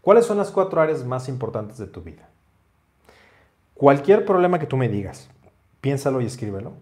¿Cuáles 0.00 0.24
son 0.24 0.38
las 0.38 0.50
cuatro 0.50 0.80
áreas 0.80 1.04
más 1.04 1.28
importantes 1.28 1.76
de 1.76 1.86
tu 1.86 2.00
vida? 2.00 2.28
Cualquier 3.74 4.24
problema 4.24 4.58
que 4.58 4.66
tú 4.66 4.78
me 4.78 4.88
digas, 4.88 5.28
piénsalo 5.82 6.22
y 6.22 6.26
escríbelo. 6.26 6.72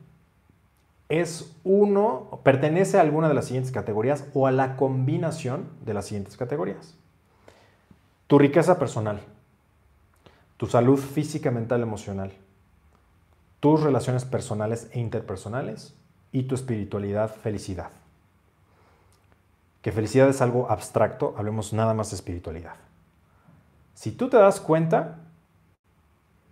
Es 1.09 1.53
uno, 1.65 2.41
pertenece 2.45 2.99
a 2.99 3.01
alguna 3.01 3.29
de 3.29 3.35
las 3.35 3.47
siguientes 3.47 3.73
categorías 3.73 4.27
o 4.33 4.47
a 4.47 4.53
la 4.53 4.77
combinación 4.77 5.69
de 5.85 5.95
las 5.95 6.07
siguientes 6.07 6.37
categorías. 6.37 6.95
Tu 8.29 8.39
riqueza 8.39 8.79
personal, 8.79 9.21
tu 10.57 10.67
salud 10.67 10.99
física, 10.99 11.51
mental, 11.51 11.83
emocional, 11.83 12.33
tus 13.61 13.83
relaciones 13.83 14.25
personales 14.25 14.89
e 14.93 15.01
interpersonales 15.01 15.95
y 16.33 16.45
tu 16.45 16.55
espiritualidad, 16.55 17.35
felicidad. 17.35 17.91
Que 19.83 19.93
felicidad 19.93 20.29
es 20.29 20.43
algo 20.43 20.71
abstracto, 20.71 21.35
hablemos 21.37 21.73
nada 21.73 21.95
más 21.95 22.11
de 22.11 22.17
espiritualidad. 22.17 22.75
Si 23.95 24.13
tú 24.13 24.29
te 24.29 24.37
das 24.37 24.61
cuenta, 24.61 25.21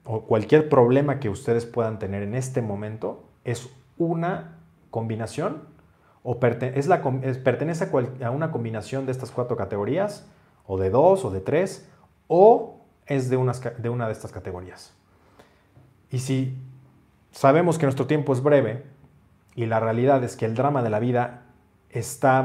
o 0.05 0.23
cualquier 0.23 0.69
problema 0.69 1.21
que 1.21 1.29
ustedes 1.29 1.67
puedan 1.67 1.99
tener 1.99 2.23
en 2.23 2.35
este 2.35 2.63
momento, 2.63 3.25
es 3.45 3.69
una 3.99 4.59
combinación 4.91 5.75
o 6.23 6.39
es 6.43 6.87
la, 6.87 7.03
pertenece 7.03 7.91
a, 8.23 8.31
una 8.31 8.51
combinación 8.51 9.05
de 9.05 9.13
estas 9.13 9.31
cuatro 9.31 9.59
categorías, 9.59 10.27
o 10.67 10.79
de 10.79 10.89
dos, 10.89 11.23
o 11.27 11.31
de 11.31 11.41
tres, 11.41 11.87
o 12.29 12.81
es 13.05 13.29
de, 13.29 13.37
de 13.79 13.89
una 13.91 14.07
de 14.07 14.13
estas 14.13 14.33
categorías. 14.33 14.95
Y 16.11 16.21
si 16.21 16.57
sabemos 17.35 17.79
que 17.79 17.87
nuestro 17.87 18.07
tiempo 18.07 18.33
es 18.33 18.43
breve 18.43 18.85
y 19.55 19.67
la 19.67 19.81
realidad 19.81 20.23
es 20.25 20.37
que 20.37 20.47
el 20.47 20.55
drama 20.55 20.83
de 20.83 20.91
la 20.91 21.01
vida 21.01 21.43
está 21.91 22.45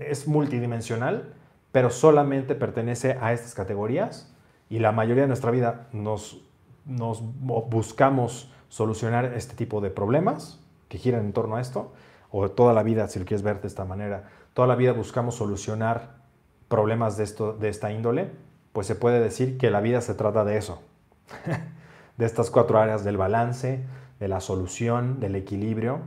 es 0.00 0.26
multidimensional, 0.26 1.34
pero 1.70 1.90
solamente 1.90 2.54
pertenece 2.54 3.18
a 3.20 3.32
estas 3.32 3.54
categorías 3.54 4.34
y 4.68 4.78
la 4.78 4.92
mayoría 4.92 5.22
de 5.22 5.28
nuestra 5.28 5.50
vida 5.50 5.86
nos, 5.92 6.42
nos 6.84 7.22
buscamos 7.22 8.50
solucionar 8.68 9.26
este 9.36 9.54
tipo 9.54 9.80
de 9.80 9.90
problemas 9.90 10.60
que 10.88 10.98
giran 10.98 11.26
en 11.26 11.32
torno 11.32 11.56
a 11.56 11.60
esto, 11.60 11.92
o 12.30 12.50
toda 12.50 12.72
la 12.72 12.82
vida, 12.82 13.08
si 13.08 13.18
lo 13.18 13.24
quieres 13.24 13.42
ver 13.42 13.60
de 13.60 13.68
esta 13.68 13.84
manera, 13.84 14.28
toda 14.54 14.68
la 14.68 14.74
vida 14.74 14.92
buscamos 14.92 15.36
solucionar 15.36 16.16
problemas 16.68 17.16
de, 17.16 17.24
esto, 17.24 17.52
de 17.52 17.68
esta 17.68 17.92
índole, 17.92 18.30
pues 18.72 18.86
se 18.86 18.94
puede 18.94 19.20
decir 19.20 19.58
que 19.58 19.70
la 19.70 19.80
vida 19.80 20.00
se 20.00 20.14
trata 20.14 20.44
de 20.44 20.56
eso, 20.56 20.82
de 22.16 22.26
estas 22.26 22.50
cuatro 22.50 22.78
áreas 22.78 23.04
del 23.04 23.16
balance, 23.16 23.84
de 24.20 24.28
la 24.28 24.40
solución, 24.40 25.20
del 25.20 25.34
equilibrio. 25.34 26.00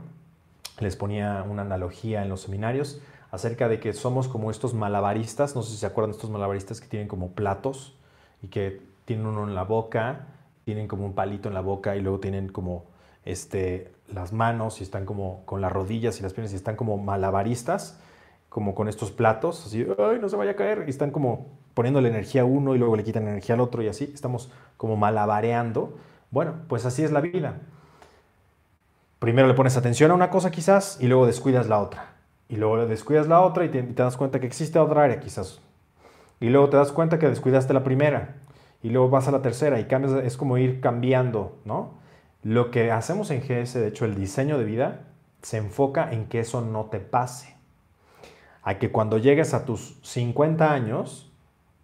Les 0.78 0.96
ponía 0.96 1.44
una 1.48 1.62
analogía 1.62 2.22
en 2.22 2.28
los 2.28 2.42
seminarios 2.42 3.00
acerca 3.30 3.68
de 3.68 3.78
que 3.80 3.92
somos 3.92 4.28
como 4.28 4.50
estos 4.50 4.74
malabaristas, 4.74 5.54
no 5.54 5.62
sé 5.62 5.72
si 5.72 5.78
se 5.78 5.86
acuerdan 5.86 6.10
estos 6.10 6.30
malabaristas 6.30 6.80
que 6.80 6.88
tienen 6.88 7.08
como 7.08 7.30
platos 7.30 7.94
y 8.42 8.48
que 8.48 8.80
tienen 9.04 9.26
uno 9.26 9.46
en 9.46 9.54
la 9.54 9.64
boca, 9.64 10.26
tienen 10.64 10.88
como 10.88 11.06
un 11.06 11.14
palito 11.14 11.48
en 11.48 11.54
la 11.54 11.60
boca 11.60 11.96
y 11.96 12.00
luego 12.00 12.18
tienen 12.18 12.48
como 12.48 12.84
este, 13.24 13.92
las 14.12 14.32
manos 14.32 14.80
y 14.80 14.84
están 14.84 15.04
como 15.04 15.44
con 15.44 15.60
las 15.60 15.72
rodillas 15.72 16.18
y 16.18 16.22
las 16.22 16.32
piernas 16.32 16.52
y 16.52 16.56
están 16.56 16.76
como 16.76 16.98
malabaristas, 16.98 18.00
como 18.48 18.74
con 18.74 18.88
estos 18.88 19.12
platos, 19.12 19.64
así, 19.66 19.86
ay, 19.98 20.18
no 20.20 20.28
se 20.28 20.36
vaya 20.36 20.52
a 20.52 20.56
caer, 20.56 20.84
y 20.88 20.90
están 20.90 21.12
como 21.12 21.46
poniendo 21.74 22.00
la 22.00 22.08
energía 22.08 22.42
a 22.42 22.44
uno 22.44 22.74
y 22.74 22.78
luego 22.78 22.96
le 22.96 23.04
quitan 23.04 23.28
energía 23.28 23.54
al 23.54 23.60
otro 23.60 23.82
y 23.82 23.88
así, 23.88 24.10
estamos 24.12 24.50
como 24.76 24.96
malabareando. 24.96 25.96
Bueno, 26.32 26.54
pues 26.68 26.84
así 26.84 27.04
es 27.04 27.12
la 27.12 27.20
vida. 27.20 27.60
Primero 29.20 29.46
le 29.46 29.54
pones 29.54 29.76
atención 29.76 30.10
a 30.10 30.14
una 30.14 30.30
cosa 30.30 30.50
quizás 30.50 30.98
y 31.00 31.06
luego 31.06 31.26
descuidas 31.26 31.68
la 31.68 31.78
otra. 31.78 32.16
Y 32.48 32.56
luego 32.56 32.84
descuidas 32.86 33.28
la 33.28 33.42
otra 33.42 33.64
y 33.64 33.68
te, 33.68 33.80
te 33.84 34.02
das 34.02 34.16
cuenta 34.16 34.40
que 34.40 34.46
existe 34.46 34.80
otra 34.80 35.04
área 35.04 35.20
quizás. 35.20 35.60
Y 36.40 36.48
luego 36.48 36.68
te 36.68 36.78
das 36.78 36.90
cuenta 36.90 37.20
que 37.20 37.28
descuidaste 37.28 37.72
la 37.72 37.84
primera. 37.84 38.34
Y 38.82 38.88
luego 38.88 39.10
vas 39.10 39.28
a 39.28 39.30
la 39.30 39.42
tercera 39.42 39.78
y 39.78 39.84
cambias, 39.84 40.24
es 40.24 40.36
como 40.36 40.58
ir 40.58 40.80
cambiando, 40.80 41.58
¿no? 41.64 42.00
Lo 42.42 42.70
que 42.70 42.90
hacemos 42.90 43.30
en 43.30 43.42
GS, 43.42 43.74
de 43.74 43.88
hecho, 43.88 44.06
el 44.06 44.14
diseño 44.14 44.58
de 44.58 44.64
vida, 44.64 45.02
se 45.42 45.58
enfoca 45.58 46.10
en 46.10 46.26
que 46.26 46.40
eso 46.40 46.62
no 46.62 46.86
te 46.86 46.98
pase. 46.98 47.54
A 48.62 48.78
que 48.78 48.90
cuando 48.90 49.18
llegues 49.18 49.52
a 49.52 49.66
tus 49.66 49.98
50 50.02 50.72
años, 50.72 51.30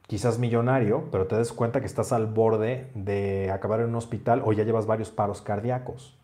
quizás 0.06 0.38
millonario, 0.38 1.04
pero 1.12 1.26
te 1.26 1.36
des 1.36 1.52
cuenta 1.52 1.80
que 1.80 1.86
estás 1.86 2.12
al 2.12 2.26
borde 2.26 2.90
de 2.94 3.50
acabar 3.50 3.80
en 3.80 3.90
un 3.90 3.96
hospital 3.96 4.42
o 4.44 4.52
ya 4.52 4.64
llevas 4.64 4.86
varios 4.86 5.10
paros 5.10 5.42
cardíacos. 5.42 6.15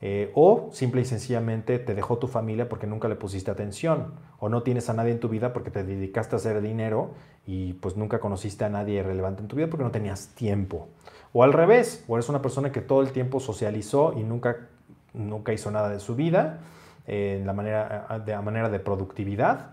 Eh, 0.00 0.32
o 0.34 0.68
simple 0.72 1.00
y 1.00 1.04
sencillamente 1.04 1.78
te 1.78 1.94
dejó 1.94 2.18
tu 2.18 2.26
familia 2.26 2.68
porque 2.68 2.86
nunca 2.86 3.08
le 3.08 3.16
pusiste 3.16 3.50
atención. 3.50 4.14
O 4.38 4.48
no 4.48 4.62
tienes 4.62 4.90
a 4.90 4.92
nadie 4.94 5.12
en 5.12 5.20
tu 5.20 5.28
vida 5.28 5.52
porque 5.52 5.70
te 5.70 5.84
dedicaste 5.84 6.36
a 6.36 6.38
hacer 6.38 6.60
dinero 6.60 7.14
y 7.46 7.74
pues 7.74 7.96
nunca 7.96 8.20
conociste 8.20 8.64
a 8.64 8.68
nadie 8.68 9.02
relevante 9.02 9.42
en 9.42 9.48
tu 9.48 9.56
vida 9.56 9.68
porque 9.68 9.84
no 9.84 9.90
tenías 9.90 10.28
tiempo. 10.34 10.88
O 11.32 11.42
al 11.42 11.52
revés, 11.52 12.04
o 12.08 12.16
eres 12.16 12.28
una 12.28 12.42
persona 12.42 12.70
que 12.70 12.80
todo 12.80 13.00
el 13.00 13.12
tiempo 13.12 13.40
socializó 13.40 14.14
y 14.16 14.22
nunca, 14.22 14.68
nunca 15.14 15.52
hizo 15.52 15.70
nada 15.70 15.88
de 15.88 16.00
su 16.00 16.14
vida 16.14 16.60
eh, 17.06 17.38
en 17.40 17.46
la 17.46 17.52
manera, 17.52 18.22
de, 18.24 18.36
manera 18.40 18.68
de 18.68 18.80
productividad. 18.80 19.70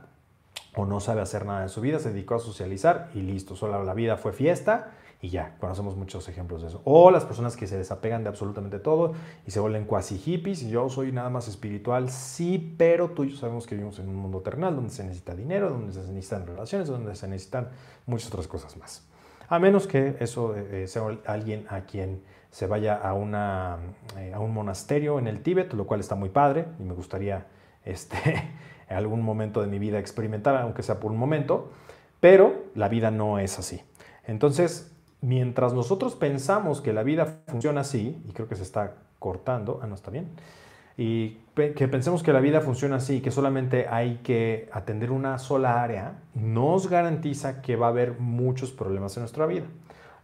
O 0.76 0.86
no 0.86 1.02
sabe 1.02 1.20
hacer 1.20 1.46
nada 1.46 1.64
de 1.64 1.70
su 1.70 1.82
vida, 1.82 2.00
se 2.00 2.12
dedicó 2.12 2.36
a 2.36 2.40
socializar 2.40 3.10
y 3.14 3.22
listo. 3.22 3.58
Solo 3.58 3.84
la 3.84 3.94
vida 3.94 4.16
fue 4.16 4.32
fiesta 4.32 4.92
y 5.24 5.30
ya, 5.30 5.56
conocemos 5.60 5.96
muchos 5.96 6.28
ejemplos 6.30 6.64
de 6.64 6.70
eso. 6.70 6.82
O 6.84 7.12
las 7.12 7.26
personas 7.26 7.56
que 7.56 7.68
se 7.68 7.78
desapegan 7.78 8.24
de 8.24 8.30
absolutamente 8.30 8.80
todo 8.80 9.14
y 9.46 9.52
se 9.52 9.60
vuelven 9.60 9.86
cuasi 9.86 10.18
hippies. 10.18 10.64
Y 10.64 10.70
yo 10.70 10.90
soy 10.90 11.12
nada 11.12 11.30
más 11.30 11.48
espiritual, 11.48 12.10
sí, 12.10 12.76
pero 12.76 13.12
tú 13.12 13.24
y 13.24 13.30
yo 13.30 13.38
sabemos 13.38 13.68
que 13.68 13.76
vivimos 13.76 14.00
en 14.00 14.10
un 14.10 14.16
mundo 14.16 14.40
terrenal 14.40 14.76
donde 14.76 14.90
se 14.90 15.04
necesita 15.04 15.36
dinero, 15.36 15.70
donde 15.70 15.94
se 15.94 16.00
necesitan 16.12 16.48
relaciones, 16.48 16.88
donde 16.88 17.16
se 17.16 17.28
necesitan 17.28 17.70
muchas 18.08 18.30
otras 18.30 18.48
cosas 18.48 18.76
más. 18.78 19.08
A 19.48 19.60
menos 19.60 19.86
que 19.86 20.18
eso 20.20 20.56
eh, 20.56 20.88
sea 20.88 21.04
alguien 21.28 21.68
a 21.70 21.82
quien 21.82 22.24
se 22.50 22.66
vaya 22.66 22.96
a, 22.96 23.14
una, 23.14 23.78
eh, 24.18 24.34
a 24.34 24.40
un 24.40 24.54
monasterio 24.54 25.20
en 25.20 25.28
el 25.28 25.44
Tíbet, 25.44 25.72
lo 25.74 25.86
cual 25.86 26.00
está 26.00 26.16
muy 26.16 26.30
padre 26.30 26.66
y 26.80 26.84
me 26.84 26.94
gustaría 26.94 27.46
este, 27.86 28.18
en 28.90 28.98
algún 28.98 29.22
momento 29.22 29.62
de 29.62 29.68
mi 29.68 29.78
vida 29.78 30.00
experimentar, 30.00 30.56
aunque 30.58 30.82
sea 30.82 31.00
por 31.00 31.12
un 31.12 31.18
momento, 31.18 31.72
pero 32.20 32.64
la 32.74 32.88
vida 32.88 33.12
no 33.12 33.38
es 33.38 33.60
así. 33.60 33.84
Entonces, 34.26 34.91
mientras 35.22 35.74
nosotros 35.74 36.16
pensamos 36.16 36.82
que 36.82 36.94
la 36.94 37.04
vida 37.04 37.42
funciona 37.48 37.82
así, 37.82 38.22
y 38.28 38.34
creo 38.34 38.48
que 38.48 38.56
se 38.56 38.64
está 38.64 38.96
cortando, 39.20 39.80
ah, 39.82 39.88
no 39.88 39.96
está 39.96 40.12
bien, 40.12 40.30
y 40.98 41.38
que 41.56 41.88
pensemos 41.88 42.22
que 42.22 42.34
la 42.34 42.40
vida 42.40 42.62
funciona 42.62 42.98
así, 42.98 43.22
que 43.22 43.32
solamente 43.32 43.88
hay 43.88 44.18
que 44.24 44.70
atender 44.72 45.12
una 45.12 45.40
sola 45.40 45.82
área, 45.82 46.20
nos 46.34 46.90
garantiza 46.90 47.62
que 47.62 47.76
va 47.76 47.88
a 47.88 47.90
haber 47.90 48.20
muchos 48.20 48.72
problemas 48.72 49.16
en 49.18 49.22
nuestra 49.22 49.46
vida. 49.46 49.66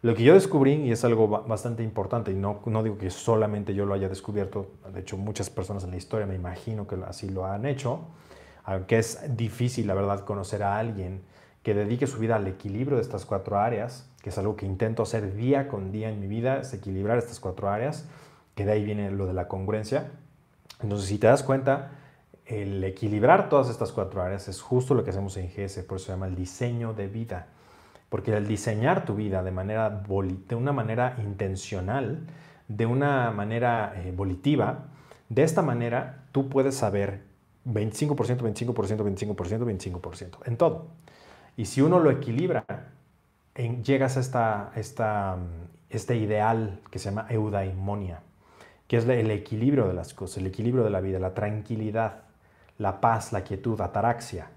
Lo 0.02 0.14
que 0.14 0.24
yo 0.24 0.34
descubrí, 0.34 0.74
y 0.74 0.92
es 0.92 1.04
algo 1.04 1.28
bastante 1.28 1.84
importante, 1.84 2.32
y 2.32 2.36
no, 2.36 2.60
no 2.66 2.84
digo 2.84 2.98
que 2.98 3.10
solamente 3.10 3.74
yo 3.74 3.86
lo 3.86 3.94
haya 3.94 4.10
descubierto, 4.10 4.72
de 4.94 5.00
hecho 5.00 5.18
muchas 5.18 5.50
personas 5.50 5.84
en 5.84 5.92
la 5.92 5.98
historia 5.98 6.28
me 6.28 6.36
imagino 6.36 6.86
que 6.86 6.96
así 7.08 7.30
lo 7.30 7.46
han 7.46 7.66
hecho, 7.66 8.02
aunque 8.64 9.00
es 9.00 9.36
difícil, 9.36 9.88
la 9.88 9.94
verdad, 9.94 10.26
conocer 10.26 10.62
a 10.62 10.78
alguien 10.78 11.22
que 11.64 11.74
dedique 11.74 12.06
su 12.06 12.20
vida 12.20 12.36
al 12.36 12.48
equilibrio 12.48 12.98
de 12.98 13.02
estas 13.02 13.26
cuatro 13.26 13.58
áreas, 13.58 14.10
que 14.28 14.32
es 14.32 14.38
algo 14.38 14.58
que 14.58 14.66
intento 14.66 15.04
hacer 15.04 15.36
día 15.36 15.70
con 15.70 15.94
día 15.94 16.10
en 16.10 16.20
mi 16.20 16.28
vida, 16.28 16.60
es 16.60 16.74
equilibrar 16.74 17.18
estas 17.18 17.40
cuatro 17.40 17.70
áreas, 17.70 18.10
que 18.56 18.66
de 18.66 18.74
ahí 18.74 18.84
viene 18.84 19.10
lo 19.10 19.26
de 19.26 19.32
la 19.32 19.48
congruencia. 19.48 20.12
Entonces, 20.84 21.08
si 21.08 21.18
te 21.18 21.28
das 21.28 21.44
cuenta, 21.44 21.92
el 22.46 22.84
equilibrar 22.84 23.48
todas 23.48 23.70
estas 23.70 23.94
cuatro 23.94 24.22
áreas 24.22 24.50
es 24.50 24.60
justo 24.60 24.96
lo 24.96 25.06
que 25.06 25.12
hacemos 25.12 25.38
en 25.38 25.48
GS, 25.48 25.82
por 25.84 25.96
eso 25.96 26.08
se 26.08 26.12
llama 26.12 26.28
el 26.28 26.36
diseño 26.36 26.94
de 26.94 27.08
vida. 27.08 27.48
Porque 28.10 28.36
al 28.36 28.46
diseñar 28.46 29.06
tu 29.06 29.16
vida 29.16 29.44
de, 29.44 29.52
manera, 29.52 29.90
de 29.90 30.56
una 30.56 30.74
manera 30.74 31.16
intencional, 31.24 32.28
de 32.68 32.86
una 32.86 33.32
manera 33.32 33.94
eh, 33.96 34.12
volitiva, 34.14 34.88
de 35.30 35.44
esta 35.44 35.62
manera 35.62 36.26
tú 36.34 36.50
puedes 36.50 36.76
saber 36.76 37.22
25%, 37.66 38.40
25%, 38.40 38.76
25%, 38.76 40.02
25%, 40.02 40.40
en 40.44 40.58
todo. 40.58 40.88
Y 41.56 41.64
si 41.64 41.82
uno 41.82 42.02
lo 42.02 42.12
equilibra, 42.12 42.66
llegas 43.58 44.18
a 44.18 44.20
esta, 44.20 44.72
esta, 44.76 45.38
este 45.90 46.16
ideal 46.16 46.80
que 46.92 47.00
se 47.00 47.10
llama 47.10 47.26
eudaimonia, 47.30 48.22
que 48.88 48.98
es 48.98 49.08
el 49.08 49.32
equilibrio 49.32 49.88
de 49.88 49.94
las 49.94 50.14
cosas, 50.14 50.38
el 50.38 50.48
equilibrio 50.48 50.84
de 50.84 50.90
la 50.90 51.02
vida, 51.02 51.20
la 51.20 51.34
tranquilidad, 51.34 52.22
la 52.78 53.02
paz, 53.02 53.34
la 53.34 53.44
quietud, 53.44 53.80
ataraxia, 53.82 54.50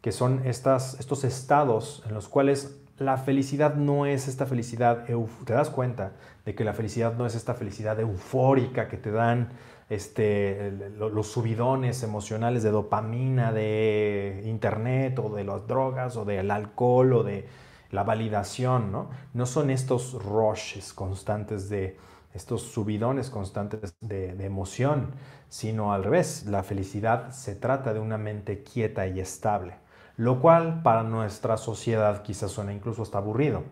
que 0.00 0.12
son 0.12 0.46
estas, 0.46 0.98
estos 0.98 1.24
estados 1.24 2.02
en 2.06 2.14
los 2.14 2.28
cuales 2.28 2.76
la 2.98 3.16
felicidad 3.16 3.74
no 3.74 4.06
es 4.06 4.28
esta 4.28 4.46
felicidad, 4.46 5.04
te 5.44 5.52
das 5.52 5.70
cuenta 5.70 6.12
de 6.44 6.54
que 6.54 6.64
la 6.64 6.74
felicidad 6.74 7.14
no 7.16 7.26
es 7.26 7.34
esta 7.34 7.54
felicidad 7.54 7.98
eufórica 7.98 8.88
que 8.88 8.96
te 8.96 9.10
dan 9.10 9.50
este, 9.88 10.72
los 10.98 11.26
subidones 11.26 12.02
emocionales 12.02 12.62
de 12.62 12.70
dopamina, 12.70 13.52
de 13.52 14.42
internet 14.46 15.18
o 15.18 15.34
de 15.34 15.44
las 15.44 15.66
drogas 15.66 16.16
o 16.16 16.24
del 16.24 16.50
alcohol 16.50 17.12
o 17.14 17.22
de 17.22 17.46
la 17.90 18.04
validación, 18.04 18.92
¿no? 18.92 19.10
No 19.34 19.46
son 19.46 19.70
estos 19.70 20.14
rushes 20.22 20.92
constantes 20.92 21.68
de, 21.68 21.96
estos 22.34 22.62
subidones 22.62 23.30
constantes 23.30 23.96
de, 24.00 24.30
emoción, 24.44 25.12
sino 25.48 25.92
al 25.92 26.04
revés, 26.04 26.46
la 26.46 26.62
felicidad 26.62 27.30
se 27.30 27.54
trata 27.54 27.92
de 27.92 28.00
una 28.00 28.18
mente 28.18 28.62
quieta 28.62 29.06
y 29.06 29.18
estable, 29.18 29.74
lo 30.16 30.40
cual 30.40 30.82
para 30.82 31.02
nuestra 31.02 31.56
sociedad 31.56 32.22
quizás 32.22 32.52
suena 32.52 32.72
incluso 32.72 33.02
hasta 33.02 33.18
aburrido 33.18 33.64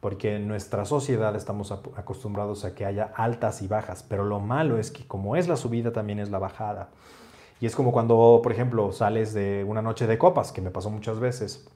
porque 0.00 0.36
en 0.36 0.46
nuestra 0.46 0.84
sociedad 0.84 1.34
estamos 1.34 1.72
acostumbrados 1.72 2.64
a 2.64 2.74
que 2.74 2.86
haya 2.86 3.12
altas 3.16 3.62
y 3.62 3.68
bajas, 3.68 4.04
pero 4.08 4.24
lo 4.24 4.38
malo 4.38 4.78
es 4.78 4.92
que 4.92 5.04
como 5.06 5.34
es 5.34 5.48
la 5.48 5.56
subida, 5.56 5.92
también 5.92 6.20
es 6.20 6.30
la 6.30 6.38
bajada. 6.38 6.90
Y 7.60 7.66
es 7.66 7.74
como 7.74 7.90
cuando, 7.90 8.38
por 8.40 8.52
ejemplo, 8.52 8.92
sales 8.92 9.34
de 9.34 9.64
una 9.66 9.82
noche 9.82 10.06
de 10.06 10.16
copas, 10.16 10.52
que 10.52 10.60
me 10.60 10.70
pasó 10.70 10.90
muchas 10.90 11.18
veces. 11.18 11.68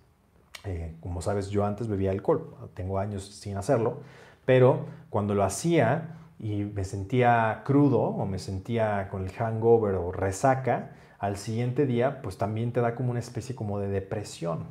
Eh, 0.65 0.95
como 1.01 1.23
sabes, 1.23 1.51
yo 1.51 1.65
antes 1.65 1.89
bebía 1.89 2.13
alcohol, 2.13 2.55
tengo 2.75 2.99
años 2.99 3.25
sin 3.25 3.57
hacerlo, 3.57 4.01
pero 4.45 4.87
cuando 5.11 5.35
lo 5.35 5.43
hacía 5.43 6.19
y 6.39 6.65
me 6.65 6.85
sentía 6.85 7.63
crudo 7.65 8.01
o 8.01 8.27
me 8.27 8.39
sentía 8.39 9.09
con 9.11 9.25
el 9.25 9.33
hangover 9.33 9.97
o 9.97 10.13
resaca, 10.13 10.93
al 11.19 11.37
siguiente 11.37 11.87
día, 11.87 12.23
pues 12.23 12.39
también 12.39 12.73
te 12.73 12.81
da 12.81 12.95
como 12.95 13.11
una 13.11 13.21
especie 13.21 13.55
como 13.55 13.79
de 13.79 13.89
depresión. 13.89 14.67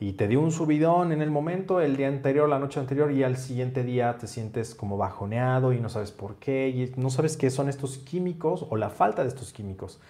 Y 0.00 0.14
te 0.14 0.28
dio 0.28 0.40
un 0.40 0.50
subidón 0.50 1.12
en 1.12 1.22
el 1.22 1.30
momento, 1.30 1.80
el 1.80 1.96
día 1.96 2.08
anterior, 2.08 2.48
la 2.48 2.58
noche 2.58 2.80
anterior, 2.80 3.12
y 3.12 3.22
al 3.22 3.36
siguiente 3.36 3.84
día 3.84 4.16
te 4.18 4.26
sientes 4.26 4.74
como 4.74 4.96
bajoneado 4.96 5.72
y 5.72 5.80
no 5.80 5.88
sabes 5.88 6.10
por 6.10 6.36
qué, 6.36 6.68
y 6.68 6.92
no 7.00 7.10
sabes 7.10 7.36
qué 7.36 7.50
son 7.50 7.68
estos 7.68 7.98
químicos 7.98 8.66
o 8.68 8.76
la 8.76 8.90
falta 8.90 9.22
de 9.22 9.28
estos 9.28 9.52
químicos 9.52 10.00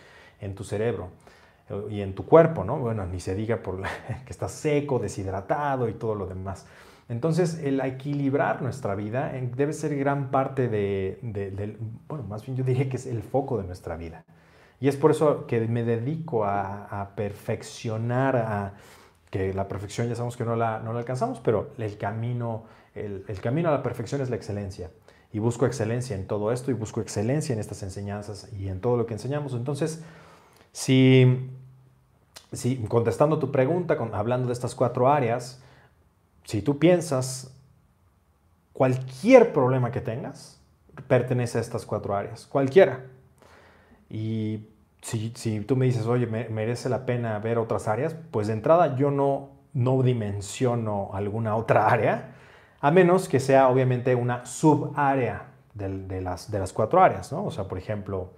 en 0.40 0.54
tu 0.54 0.64
cerebro 0.64 1.10
y 1.90 2.00
en 2.00 2.14
tu 2.14 2.26
cuerpo, 2.26 2.64
¿no? 2.64 2.78
Bueno, 2.78 3.06
ni 3.06 3.20
se 3.20 3.34
diga 3.34 3.58
por 3.58 3.80
que 4.24 4.30
estás 4.30 4.52
seco, 4.52 4.98
deshidratado 4.98 5.88
y 5.88 5.94
todo 5.94 6.14
lo 6.14 6.26
demás. 6.26 6.66
Entonces, 7.08 7.60
el 7.62 7.80
equilibrar 7.80 8.62
nuestra 8.62 8.94
vida 8.94 9.32
debe 9.56 9.72
ser 9.72 9.96
gran 9.96 10.30
parte 10.30 10.68
de, 10.68 11.18
del, 11.22 11.76
bueno, 12.08 12.24
más 12.24 12.44
bien 12.44 12.56
yo 12.56 12.64
diría 12.64 12.88
que 12.88 12.96
es 12.96 13.06
el 13.06 13.22
foco 13.22 13.58
de 13.58 13.64
nuestra 13.64 13.96
vida. 13.96 14.24
Y 14.80 14.88
es 14.88 14.96
por 14.96 15.10
eso 15.10 15.46
que 15.46 15.60
me 15.68 15.84
dedico 15.84 16.44
a, 16.44 16.86
a 16.86 17.14
perfeccionar, 17.14 18.36
a 18.36 18.74
que 19.30 19.52
la 19.52 19.68
perfección 19.68 20.08
ya 20.08 20.14
sabemos 20.14 20.36
que 20.36 20.44
no 20.44 20.56
la, 20.56 20.80
no 20.80 20.92
la 20.92 21.00
alcanzamos, 21.00 21.40
pero 21.40 21.72
el 21.78 21.98
camino, 21.98 22.64
el, 22.94 23.24
el, 23.28 23.40
camino 23.40 23.68
a 23.68 23.72
la 23.72 23.82
perfección 23.82 24.20
es 24.20 24.30
la 24.30 24.36
excelencia. 24.36 24.90
Y 25.32 25.40
busco 25.40 25.66
excelencia 25.66 26.14
en 26.16 26.26
todo 26.26 26.52
esto 26.52 26.70
y 26.70 26.74
busco 26.74 27.00
excelencia 27.00 27.52
en 27.52 27.58
estas 27.58 27.82
enseñanzas 27.82 28.50
y 28.52 28.68
en 28.68 28.80
todo 28.80 28.96
lo 28.96 29.06
que 29.06 29.14
enseñamos. 29.14 29.52
Entonces, 29.54 30.02
si, 30.74 31.50
si 32.52 32.76
contestando 32.88 33.38
tu 33.38 33.52
pregunta, 33.52 33.96
hablando 34.12 34.48
de 34.48 34.52
estas 34.52 34.74
cuatro 34.74 35.08
áreas, 35.08 35.62
si 36.42 36.62
tú 36.62 36.80
piensas 36.80 37.54
cualquier 38.72 39.52
problema 39.52 39.92
que 39.92 40.00
tengas, 40.00 40.60
pertenece 41.06 41.58
a 41.58 41.60
estas 41.60 41.86
cuatro 41.86 42.16
áreas, 42.16 42.46
cualquiera. 42.46 43.04
Y 44.10 44.66
si, 45.00 45.60
tú 45.60 45.76
me 45.76 45.86
dices, 45.86 46.06
oye, 46.06 46.26
merece 46.26 46.88
la 46.88 47.06
pena 47.06 47.38
ver 47.38 47.58
otras 47.58 47.86
áreas, 47.86 48.16
pues 48.32 48.48
de 48.48 48.54
entrada 48.54 48.96
yo 48.96 49.12
no, 49.12 49.50
no 49.74 50.02
dimensiono 50.02 51.10
alguna 51.14 51.54
otra 51.54 51.86
área, 51.86 52.34
a 52.80 52.90
menos 52.90 53.28
que 53.28 53.38
sea 53.38 53.68
obviamente 53.68 54.16
una 54.16 54.44
subárea 54.44 55.52
de, 55.72 55.88
de, 55.88 56.20
las, 56.20 56.50
de 56.50 56.58
las 56.58 56.72
cuatro 56.72 57.00
áreas, 57.00 57.30
¿no? 57.30 57.44
O 57.44 57.52
sea, 57.52 57.68
por 57.68 57.78
ejemplo, 57.78 58.32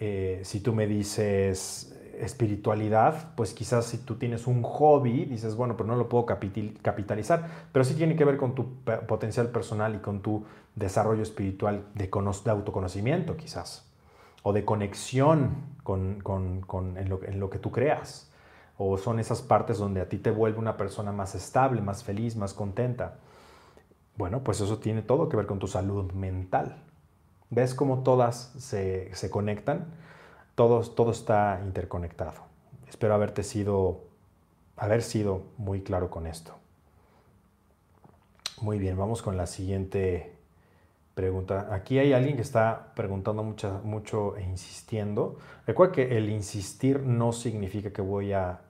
eh, 0.00 0.40
si 0.44 0.60
tú 0.60 0.74
me 0.74 0.86
dices 0.86 1.94
espiritualidad, 2.18 3.34
pues 3.34 3.54
quizás 3.54 3.86
si 3.86 3.98
tú 3.98 4.16
tienes 4.16 4.46
un 4.46 4.62
hobby, 4.62 5.24
dices, 5.24 5.56
bueno, 5.56 5.76
pero 5.76 5.88
no 5.88 5.96
lo 5.96 6.08
puedo 6.08 6.26
capitalizar, 6.26 7.48
pero 7.72 7.84
sí 7.84 7.94
tiene 7.94 8.16
que 8.16 8.24
ver 8.24 8.36
con 8.36 8.54
tu 8.54 8.76
potencial 9.06 9.48
personal 9.48 9.94
y 9.94 9.98
con 9.98 10.20
tu 10.20 10.44
desarrollo 10.74 11.22
espiritual 11.22 11.84
de, 11.94 12.10
autoconocimiento, 12.46 13.36
quizás. 13.36 13.86
o 14.42 14.52
de 14.52 14.64
conexión 14.64 15.56
con, 15.82 16.22
en, 16.96 17.08
lo, 17.40 17.50
que 17.50 17.58
tú 17.58 17.70
creas. 17.70 18.30
O 18.78 18.96
son 18.96 19.18
esas 19.18 19.42
partes 19.42 19.76
donde 19.76 20.00
a 20.00 20.08
ti 20.08 20.16
te 20.16 20.30
vuelve 20.30 20.58
una 20.58 20.76
persona 20.78 21.12
más 21.12 21.34
estable, 21.34 21.82
más 21.82 22.02
feliz, 22.02 22.36
más 22.36 22.54
contenta. 22.54 23.18
Bueno, 24.16 24.42
pues 24.42 24.60
eso 24.60 24.78
tiene 24.78 25.02
todo 25.02 25.28
que 25.28 25.36
ver 25.36 25.46
con 25.46 25.58
tu 25.58 25.66
salud 25.66 26.12
mental. 26.12 26.82
¿Ves 27.50 27.74
cómo 27.74 28.02
todas 28.02 28.52
se, 28.58 29.14
se 29.14 29.28
conectan? 29.28 29.86
Todo, 30.54 30.82
todo 30.82 31.10
está 31.10 31.60
interconectado. 31.64 32.34
Espero 32.88 33.14
haberte 33.14 33.42
sido, 33.42 34.04
haber 34.76 35.02
sido 35.02 35.42
muy 35.58 35.82
claro 35.82 36.10
con 36.10 36.26
esto. 36.26 36.54
Muy 38.60 38.78
bien, 38.78 38.96
vamos 38.96 39.22
con 39.22 39.36
la 39.36 39.46
siguiente 39.46 40.36
pregunta. 41.14 41.68
Aquí 41.72 41.98
hay 41.98 42.12
alguien 42.12 42.36
que 42.36 42.42
está 42.42 42.92
preguntando 42.94 43.42
mucho, 43.42 43.80
mucho 43.84 44.36
e 44.36 44.42
insistiendo. 44.42 45.38
Recuerda 45.66 45.92
que 45.92 46.16
el 46.16 46.28
insistir 46.28 47.00
no 47.00 47.32
significa 47.32 47.90
que 47.90 48.02
voy 48.02 48.32
a, 48.32 48.60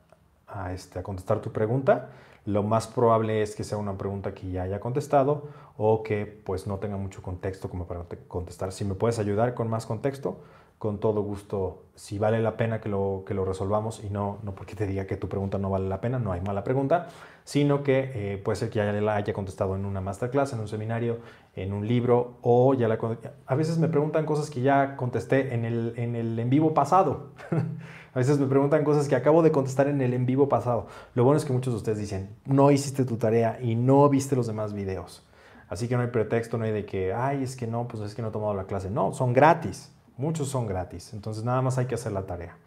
este, 0.72 0.98
a 0.98 1.02
contestar 1.02 1.40
tu 1.40 1.52
pregunta. 1.52 2.10
Lo 2.50 2.64
más 2.64 2.88
probable 2.88 3.42
es 3.42 3.54
que 3.54 3.62
sea 3.62 3.78
una 3.78 3.96
pregunta 3.96 4.34
que 4.34 4.50
ya 4.50 4.62
haya 4.62 4.80
contestado 4.80 5.44
o 5.76 6.02
que 6.02 6.26
pues 6.26 6.66
no 6.66 6.78
tenga 6.78 6.96
mucho 6.96 7.22
contexto 7.22 7.70
como 7.70 7.86
para 7.86 8.04
contestar. 8.26 8.72
Si 8.72 8.84
me 8.84 8.94
puedes 8.94 9.20
ayudar 9.20 9.54
con 9.54 9.68
más 9.68 9.86
contexto, 9.86 10.40
con 10.80 10.98
todo 10.98 11.20
gusto, 11.20 11.82
si 11.94 12.18
vale 12.18 12.40
la 12.40 12.56
pena 12.56 12.80
que 12.80 12.88
lo, 12.88 13.22
que 13.26 13.34
lo 13.34 13.44
resolvamos 13.44 14.02
y 14.02 14.08
no, 14.08 14.38
no 14.42 14.54
porque 14.54 14.74
te 14.74 14.86
diga 14.86 15.06
que 15.06 15.18
tu 15.18 15.28
pregunta 15.28 15.58
no 15.58 15.68
vale 15.68 15.86
la 15.86 16.00
pena, 16.00 16.18
no 16.18 16.32
hay 16.32 16.40
mala 16.40 16.64
pregunta, 16.64 17.08
sino 17.44 17.82
que 17.82 18.10
eh, 18.14 18.38
puede 18.38 18.56
ser 18.56 18.70
que 18.70 18.78
ya 18.78 18.90
la 18.90 19.16
haya 19.16 19.34
contestado 19.34 19.76
en 19.76 19.84
una 19.84 20.00
masterclass, 20.00 20.54
en 20.54 20.60
un 20.60 20.68
seminario, 20.68 21.18
en 21.54 21.74
un 21.74 21.86
libro 21.86 22.38
o 22.40 22.72
ya 22.72 22.88
la... 22.88 22.98
A 23.44 23.54
veces 23.56 23.76
me 23.76 23.88
preguntan 23.88 24.24
cosas 24.24 24.48
que 24.48 24.62
ya 24.62 24.96
contesté 24.96 25.52
en 25.52 25.66
el 25.66 25.92
en, 25.98 26.16
el 26.16 26.38
en 26.38 26.48
vivo 26.48 26.72
pasado. 26.72 27.32
A 28.14 28.18
veces 28.18 28.38
me 28.38 28.46
preguntan 28.46 28.82
cosas 28.82 29.06
que 29.06 29.16
acabo 29.16 29.42
de 29.42 29.52
contestar 29.52 29.86
en 29.86 30.00
el 30.00 30.14
en 30.14 30.24
vivo 30.24 30.48
pasado. 30.48 30.86
Lo 31.14 31.24
bueno 31.24 31.36
es 31.36 31.44
que 31.44 31.52
muchos 31.52 31.74
de 31.74 31.76
ustedes 31.76 31.98
dicen, 31.98 32.30
no 32.46 32.70
hiciste 32.70 33.04
tu 33.04 33.18
tarea 33.18 33.58
y 33.60 33.74
no 33.74 34.08
viste 34.08 34.34
los 34.34 34.46
demás 34.46 34.72
videos. 34.72 35.28
Así 35.68 35.88
que 35.88 35.94
no 35.94 36.00
hay 36.00 36.08
pretexto, 36.08 36.56
no 36.56 36.64
hay 36.64 36.72
de 36.72 36.86
que, 36.86 37.12
ay, 37.12 37.42
es 37.42 37.54
que 37.54 37.66
no, 37.66 37.86
pues 37.86 38.02
es 38.02 38.14
que 38.14 38.22
no 38.22 38.28
he 38.28 38.32
tomado 38.32 38.54
la 38.54 38.64
clase. 38.64 38.88
No, 38.88 39.12
son 39.12 39.34
gratis. 39.34 39.92
Muchos 40.20 40.48
son 40.48 40.66
gratis, 40.66 41.14
entonces 41.14 41.44
nada 41.44 41.62
más 41.62 41.78
hay 41.78 41.86
que 41.86 41.94
hacer 41.94 42.12
la 42.12 42.26
tarea. 42.26 42.58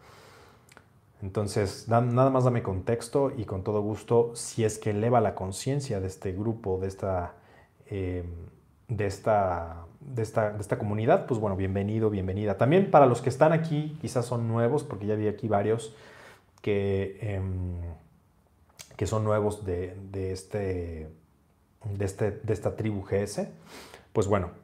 Entonces, 1.22 1.86
nada 1.86 2.28
más 2.28 2.42
dame 2.42 2.64
contexto 2.64 3.30
y 3.36 3.44
con 3.44 3.62
todo 3.62 3.80
gusto, 3.80 4.32
si 4.34 4.64
es 4.64 4.76
que 4.76 4.90
eleva 4.90 5.20
la 5.20 5.36
conciencia 5.36 6.00
de 6.00 6.08
este 6.08 6.32
grupo, 6.32 6.80
de 6.80 6.88
esta, 6.88 7.34
em, 7.86 8.26
de, 8.88 9.06
esta, 9.06 9.84
de, 10.00 10.22
esta, 10.22 10.50
de 10.50 10.60
esta 10.62 10.78
comunidad, 10.78 11.26
pues 11.26 11.38
bueno, 11.38 11.54
bienvenido, 11.54 12.10
bienvenida. 12.10 12.58
También 12.58 12.90
para 12.90 13.06
los 13.06 13.22
que 13.22 13.28
están 13.28 13.52
aquí, 13.52 13.96
quizás 14.00 14.26
son 14.26 14.48
nuevos, 14.48 14.82
porque 14.82 15.06
ya 15.06 15.14
vi 15.14 15.28
aquí 15.28 15.46
varios 15.46 15.94
que, 16.60 17.18
em, 17.20 17.76
que 18.96 19.06
son 19.06 19.22
nuevos 19.22 19.64
de, 19.64 19.96
de, 20.10 20.32
este, 20.32 21.08
de, 21.84 22.04
este, 22.04 22.32
de 22.32 22.52
esta 22.52 22.74
tribu 22.74 23.04
GS, 23.04 23.46
pues 24.12 24.26
bueno, 24.26 24.63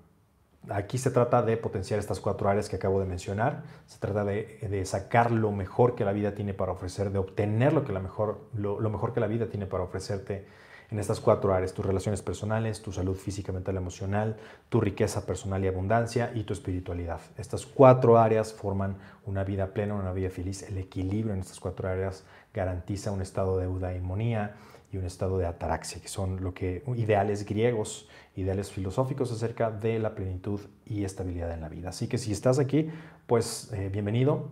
Aquí 0.69 0.99
se 0.99 1.11
trata 1.11 1.43
de 1.43 1.57
potenciar 1.57 1.99
estas 1.99 2.21
cuatro 2.21 2.51
áreas 2.51 2.69
que 2.69 2.77
acabo 2.77 3.01
de 3.01 3.07
mencionar. 3.07 3.63
Se 3.87 3.99
trata 3.99 4.25
de, 4.25 4.83
sacar 4.85 5.31
lo 5.31 5.53
mejor 5.53 5.95
que 5.95 6.05
la 6.05 6.13
vida 6.13 6.35
tiene 6.35 6.53
para 6.53 6.73
ofrecer, 6.73 7.11
de 7.11 7.19
obtener 7.19 7.73
lo, 7.73 7.85
que 7.85 7.93
la 7.93 8.01
mejor, 8.01 8.41
lo, 8.53 8.79
mejor 8.91 9.15
que 9.15 9.21
la 9.21 9.27
vida 9.27 9.47
tiene 9.47 9.67
para 9.67 9.85
ofrecerte 9.85 10.47
en 10.91 10.99
estas 10.99 11.21
cuatro 11.21 11.55
áreas, 11.55 11.73
tus 11.73 11.87
relaciones 11.87 12.21
personales, 12.21 12.83
tu 12.83 12.93
salud 12.93 13.17
física, 13.17 13.53
mental, 13.53 13.77
emocional, 13.77 14.37
tu 14.69 14.81
riqueza 14.81 15.25
personal 15.25 15.65
y 15.65 15.69
abundancia 15.69 16.31
y 16.35 16.43
tu 16.43 16.53
espiritualidad. 16.53 17.21
Estas 17.39 17.65
cuatro 17.65 18.19
áreas 18.19 18.53
forman 18.53 18.97
una 19.25 19.45
vida 19.45 19.69
plena, 19.69 19.95
una 19.95 20.13
vida 20.13 20.31
feliz. 20.31 20.63
El 20.65 20.79
equilibrio 20.79 21.33
en 21.33 21.41
estas 21.41 21.61
cuatro 21.61 21.89
áreas 21.89 22.25
garantiza 22.53 23.13
un 23.13 23.23
estado 23.23 23.57
de 23.57 23.65
eudaimonia 23.65 24.57
y 24.93 24.97
un 24.97 25.05
estado 25.05 25.38
de 25.38 25.47
ataraxia, 25.47 26.01
que 26.01 26.09
son 26.09 26.43
lo 26.43 26.53
que 26.53 26.82
ideales 26.97 27.45
griegos 27.47 28.09
ideales 28.36 28.70
filosóficos 28.70 29.32
acerca 29.32 29.70
de 29.70 29.99
la 29.99 30.14
plenitud 30.14 30.61
y 30.86 31.05
estabilidad 31.05 31.53
en 31.53 31.61
la 31.61 31.68
vida. 31.68 31.91
Así 31.91 32.09
que 32.09 32.18
si 32.18 32.32
estás 32.32 32.59
aquí, 32.59 32.88
pues 33.26 33.70
eh, 33.72 33.88
bienvenido. 33.93 34.49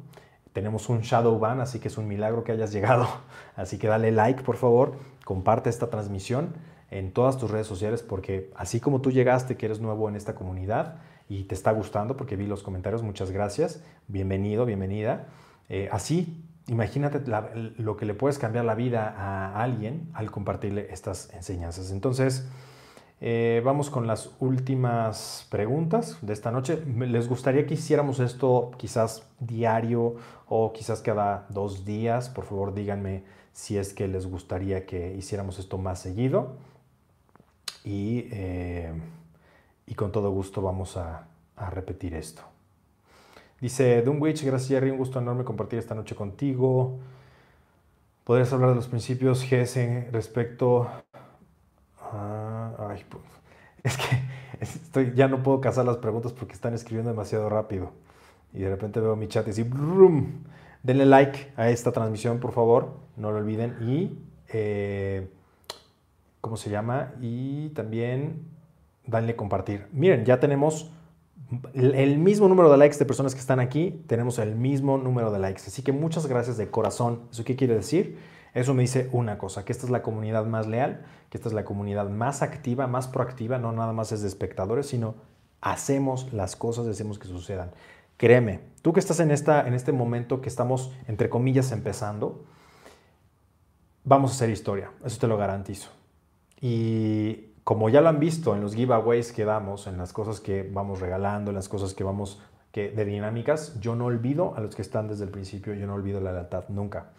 Tenemos 0.53 0.89
un 0.89 1.01
shadow 1.01 1.39
ban, 1.39 1.61
así 1.61 1.79
que 1.79 1.89
es 1.89 1.99
un 1.99 2.09
milagro 2.09 2.45
que 2.45 2.53
hayas 2.53 2.73
llegado. 2.75 3.07
Así 3.57 3.79
que 3.79 3.89
dale 3.89 4.11
like, 4.13 4.43
por 4.43 4.57
favor, 4.57 4.97
comparte 5.25 5.71
esta 5.71 5.91
transmisión 5.91 6.55
en 6.91 7.13
todas 7.13 7.39
tus 7.39 7.51
redes 7.51 7.67
sociales 7.67 8.03
porque 8.03 8.51
así 8.57 8.81
como 8.81 9.01
tú 9.01 9.11
llegaste, 9.11 9.57
que 9.57 9.67
eres 9.67 9.81
nuevo 9.81 10.09
en 10.09 10.17
esta 10.17 10.35
comunidad 10.35 10.97
y 11.29 11.45
te 11.45 11.55
está 11.55 11.71
gustando 11.73 12.17
porque 12.17 12.37
vi 12.37 12.47
los 12.47 12.63
comentarios, 12.63 13.03
muchas 13.03 13.31
gracias, 13.31 13.83
bienvenido, 14.07 14.65
bienvenida. 14.65 15.27
Eh, 15.69 15.89
así, 15.93 16.48
imagínate 16.69 17.21
lo 17.79 17.97
que 17.97 18.07
le 18.07 18.15
puedes 18.15 18.39
cambiar 18.39 18.65
la 18.65 18.75
vida 18.75 19.15
a 19.17 19.63
alguien 19.63 20.09
al 20.13 20.31
compartirle 20.31 20.89
estas 20.93 21.33
enseñanzas. 21.35 21.91
Entonces, 21.91 22.47
eh, 23.21 23.61
vamos 23.65 23.91
con 23.91 24.07
las 24.07 24.31
últimas 24.39 25.47
preguntas 25.51 26.19
de 26.23 26.33
esta 26.33 26.53
noche. 26.53 26.83
¿Les 26.87 27.29
gustaría 27.29 27.67
que 27.67 27.75
hiciéramos 27.75 28.21
esto 28.21 28.71
quizás 28.77 29.27
diario 29.41 30.17
o 30.47 30.73
quizás 30.73 31.01
cada 31.01 31.47
dos 31.49 31.85
días? 31.85 32.29
Por 32.29 32.45
favor, 32.45 32.75
díganme 32.75 33.25
si 33.53 33.77
es 33.77 33.93
que 33.93 34.07
les 34.07 34.27
gustaría 34.27 34.87
que 34.87 35.15
hiciéramos 35.17 35.59
esto 35.59 35.79
más 35.79 35.99
seguido. 35.99 36.57
Y, 37.85 38.29
eh, 38.31 38.93
con 39.97 40.13
todo 40.13 40.31
gusto 40.31 40.63
vamos 40.63 40.97
a 40.97 41.27
repetir 41.71 42.15
esto. 42.15 42.48
Dice 43.61 44.03
Dunwich, 44.03 44.45
gracias 44.45 44.69
Jerry, 44.69 44.91
un 44.91 44.99
gusto 44.99 45.19
enorme 45.19 45.45
compartir 45.45 45.79
esta 45.79 45.95
noche 45.95 46.15
contigo. 46.15 46.99
¿Podrías 48.25 48.53
hablar 48.53 48.71
de 48.71 48.77
los 48.77 48.89
principios 48.89 49.45
GS 49.49 50.13
respecto 50.13 50.89
Ah, 52.01 52.73
ay, 52.91 53.05
pues, 53.09 53.23
es 53.83 53.97
que 53.97 54.23
estoy, 54.61 55.13
ya 55.15 55.29
no 55.29 55.43
puedo 55.43 55.61
cazar 55.61 55.85
las 55.85 55.99
preguntas 55.99 56.33
porque 56.33 56.55
están 56.55 56.75
escribiendo 56.75 57.11
demasiado 57.11 57.49
rápido. 57.49 57.93
Y 58.53 58.61
de 58.61 58.71
repente 58.71 59.01
veo 59.01 59.17
mi 59.17 59.29
chat 59.29 59.47
y 59.49 59.51
así, 59.51 59.63
brum, 59.63 60.45
denle 60.83 61.07
like 61.07 61.53
a 61.57 61.71
esta 61.71 61.93
transmisión, 61.93 62.41
por 62.41 62.53
favor, 62.53 62.97
no 63.17 63.31
lo 63.33 63.39
olviden. 63.39 63.77
Y, 63.83 64.19
eh, 64.49 65.29
¿cómo 66.41 66.57
se 66.57 66.71
llama? 66.71 67.13
Y 67.21 67.71
también 67.71 68.47
danle 69.07 69.37
compartir. 69.37 69.87
Miren, 69.93 70.25
ya 70.25 70.41
tenemos 70.41 70.91
el 71.75 72.19
mismo 72.19 72.49
número 72.49 72.71
de 72.71 72.77
likes 72.77 72.99
de 72.99 73.07
personas 73.07 73.35
que 73.35 73.41
están 73.41 73.59
aquí, 73.61 74.03
tenemos 74.07 74.39
el 74.39 74.55
mismo 74.55 74.99
número 74.99 75.31
de 75.31 75.39
likes. 75.39 75.63
Así 75.67 75.83
que 75.83 75.93
muchas 75.93 76.27
gracias 76.27 76.57
de 76.57 76.71
corazón. 76.71 77.23
¿Eso 77.31 77.45
qué 77.45 77.57
quiere 77.57 77.75
decir? 77.75 78.19
Eso 78.55 78.75
me 78.75 78.83
dice 78.83 79.09
una 79.13 79.39
cosa, 79.39 79.65
que 79.65 79.73
esta 79.73 79.87
es 79.87 79.91
la 79.91 80.03
comunidad 80.03 80.45
más 80.47 80.67
leal, 80.67 81.05
que 81.31 81.39
esta 81.39 81.49
es 81.49 81.55
la 81.55 81.65
comunidad 81.65 82.09
más 82.09 82.43
activa, 82.43 82.87
más 82.87 83.07
proactiva, 83.07 83.59
no 83.59 83.73
nada 83.73 83.93
más 83.93 84.13
es 84.13 84.23
de 84.23 84.29
espectadores, 84.29 84.87
sino 84.87 85.15
hacemos 85.61 86.33
las 86.33 86.57
cosas, 86.57 86.87
hacemos 86.87 87.19
que 87.19 87.29
sucedan. 87.29 87.71
Créeme, 88.17 88.61
tú 88.83 88.93
que 88.93 89.01
estás 89.01 89.21
en, 89.21 89.31
esta, 89.31 89.67
en 89.67 89.75
este 89.75 89.93
momento 89.93 90.41
que 90.41 90.49
estamos, 90.49 90.93
entre 91.07 91.29
comillas, 91.29 91.73
empezando, 91.73 92.45
vamos 94.05 94.33
a 94.33 94.35
hacer 94.35 94.51
historia, 94.51 94.91
eso 95.05 95.19
te 95.19 95.29
lo 95.29 95.37
garantizo. 95.37 95.91
Y 96.61 97.48
como 97.69 97.91
ya 97.91 98.01
lo 98.01 98.09
han 98.09 98.19
visto 98.19 98.55
en 98.55 98.63
los 98.63 98.75
giveaways 98.75 99.31
que 99.31 99.45
damos, 99.45 99.89
en 99.89 99.99
las 99.99 100.15
cosas 100.15 100.41
que 100.41 100.63
vamos 100.63 101.01
regalando, 101.01 101.51
en 101.51 101.55
las 101.55 101.69
cosas 101.69 101.93
que 101.93 102.03
vamos 102.03 102.41
que, 102.73 102.89
de 102.89 103.05
dinámicas, 103.05 103.79
yo 103.79 103.95
no 103.95 104.07
olvido 104.07 104.55
a 104.57 104.61
los 104.61 104.75
que 104.75 104.81
están 104.81 105.07
desde 105.07 105.25
el 105.25 105.31
principio, 105.31 105.75
yo 105.75 105.87
no 105.87 105.93
olvido 105.93 106.19
la 106.19 106.33
lealtad, 106.33 106.65
nunca 106.71 107.11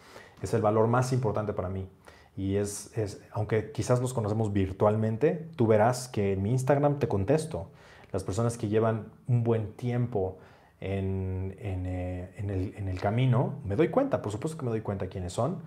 es 0.41 0.51
el 0.55 0.63
valor 0.63 0.87
más 0.87 1.13
importante 1.13 1.53
para 1.53 1.69
mí. 1.69 1.87
Y 2.35 2.55
es, 2.55 2.97
es, 2.97 3.21
aunque 3.31 3.71
quizás 3.71 4.01
nos 4.01 4.11
conocemos 4.11 4.51
virtualmente, 4.51 5.51
tú 5.55 5.67
verás 5.67 6.07
que 6.07 6.33
en 6.33 6.41
mi 6.41 6.49
Instagram 6.49 6.97
te 6.97 7.07
contesto. 7.07 7.67
Las 8.11 8.23
personas 8.23 8.57
que 8.57 8.69
llevan 8.69 9.05
un 9.27 9.43
buen 9.43 9.73
tiempo 9.73 10.39
en, 10.81 11.55
en, 11.59 11.85
eh, 11.85 12.33
en, 12.37 12.49
el, 12.49 12.73
en, 12.75 12.87
el, 12.87 12.99
camino, 12.99 13.59
me 13.65 13.75
doy 13.75 13.89
cuenta, 13.89 14.23
por 14.23 14.31
supuesto 14.31 14.57
que 14.57 14.65
me 14.65 14.71
doy 14.71 14.81
cuenta 14.81 15.09
quiénes 15.09 15.31
son 15.31 15.59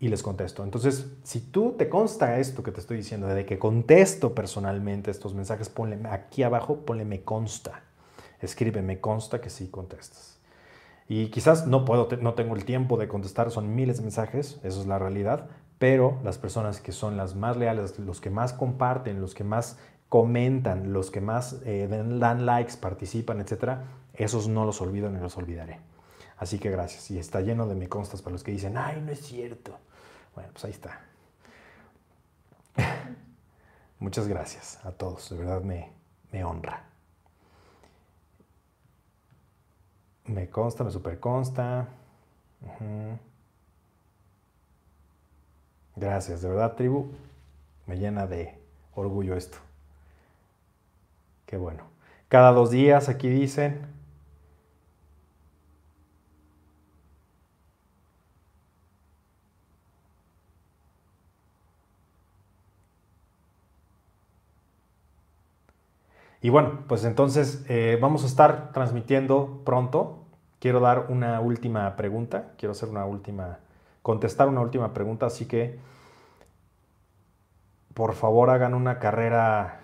y 0.00 0.08
les 0.08 0.22
contesto. 0.22 0.62
Entonces, 0.62 1.06
si 1.24 1.40
tú 1.40 1.74
te 1.76 1.88
consta 1.88 2.38
esto 2.38 2.62
que 2.62 2.70
te 2.70 2.80
estoy 2.80 2.98
diciendo, 2.98 3.26
de 3.26 3.44
que 3.44 3.58
contesto 3.58 4.34
personalmente 4.34 5.10
estos 5.10 5.34
mensajes, 5.34 5.68
ponle 5.68 5.98
aquí 6.08 6.42
abajo, 6.42 6.84
ponle 6.84 7.04
me 7.04 7.22
consta. 7.22 7.82
Escribe, 8.40 8.82
me 8.82 9.00
consta 9.00 9.40
que 9.40 9.50
sí 9.50 9.68
contestas. 9.68 10.38
Y 11.08 11.28
quizás 11.28 11.66
no 11.66 11.84
puedo, 11.84 12.08
no 12.20 12.34
tengo 12.34 12.54
el 12.54 12.64
tiempo 12.64 12.96
de 12.96 13.08
contestar, 13.08 13.50
son 13.50 13.74
miles 13.74 13.96
de 13.96 14.02
mensajes, 14.02 14.60
eso 14.62 14.80
es 14.80 14.86
la 14.86 14.98
realidad, 14.98 15.48
pero 15.78 16.18
las 16.22 16.38
personas 16.38 16.80
que 16.80 16.92
son 16.92 17.16
las 17.16 17.34
más 17.34 17.56
leales, 17.56 17.98
los 17.98 18.20
que 18.20 18.30
más 18.30 18.52
comparten, 18.52 19.20
los 19.20 19.34
que 19.34 19.42
más 19.42 19.78
comentan, 20.08 20.92
los 20.92 21.10
que 21.10 21.20
más 21.20 21.60
eh, 21.64 21.88
dan 21.88 22.46
likes, 22.46 22.74
participan, 22.76 23.40
etcétera, 23.40 23.84
esos 24.14 24.48
no 24.48 24.64
los 24.64 24.80
olvido 24.80 25.08
ni 25.10 25.18
los 25.18 25.36
olvidaré. 25.36 25.80
Así 26.38 26.58
que 26.58 26.70
gracias. 26.70 27.10
Y 27.10 27.18
está 27.18 27.40
lleno 27.40 27.66
de 27.66 27.74
me 27.74 27.88
constas 27.88 28.22
para 28.22 28.32
los 28.32 28.42
que 28.42 28.52
dicen, 28.52 28.76
ay, 28.76 29.00
no 29.00 29.12
es 29.12 29.20
cierto. 29.20 29.76
Bueno, 30.34 30.50
pues 30.52 30.64
ahí 30.64 30.70
está. 30.70 31.00
Muchas 33.98 34.28
gracias 34.28 34.84
a 34.84 34.92
todos, 34.92 35.28
de 35.30 35.36
verdad 35.36 35.62
me, 35.62 35.90
me 36.30 36.44
honra. 36.44 36.84
Me 40.26 40.48
consta, 40.48 40.84
me 40.84 40.90
super 40.90 41.18
consta. 41.18 41.88
Gracias, 45.96 46.42
de 46.42 46.48
verdad, 46.48 46.76
tribu. 46.76 47.10
Me 47.86 47.96
llena 47.96 48.26
de 48.26 48.56
orgullo 48.94 49.34
esto. 49.34 49.58
Qué 51.46 51.56
bueno. 51.56 51.84
Cada 52.28 52.52
dos 52.52 52.70
días, 52.70 53.08
aquí 53.08 53.28
dicen. 53.28 53.97
Y 66.40 66.50
bueno, 66.50 66.84
pues 66.86 67.04
entonces 67.04 67.64
eh, 67.68 67.98
vamos 68.00 68.22
a 68.22 68.26
estar 68.26 68.72
transmitiendo 68.72 69.62
pronto. 69.64 70.24
Quiero 70.60 70.80
dar 70.80 71.06
una 71.08 71.40
última 71.40 71.96
pregunta, 71.96 72.52
quiero 72.58 72.72
hacer 72.72 72.88
una 72.88 73.04
última, 73.04 73.58
contestar 74.02 74.48
una 74.48 74.60
última 74.60 74.92
pregunta, 74.94 75.26
así 75.26 75.46
que 75.46 75.78
por 77.94 78.14
favor 78.14 78.50
hagan 78.50 78.74
una 78.74 78.98
carrera 78.98 79.80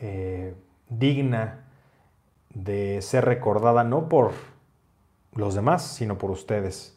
eh, 0.00 0.54
digna 0.88 1.64
de 2.54 3.02
ser 3.02 3.24
recordada 3.24 3.84
no 3.84 4.08
por 4.08 4.32
los 5.34 5.54
demás, 5.54 5.82
sino 5.82 6.18
por 6.18 6.30
ustedes. 6.30 6.96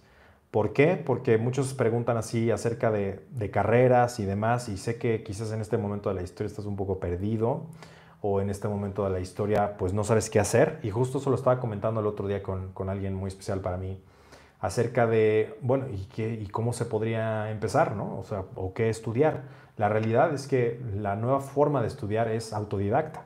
¿Por 0.52 0.74
qué? 0.74 1.02
Porque 1.04 1.39
muchos 1.39 1.74
preguntan 1.74 2.18
así 2.18 2.52
acerca 2.52 2.91
de, 2.91 3.26
de 3.32 3.50
carreras 3.50 4.20
y 4.20 4.26
demás, 4.26 4.70
y 4.70 4.78
sé 4.78 4.98
que 5.00 5.24
quizás 5.24 5.52
en 5.52 5.62
este 5.62 5.80
momento 5.80 6.10
de 6.10 6.16
la 6.16 6.22
historia 6.22 6.48
estás 6.48 6.66
un 6.66 6.76
poco 6.76 7.00
perdido 7.00 7.66
o 8.26 8.39
en 8.39 8.49
este 8.49 8.69
momento 8.69 9.03
de 9.03 9.09
la 9.09 9.19
historia 9.19 9.76
pues 9.78 9.93
no 9.93 10.05
sabes 10.05 10.30
qué 10.30 10.39
hacer. 10.39 10.80
Y 10.82 10.91
justo 10.91 11.17
eso 11.17 11.30
lo 11.30 11.36
estaba 11.36 11.59
comentando 11.59 11.99
el 11.99 12.07
otro 12.07 12.26
día 12.26 12.41
con, 12.41 12.71
con 12.71 12.89
alguien 12.89 13.13
muy 13.13 13.28
especial 13.28 13.59
para 13.59 13.76
mí 13.76 14.01
acerca 14.61 15.07
de, 15.07 15.57
bueno, 15.61 15.88
¿y, 15.89 16.05
qué, 16.05 16.34
y 16.34 16.47
cómo 16.47 16.71
se 16.71 16.86
podría 16.86 17.51
empezar, 17.51 17.97
¿no? 17.97 18.17
O 18.17 18.24
sea, 18.24 18.45
o 18.55 18.74
qué 18.74 18.89
estudiar. 18.89 19.41
La 19.76 19.89
realidad 19.89 20.34
es 20.34 20.47
que 20.47 20.82
la 20.95 21.17
nueva 21.17 21.41
forma 21.41 21.82
de 21.82 21.89
estudiar 21.89 22.30
es 22.30 22.53
autodidacta. 22.53 23.26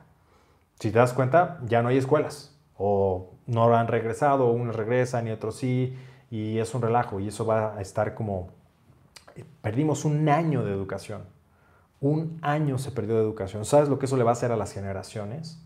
Si 0.80 0.90
te 0.90 0.98
das 0.98 1.12
cuenta, 1.12 1.60
ya 1.64 1.80
no 1.80 1.90
hay 1.90 1.98
escuelas. 1.98 2.56
O 2.76 3.30
no 3.46 3.72
han 3.72 3.86
regresado, 3.86 4.50
unos 4.50 4.74
regresan 4.74 5.28
y 5.28 5.30
otros 5.30 5.54
sí, 5.54 5.96
y 6.28 6.58
es 6.58 6.74
un 6.74 6.82
relajo. 6.82 7.20
Y 7.20 7.28
eso 7.28 7.46
va 7.46 7.76
a 7.76 7.80
estar 7.82 8.14
como, 8.14 8.48
perdimos 9.62 10.04
un 10.04 10.28
año 10.28 10.64
de 10.64 10.72
educación 10.72 11.37
un 12.00 12.38
año 12.42 12.78
se 12.78 12.90
perdió 12.90 13.16
de 13.16 13.22
educación. 13.22 13.64
¿Sabes 13.64 13.88
lo 13.88 13.98
que 13.98 14.06
eso 14.06 14.16
le 14.16 14.24
va 14.24 14.30
a 14.30 14.32
hacer 14.32 14.52
a 14.52 14.56
las 14.56 14.72
generaciones? 14.72 15.60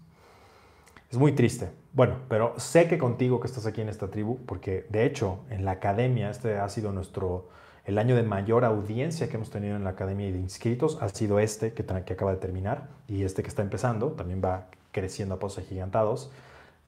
Es 1.10 1.18
muy 1.18 1.32
triste. 1.32 1.70
Bueno, 1.92 2.16
pero 2.28 2.58
sé 2.58 2.88
que 2.88 2.96
contigo 2.96 3.38
que 3.38 3.46
estás 3.46 3.66
aquí 3.66 3.82
en 3.82 3.90
esta 3.90 4.08
tribu, 4.08 4.38
porque 4.46 4.86
de 4.88 5.04
hecho 5.04 5.40
en 5.50 5.64
la 5.66 5.72
academia, 5.72 6.30
este 6.30 6.58
ha 6.58 6.68
sido 6.70 6.90
nuestro, 6.90 7.48
el 7.84 7.98
año 7.98 8.16
de 8.16 8.22
mayor 8.22 8.64
audiencia 8.64 9.28
que 9.28 9.36
hemos 9.36 9.50
tenido 9.50 9.76
en 9.76 9.84
la 9.84 9.90
academia 9.90 10.32
de 10.32 10.38
inscritos, 10.38 10.98
ha 11.02 11.10
sido 11.10 11.38
este 11.38 11.74
que, 11.74 11.84
que 11.84 12.12
acaba 12.14 12.30
de 12.30 12.38
terminar 12.38 12.88
y 13.08 13.24
este 13.24 13.42
que 13.42 13.48
está 13.50 13.60
empezando, 13.60 14.12
también 14.12 14.40
va 14.42 14.68
creciendo 14.90 15.34
a 15.34 15.38
pasos 15.38 15.64
agigantados. 15.64 16.30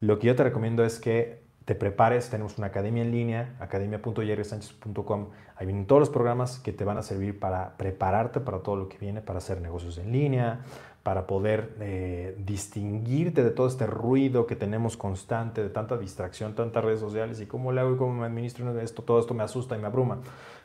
Lo 0.01 0.19
que 0.19 0.29
yo 0.29 0.37
te 0.37 0.45
recomiendo 0.45 0.87
es 0.87 0.99
que 0.99 1.44
te 1.65 1.75
prepares, 1.75 2.29
tenemos 2.29 2.59
una 2.59 2.67
academia 2.67 3.03
en 3.03 3.11
línea, 3.11 3.57
academia.yerresánchez.com. 3.59 5.29
Ahí 5.57 5.67
vienen 5.67 5.87
todos 5.87 6.01
los 6.01 6.11
programas 6.11 6.59
que 6.59 6.73
te 6.73 6.85
van 6.85 6.99
a 6.99 7.03
servir 7.03 7.39
para 7.39 7.77
prepararte 7.79 8.41
para 8.41 8.59
todo 8.59 8.77
lo 8.77 8.89
que 8.89 8.99
viene, 8.99 9.23
para 9.23 9.39
hacer 9.39 9.63
negocios 9.63 9.97
en 9.97 10.13
línea, 10.13 10.61
para 11.03 11.27
poder 11.27 11.75
eh, 11.81 12.37
distinguirte 12.39 13.43
de 13.43 13.51
todo 13.51 13.67
este 13.67 13.87
ruido 13.87 14.47
que 14.47 14.57
tenemos 14.57 14.97
constante, 14.99 15.63
de 15.63 15.71
tanta 15.71 15.97
distracción, 15.97 16.55
tantas 16.55 16.85
redes 16.85 17.01
sociales 17.01 17.41
y 17.41 17.47
cómo 17.47 17.73
le 17.73 17.81
hago 17.81 17.95
y 17.95 17.97
cómo 17.97 18.13
me 18.13 18.27
administro 18.27 18.79
esto, 18.81 19.03
todo 19.03 19.19
esto 19.19 19.33
me 19.33 19.43
asusta 19.43 19.77
y 19.77 19.79
me 19.79 19.87
abruma 19.87 20.19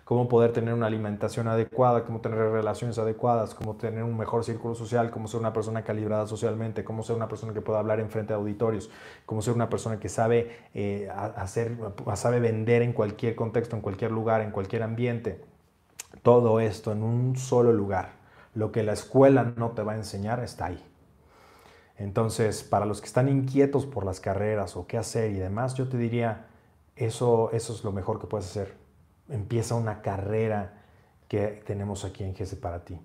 cómo 0.09 0.27
poder 0.27 0.53
tener 0.53 0.73
una 0.73 0.87
alimentación 0.87 1.47
adecuada, 1.47 2.03
cómo 2.03 2.19
tener 2.19 2.39
relaciones 2.39 2.97
adecuadas, 2.97 3.53
cómo 3.53 3.75
tener 3.75 4.03
un 4.03 4.17
mejor 4.17 4.43
círculo 4.43 4.73
social, 4.73 5.11
cómo 5.11 5.27
ser 5.27 5.39
una 5.39 5.53
persona 5.53 5.83
calibrada 5.83 6.25
socialmente, 6.25 6.83
cómo 6.83 7.03
ser 7.03 7.15
una 7.15 7.27
persona 7.27 7.53
que 7.53 7.61
pueda 7.61 7.77
hablar 7.77 7.99
en 7.99 8.09
frente 8.09 8.33
de 8.33 8.39
auditorios, 8.39 8.89
cómo 9.27 9.43
ser 9.43 9.53
una 9.53 9.69
persona 9.69 9.99
que 9.99 10.09
sabe 10.09 10.49
eh, 10.73 11.07
hacer, 11.11 11.77
sabe 12.15 12.39
vender 12.39 12.81
en 12.81 12.91
cualquier 12.93 13.35
contexto, 13.35 13.75
en 13.75 13.83
cualquier 13.83 14.09
lugar, 14.09 14.41
en 14.41 14.49
cualquier 14.49 14.81
ambiente. 14.81 15.45
Todo 16.23 16.59
esto 16.59 16.91
en 16.91 17.03
un 17.03 17.35
solo 17.35 17.71
lugar. 17.71 18.13
Lo 18.55 18.71
que 18.71 18.81
la 18.81 18.93
escuela 18.93 19.53
no 19.57 19.73
te 19.73 19.83
va 19.83 19.91
a 19.91 19.97
enseñar 19.97 20.39
está 20.39 20.65
ahí. 20.65 20.83
Entonces, 21.97 22.63
para 22.63 22.87
los 22.87 22.99
que 22.99 23.05
están 23.05 23.29
inquietos 23.29 23.85
por 23.85 24.05
las 24.05 24.19
carreras 24.19 24.75
o 24.75 24.87
qué 24.87 24.97
hacer 24.97 25.29
y 25.29 25.37
demás, 25.37 25.75
yo 25.75 25.87
te 25.87 25.99
diría, 25.99 26.47
eso, 26.95 27.51
eso 27.51 27.73
es 27.73 27.83
lo 27.83 27.91
mejor 27.91 28.19
que 28.19 28.25
puedes 28.25 28.47
hacer 28.47 28.78
empieza 29.29 29.75
una 29.75 30.01
carrera 30.01 30.73
que 31.27 31.61
tenemos 31.65 32.05
aquí 32.05 32.23
en 32.23 32.35
GESE 32.35 32.55
para 32.55 32.83
ti. 32.83 32.99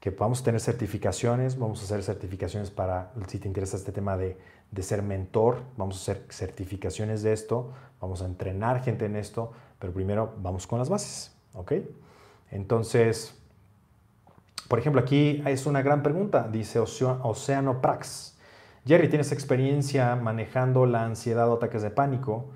Que 0.00 0.10
vamos 0.10 0.40
a 0.40 0.44
tener 0.44 0.60
certificaciones, 0.60 1.58
vamos 1.58 1.80
a 1.80 1.84
hacer 1.84 2.02
certificaciones 2.02 2.70
para, 2.70 3.12
si 3.28 3.38
te 3.38 3.48
interesa 3.48 3.76
este 3.76 3.92
tema 3.92 4.16
de, 4.16 4.38
de 4.70 4.82
ser 4.82 5.02
mentor, 5.02 5.62
vamos 5.76 5.96
a 5.96 6.00
hacer 6.00 6.26
certificaciones 6.30 7.22
de 7.22 7.32
esto, 7.32 7.72
vamos 8.00 8.22
a 8.22 8.26
entrenar 8.26 8.82
gente 8.82 9.06
en 9.06 9.16
esto, 9.16 9.52
pero 9.78 9.92
primero 9.92 10.34
vamos 10.38 10.66
con 10.66 10.78
las 10.78 10.88
bases, 10.88 11.32
¿ok? 11.54 11.72
Entonces, 12.50 13.34
por 14.68 14.78
ejemplo, 14.78 15.00
aquí 15.00 15.42
es 15.46 15.66
una 15.66 15.82
gran 15.82 16.02
pregunta, 16.02 16.48
dice 16.50 16.78
Oceano 16.78 17.80
Prax. 17.80 18.36
Jerry, 18.86 19.08
¿tienes 19.08 19.32
experiencia 19.32 20.16
manejando 20.16 20.86
la 20.86 21.04
ansiedad 21.04 21.48
o 21.50 21.54
ataques 21.54 21.82
de 21.82 21.90
pánico? 21.90 22.46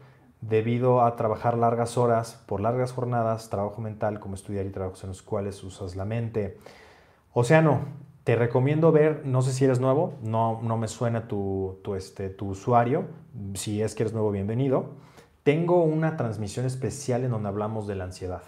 Debido 0.48 1.02
a 1.02 1.16
trabajar 1.16 1.56
largas 1.56 1.96
horas, 1.96 2.42
por 2.46 2.60
largas 2.60 2.92
jornadas, 2.92 3.48
trabajo 3.48 3.80
mental, 3.80 4.20
como 4.20 4.34
estudiar 4.34 4.66
y 4.66 4.70
trabajos 4.70 5.02
en 5.04 5.08
los 5.08 5.22
cuales 5.22 5.62
usas 5.64 5.96
la 5.96 6.04
mente. 6.04 6.58
Océano, 7.32 7.80
te 8.24 8.36
recomiendo 8.36 8.92
ver, 8.92 9.22
no 9.24 9.42
sé 9.42 9.52
si 9.52 9.64
eres 9.64 9.80
nuevo, 9.80 10.14
no, 10.22 10.60
no 10.62 10.76
me 10.76 10.88
suena 10.88 11.28
tu, 11.28 11.78
tu, 11.82 11.94
este, 11.94 12.28
tu 12.28 12.48
usuario, 12.48 13.06
si 13.54 13.82
es 13.82 13.94
que 13.94 14.02
eres 14.02 14.12
nuevo, 14.12 14.30
bienvenido. 14.30 14.92
Tengo 15.42 15.82
una 15.82 16.16
transmisión 16.16 16.66
especial 16.66 17.24
en 17.24 17.30
donde 17.30 17.48
hablamos 17.48 17.86
de 17.86 17.94
la 17.96 18.04
ansiedad 18.04 18.42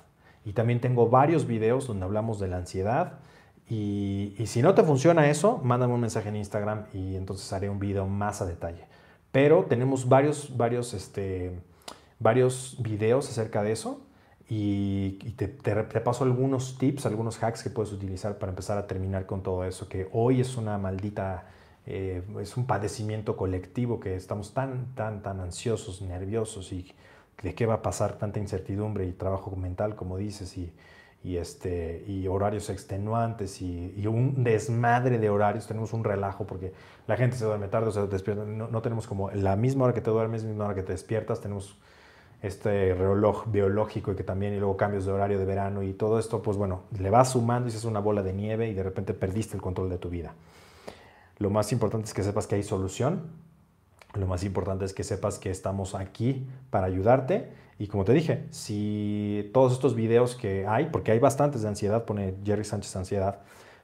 y 0.44 0.53
también 0.53 0.80
tengo 0.80 1.09
varios 1.09 1.47
videos 1.47 1.86
donde 1.86 2.05
hablamos 2.05 2.38
de 2.38 2.49
la 2.49 2.59
ansiedad. 2.59 3.20
Y, 3.68 4.34
y 4.38 4.47
si 4.47 4.62
no 4.62 4.74
te 4.74 4.84
funciona 4.84 5.28
eso, 5.28 5.61
mándame 5.64 5.94
un 5.94 6.01
mensaje 6.01 6.28
en 6.28 6.36
Instagram 6.36 6.84
y 6.94 7.16
entonces 7.16 7.53
haré 7.53 7.68
un 7.68 7.80
video 7.80 8.07
más 8.07 8.40
a 8.40 8.47
detalle. 8.47 8.86
Pero 9.32 9.64
tenemos 9.64 10.09
varios, 10.09 10.57
varios, 10.57 10.94
este, 10.94 11.61
varios 12.18 12.76
videos 12.80 13.28
acerca 13.28 13.62
de 13.62 13.72
eso 13.72 14.06
y, 14.48 15.12
te, 15.36 15.48
paso 16.00 16.24
algunos 16.24 16.78
tips, 16.78 17.06
algunos 17.06 17.42
hacks 17.42 17.64
que 17.64 17.70
puedes 17.70 17.92
utilizar 17.92 18.38
para 18.38 18.50
empezar 18.50 18.78
a 18.78 18.86
terminar 18.86 19.26
con 19.26 19.42
todo 19.42 19.64
eso, 19.64 19.88
que 19.88 20.08
hoy 20.12 20.40
es 20.40 20.56
una 20.56 20.78
maldita, 20.78 21.46
eh, 21.84 22.22
es 22.40 22.56
un 22.56 22.66
padecimiento 22.66 23.36
colectivo, 23.36 23.98
que 23.98 24.14
estamos 24.14 24.54
tan, 24.54 24.94
tan, 24.94 25.22
tan 25.22 25.40
ansiosos, 25.40 26.00
nerviosos 26.00 26.72
y 26.72 26.94
de 27.42 27.54
qué 27.54 27.66
va 27.66 27.74
a 27.74 27.82
pasar 27.82 28.18
tanta 28.18 28.38
incertidumbre 28.38 29.06
y 29.06 29.12
trabajo 29.12 29.54
mental, 29.56 29.96
como 29.96 30.16
dices, 30.16 30.56
y, 30.56 30.72
y, 31.24 31.38
este, 31.38 32.04
y 32.06 32.28
horarios 32.28 32.70
extenuantes 32.70 33.60
y, 33.60 33.92
y, 33.96 34.06
un 34.06 34.44
desmadre 34.44 35.18
de 35.18 35.28
horarios. 35.28 35.66
Tenemos 35.66 35.92
un 35.92 36.04
relajo 36.04 36.46
porque 36.46 36.72
la 37.08 37.16
gente 37.16 37.36
se 37.36 37.44
duerme 37.44 37.66
tarde 37.66 37.88
o 37.88 37.90
se 37.90 38.06
despierta. 38.06 38.44
No, 38.44 38.68
no 38.68 38.80
tenemos 38.80 39.08
como 39.08 39.30
la 39.32 39.56
misma 39.56 39.86
hora 39.86 39.94
que 39.94 40.00
te 40.00 40.10
duermes, 40.10 40.44
la 40.44 40.50
misma 40.50 40.66
hora 40.66 40.74
que 40.76 40.84
te 40.84 40.92
despiertas. 40.92 41.40
Tenemos 41.40 41.76
este 42.43 42.95
reloj 42.95 43.47
biológico 43.47 44.12
y 44.12 44.16
que 44.16 44.22
también 44.22 44.55
y 44.55 44.59
luego 44.59 44.76
cambios 44.76 45.07
de 45.07 45.12
horario 45.12 45.39
de 45.39 45.45
verano 45.45 45.82
y 45.82 45.93
todo 45.93 46.18
esto, 46.18 46.43
pues 46.43 46.57
bueno, 46.57 46.82
le 46.99 47.11
vas 47.11 47.32
sumando 47.32 47.68
y 47.68 47.72
es 47.72 47.84
una 47.84 48.01
bola 48.01 48.22
de 48.22 48.32
nieve 48.32 48.68
y 48.68 48.74
de 48.74 48.82
repente 48.82 49.14
perdiste 49.14 49.57
el 49.57 49.62
control 49.62 49.89
de 49.89 49.99
tu 49.99 50.11
vida. 50.11 50.34
Lo 51.39 51.51
más 51.51 51.72
importante 51.72 52.07
es 52.07 52.14
que 52.14 52.22
sepas 52.22 52.47
que 52.47 52.55
hay 52.55 52.62
solución. 52.62 53.22
Lo 54.14 54.26
más 54.26 54.45
importante 54.45 54.84
es 54.84 54.95
que 54.95 55.05
sepas 55.05 55.39
que 55.39 55.51
estamos 55.51 55.95
aquí 55.95 56.47
para 56.70 56.87
ayudarte. 56.87 57.53
Y 57.78 57.89
como 57.89 58.05
te 58.05 58.14
dije, 58.14 58.47
si 58.51 59.51
todos 59.53 59.72
estos 59.72 59.95
videos 59.95 60.34
que 60.34 60.66
hay, 60.66 60.87
porque 60.87 61.12
hay 61.12 61.18
bastantes 61.18 61.62
de 61.62 61.68
ansiedad, 61.68 62.07
pone 62.07 62.34
Jerry 62.43 62.64
Sánchez 62.64 62.97
ansiedad, 62.97 63.41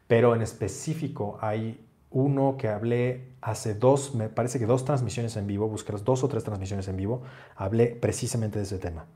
pero 0.07 0.35
en 0.35 0.41
específico 0.41 1.39
hay 1.43 1.85
uno 2.13 2.57
que 2.59 2.69
hablé 2.69 3.33
hace 3.41 3.75
dos, 3.75 4.15
me 4.15 4.29
parece 4.29 4.59
que 4.59 4.67
dos 4.67 4.85
transmisiones 4.85 5.37
en 5.37 5.47
vivo, 5.47 5.69
buscarás 5.69 6.05
dos 6.05 6.23
o 6.23 6.29
tres 6.29 6.45
transmisiones 6.45 6.87
en 6.89 6.97
vivo, 6.97 7.23
hablé 7.57 7.87
precisamente 7.89 8.59
de 8.59 8.65
ese 8.65 8.79
tema. 8.79 9.07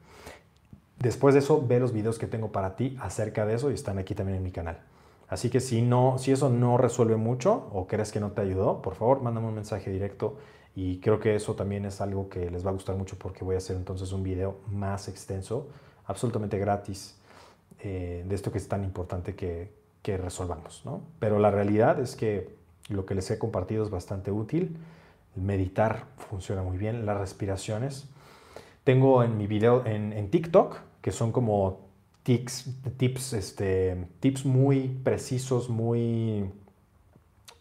Después 0.98 1.34
de 1.34 1.40
eso, 1.40 1.64
ve 1.66 1.78
los 1.78 1.92
videos 1.92 2.18
que 2.18 2.26
tengo 2.26 2.52
para 2.52 2.74
ti 2.74 2.96
acerca 3.00 3.44
de 3.44 3.54
eso 3.54 3.70
y 3.70 3.74
están 3.74 3.98
aquí 3.98 4.14
también 4.14 4.38
en 4.38 4.42
mi 4.42 4.50
canal. 4.50 4.80
Así 5.28 5.50
que 5.50 5.60
si, 5.60 5.82
no, 5.82 6.18
si 6.18 6.32
eso 6.32 6.48
no 6.48 6.78
resuelve 6.78 7.16
mucho 7.16 7.68
o 7.72 7.86
crees 7.86 8.12
que 8.12 8.20
no 8.20 8.32
te 8.32 8.40
ayudó, 8.40 8.80
por 8.80 8.94
favor, 8.94 9.20
mándame 9.20 9.48
un 9.48 9.54
mensaje 9.54 9.90
directo 9.90 10.38
y 10.74 11.00
creo 11.00 11.18
que 11.18 11.34
eso 11.34 11.54
también 11.54 11.84
es 11.84 12.00
algo 12.00 12.28
que 12.28 12.50
les 12.50 12.64
va 12.64 12.70
a 12.70 12.72
gustar 12.72 12.96
mucho 12.96 13.18
porque 13.18 13.44
voy 13.44 13.56
a 13.56 13.58
hacer 13.58 13.76
entonces 13.76 14.12
un 14.12 14.22
video 14.22 14.58
más 14.68 15.08
extenso, 15.08 15.68
absolutamente 16.06 16.58
gratis, 16.58 17.16
eh, 17.80 18.24
de 18.26 18.34
esto 18.34 18.52
que 18.52 18.58
es 18.58 18.68
tan 18.68 18.84
importante 18.84 19.34
que, 19.34 19.72
que 20.02 20.16
resolvamos. 20.16 20.82
¿no? 20.84 21.02
Pero 21.18 21.38
la 21.40 21.50
realidad 21.50 21.98
es 21.98 22.14
que 22.14 22.56
lo 22.88 23.06
que 23.06 23.14
les 23.14 23.30
he 23.30 23.38
compartido 23.38 23.84
es 23.84 23.90
bastante 23.90 24.30
útil. 24.30 24.76
meditar 25.34 26.06
funciona 26.16 26.62
muy 26.62 26.78
bien, 26.78 27.04
las 27.04 27.18
respiraciones. 27.18 28.08
Tengo 28.84 29.22
en 29.22 29.36
mi 29.36 29.46
video 29.46 29.84
en, 29.84 30.30
TikTok, 30.30 30.78
que 31.02 31.12
son 31.12 31.32
como 31.32 31.80
tips, 32.22 33.32
este, 33.32 34.06
tips 34.20 34.46
muy 34.46 34.88
precisos, 35.02 35.68
muy, 35.68 36.50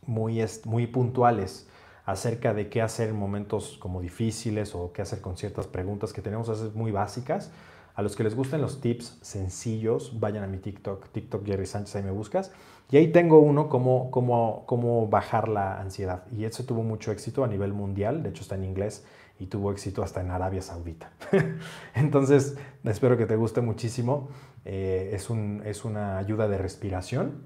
muy, 0.05 0.45
muy 0.65 0.87
puntuales 0.87 1.67
acerca 2.05 2.53
de 2.53 2.69
qué 2.69 2.81
hacer 2.81 3.09
en 3.09 3.15
momentos 3.15 3.77
como 3.79 3.99
difíciles 3.99 4.75
o 4.75 4.93
qué 4.93 5.01
hacer 5.01 5.21
con 5.21 5.35
ciertas 5.35 5.67
preguntas 5.67 6.13
que 6.13 6.21
tenemos 6.21 6.49
a 6.49 6.77
muy 6.77 6.91
básicas. 6.91 7.51
A 7.95 8.01
los 8.01 8.15
que 8.15 8.23
les 8.23 8.35
gusten 8.35 8.61
los 8.61 8.81
tips 8.81 9.17
sencillos, 9.21 10.19
vayan 10.19 10.43
a 10.43 10.47
mi 10.47 10.57
TikTok, 10.57 11.09
TikTok 11.09 11.45
Jerry 11.45 11.65
Sánchez, 11.65 11.95
ahí 11.95 12.03
me 12.03 12.11
buscas. 12.11 12.51
Y 12.91 12.97
ahí 12.97 13.11
tengo 13.11 13.39
uno, 13.39 13.69
cómo, 13.69 14.11
cómo, 14.11 14.63
cómo 14.65 15.07
bajar 15.07 15.47
la 15.47 15.79
ansiedad. 15.79 16.23
Y 16.31 16.45
ese 16.45 16.63
tuvo 16.63 16.83
mucho 16.83 17.11
éxito 17.11 17.43
a 17.43 17.47
nivel 17.47 17.73
mundial, 17.73 18.21
de 18.21 18.29
hecho 18.29 18.41
está 18.43 18.55
en 18.55 18.65
inglés 18.65 19.05
y 19.39 19.47
tuvo 19.47 19.71
éxito 19.71 20.03
hasta 20.03 20.21
en 20.21 20.31
Arabia 20.31 20.61
Saudita. 20.61 21.11
Entonces, 21.95 22.57
espero 22.83 23.17
que 23.17 23.25
te 23.25 23.35
guste 23.35 23.61
muchísimo. 23.61 24.29
Eh, 24.65 25.11
es, 25.13 25.29
un, 25.29 25.61
es 25.65 25.85
una 25.85 26.17
ayuda 26.17 26.47
de 26.47 26.57
respiración 26.57 27.43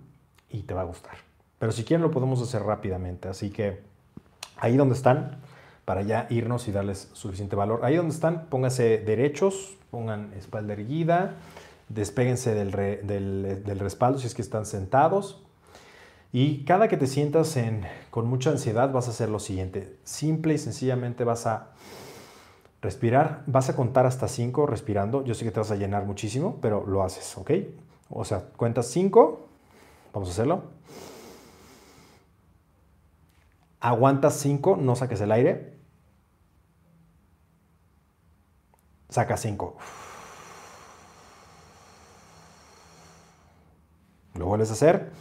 y 0.50 0.64
te 0.64 0.74
va 0.74 0.82
a 0.82 0.86
gustar. 0.86 1.16
Pero 1.58 1.72
si 1.72 1.84
quieren 1.84 2.02
lo 2.02 2.12
podemos 2.12 2.42
hacer 2.42 2.64
rápidamente. 2.64 3.28
Así 3.28 3.50
que 3.50 3.82
ahí 4.58 4.78
donde 4.78 4.96
están, 4.96 5.40
para 5.90 6.04
ya 6.04 6.28
irnos 6.30 6.68
y 6.68 6.72
darles 6.72 7.10
suficiente 7.14 7.56
valor. 7.56 7.84
Ahí 7.84 7.96
donde 7.96 8.14
están, 8.14 8.46
pónganse 8.46 9.00
derechos, 9.00 9.76
pongan 9.90 10.32
espalda 10.38 10.74
erguida, 10.74 11.38
despéguense 11.88 12.54
del, 12.54 13.80
respaldo 13.80 14.20
si 14.20 14.28
es 14.28 14.36
que 14.36 14.44
están 14.44 14.68
sentados. 14.68 15.42
Y 16.32 16.64
cada 16.66 16.90
que 16.90 16.98
te 16.98 17.08
sientas 17.08 17.58
en, 17.58 17.88
con 18.12 18.28
mucha 18.28 18.52
ansiedad 18.52 18.92
vas 18.92 19.08
a 19.08 19.10
hacer 19.10 19.30
lo 19.30 19.40
siguiente. 19.40 19.98
Simple 20.04 20.54
y 20.54 20.58
sencillamente 20.60 21.24
vas 21.24 21.48
a 21.48 21.72
respirar, 22.84 23.42
vas 23.48 23.70
a 23.70 23.76
contar 23.76 24.06
hasta 24.06 24.28
5 24.28 24.68
respirando. 24.68 25.24
Yo 25.24 25.34
sé 25.34 25.44
que 25.44 25.50
te 25.50 25.60
vas 25.60 25.72
a 25.72 25.76
llenar 25.76 26.06
muchísimo, 26.06 26.60
pero 26.62 26.86
lo 26.86 27.02
haces, 27.02 27.36
¿ok? 27.36 27.50
O 28.12 28.26
sea, 28.26 28.42
cuentas 28.58 28.86
5, 28.92 29.48
vamos 30.14 30.30
a 30.30 30.32
hacerlo. 30.34 30.66
Aguantas 33.80 34.36
5, 34.36 34.78
no 34.80 34.96
saques 34.96 35.20
el 35.22 35.32
aire. 35.32 35.79
Saca 39.10 39.38
5. 39.38 39.76
Lo 44.36 44.46
vuelves 44.46 44.70
a 44.70 44.74
hacer. 44.74 45.12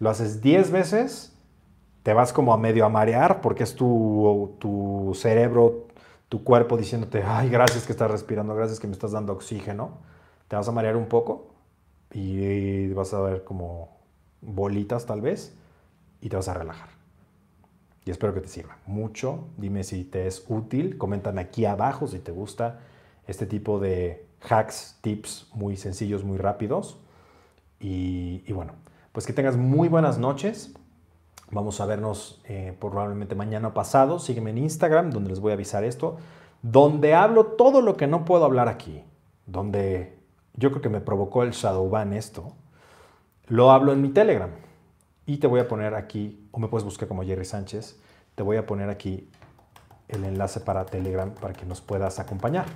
Lo 0.00 0.08
haces 0.08 0.40
10 0.40 0.70
veces, 0.70 1.36
te 2.02 2.14
vas 2.14 2.32
como 2.32 2.54
a 2.54 2.56
medio 2.56 2.86
a 2.86 2.88
marear 2.88 3.42
porque 3.42 3.64
es 3.64 3.74
tu, 3.74 4.56
tu 4.58 5.12
cerebro, 5.14 5.88
tu 6.30 6.44
cuerpo 6.44 6.76
diciéndote, 6.76 7.24
ay, 7.24 7.50
gracias 7.50 7.84
que 7.84 7.92
estás 7.92 8.08
respirando, 8.08 8.54
gracias 8.54 8.78
que 8.78 8.86
me 8.86 8.92
estás 8.92 9.10
dando 9.10 9.32
oxígeno. 9.32 9.98
Te 10.46 10.54
vas 10.54 10.68
a 10.68 10.72
marear 10.72 10.96
un 10.96 11.06
poco 11.06 11.48
y 12.12 12.88
vas 12.92 13.12
a 13.12 13.20
ver 13.20 13.42
como 13.42 13.98
bolitas 14.40 15.06
tal 15.06 15.20
vez 15.20 15.56
y 16.20 16.28
te 16.28 16.36
vas 16.36 16.46
a 16.46 16.54
relajar. 16.54 16.88
Y 18.04 18.12
espero 18.12 18.32
que 18.32 18.40
te 18.40 18.46
sirva 18.46 18.78
mucho. 18.86 19.48
Dime 19.56 19.82
si 19.82 20.04
te 20.04 20.28
es 20.28 20.44
útil. 20.48 20.98
Coméntame 20.98 21.40
aquí 21.40 21.64
abajo 21.64 22.06
si 22.06 22.20
te 22.20 22.30
gusta 22.30 22.78
este 23.26 23.44
tipo 23.44 23.80
de 23.80 24.24
hacks, 24.48 24.98
tips 25.00 25.48
muy 25.52 25.76
sencillos, 25.76 26.22
muy 26.22 26.38
rápidos. 26.38 27.00
Y, 27.80 28.44
y 28.46 28.52
bueno, 28.52 28.74
pues 29.10 29.26
que 29.26 29.32
tengas 29.32 29.56
muy 29.56 29.88
buenas 29.88 30.16
noches. 30.16 30.74
Vamos 31.52 31.80
a 31.80 31.86
vernos 31.86 32.40
eh, 32.44 32.76
probablemente 32.78 33.34
mañana 33.34 33.74
pasado. 33.74 34.18
Sígueme 34.18 34.50
en 34.50 34.58
Instagram, 34.58 35.10
donde 35.10 35.30
les 35.30 35.40
voy 35.40 35.50
a 35.50 35.54
avisar 35.54 35.82
esto. 35.82 36.18
Donde 36.62 37.14
hablo 37.14 37.46
todo 37.46 37.82
lo 37.82 37.96
que 37.96 38.06
no 38.06 38.24
puedo 38.24 38.44
hablar 38.44 38.68
aquí. 38.68 39.02
Donde 39.46 40.18
yo 40.54 40.70
creo 40.70 40.82
que 40.82 40.88
me 40.88 41.00
provocó 41.00 41.42
el 41.42 41.50
shadow 41.50 41.88
ban 41.88 42.12
esto. 42.12 42.52
Lo 43.48 43.72
hablo 43.72 43.92
en 43.92 44.00
mi 44.00 44.10
Telegram. 44.10 44.50
Y 45.26 45.38
te 45.38 45.46
voy 45.46 45.60
a 45.60 45.68
poner 45.68 45.94
aquí, 45.94 46.48
o 46.52 46.58
me 46.58 46.68
puedes 46.68 46.84
buscar 46.84 47.08
como 47.08 47.24
Jerry 47.24 47.44
Sánchez. 47.44 48.00
Te 48.34 48.42
voy 48.42 48.56
a 48.56 48.66
poner 48.66 48.88
aquí 48.88 49.28
el 50.08 50.24
enlace 50.24 50.60
para 50.60 50.86
Telegram 50.86 51.32
para 51.32 51.52
que 51.52 51.66
nos 51.66 51.80
puedas 51.80 52.18
acompañar. 52.20 52.66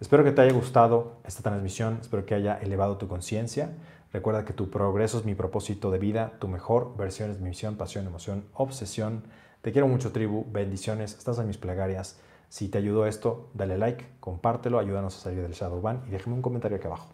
Espero 0.00 0.24
que 0.24 0.32
te 0.32 0.40
haya 0.40 0.52
gustado 0.52 1.16
esta 1.24 1.42
transmisión. 1.42 1.98
Espero 2.00 2.24
que 2.24 2.34
haya 2.34 2.56
elevado 2.56 2.96
tu 2.96 3.08
conciencia. 3.08 3.70
Recuerda 4.12 4.44
que 4.44 4.52
tu 4.52 4.68
progreso 4.68 5.18
es 5.18 5.24
mi 5.24 5.34
propósito 5.34 5.90
de 5.90 5.98
vida, 5.98 6.34
tu 6.38 6.46
mejor 6.46 6.96
versión 6.96 7.30
es 7.30 7.40
mi 7.40 7.48
misión, 7.48 7.76
pasión, 7.76 8.06
emoción, 8.06 8.44
obsesión. 8.52 9.24
Te 9.62 9.72
quiero 9.72 9.88
mucho, 9.88 10.12
tribu. 10.12 10.44
Bendiciones. 10.50 11.16
Estás 11.16 11.38
en 11.38 11.46
mis 11.46 11.56
plegarias. 11.56 12.18
Si 12.48 12.68
te 12.68 12.76
ayudó 12.76 13.06
esto, 13.06 13.48
dale 13.54 13.78
like, 13.78 14.06
compártelo, 14.20 14.78
ayúdanos 14.78 15.16
a 15.16 15.20
salir 15.20 15.40
del 15.40 15.52
Shadow 15.52 15.80
Ban 15.80 16.02
y 16.06 16.10
déjame 16.10 16.36
un 16.36 16.42
comentario 16.42 16.76
aquí 16.76 16.86
abajo. 16.86 17.08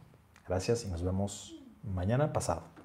Gracias 0.49 0.85
y 0.85 0.89
nos 0.89 1.05
vemos 1.05 1.63
mañana 1.85 2.33
pasado. 2.33 2.78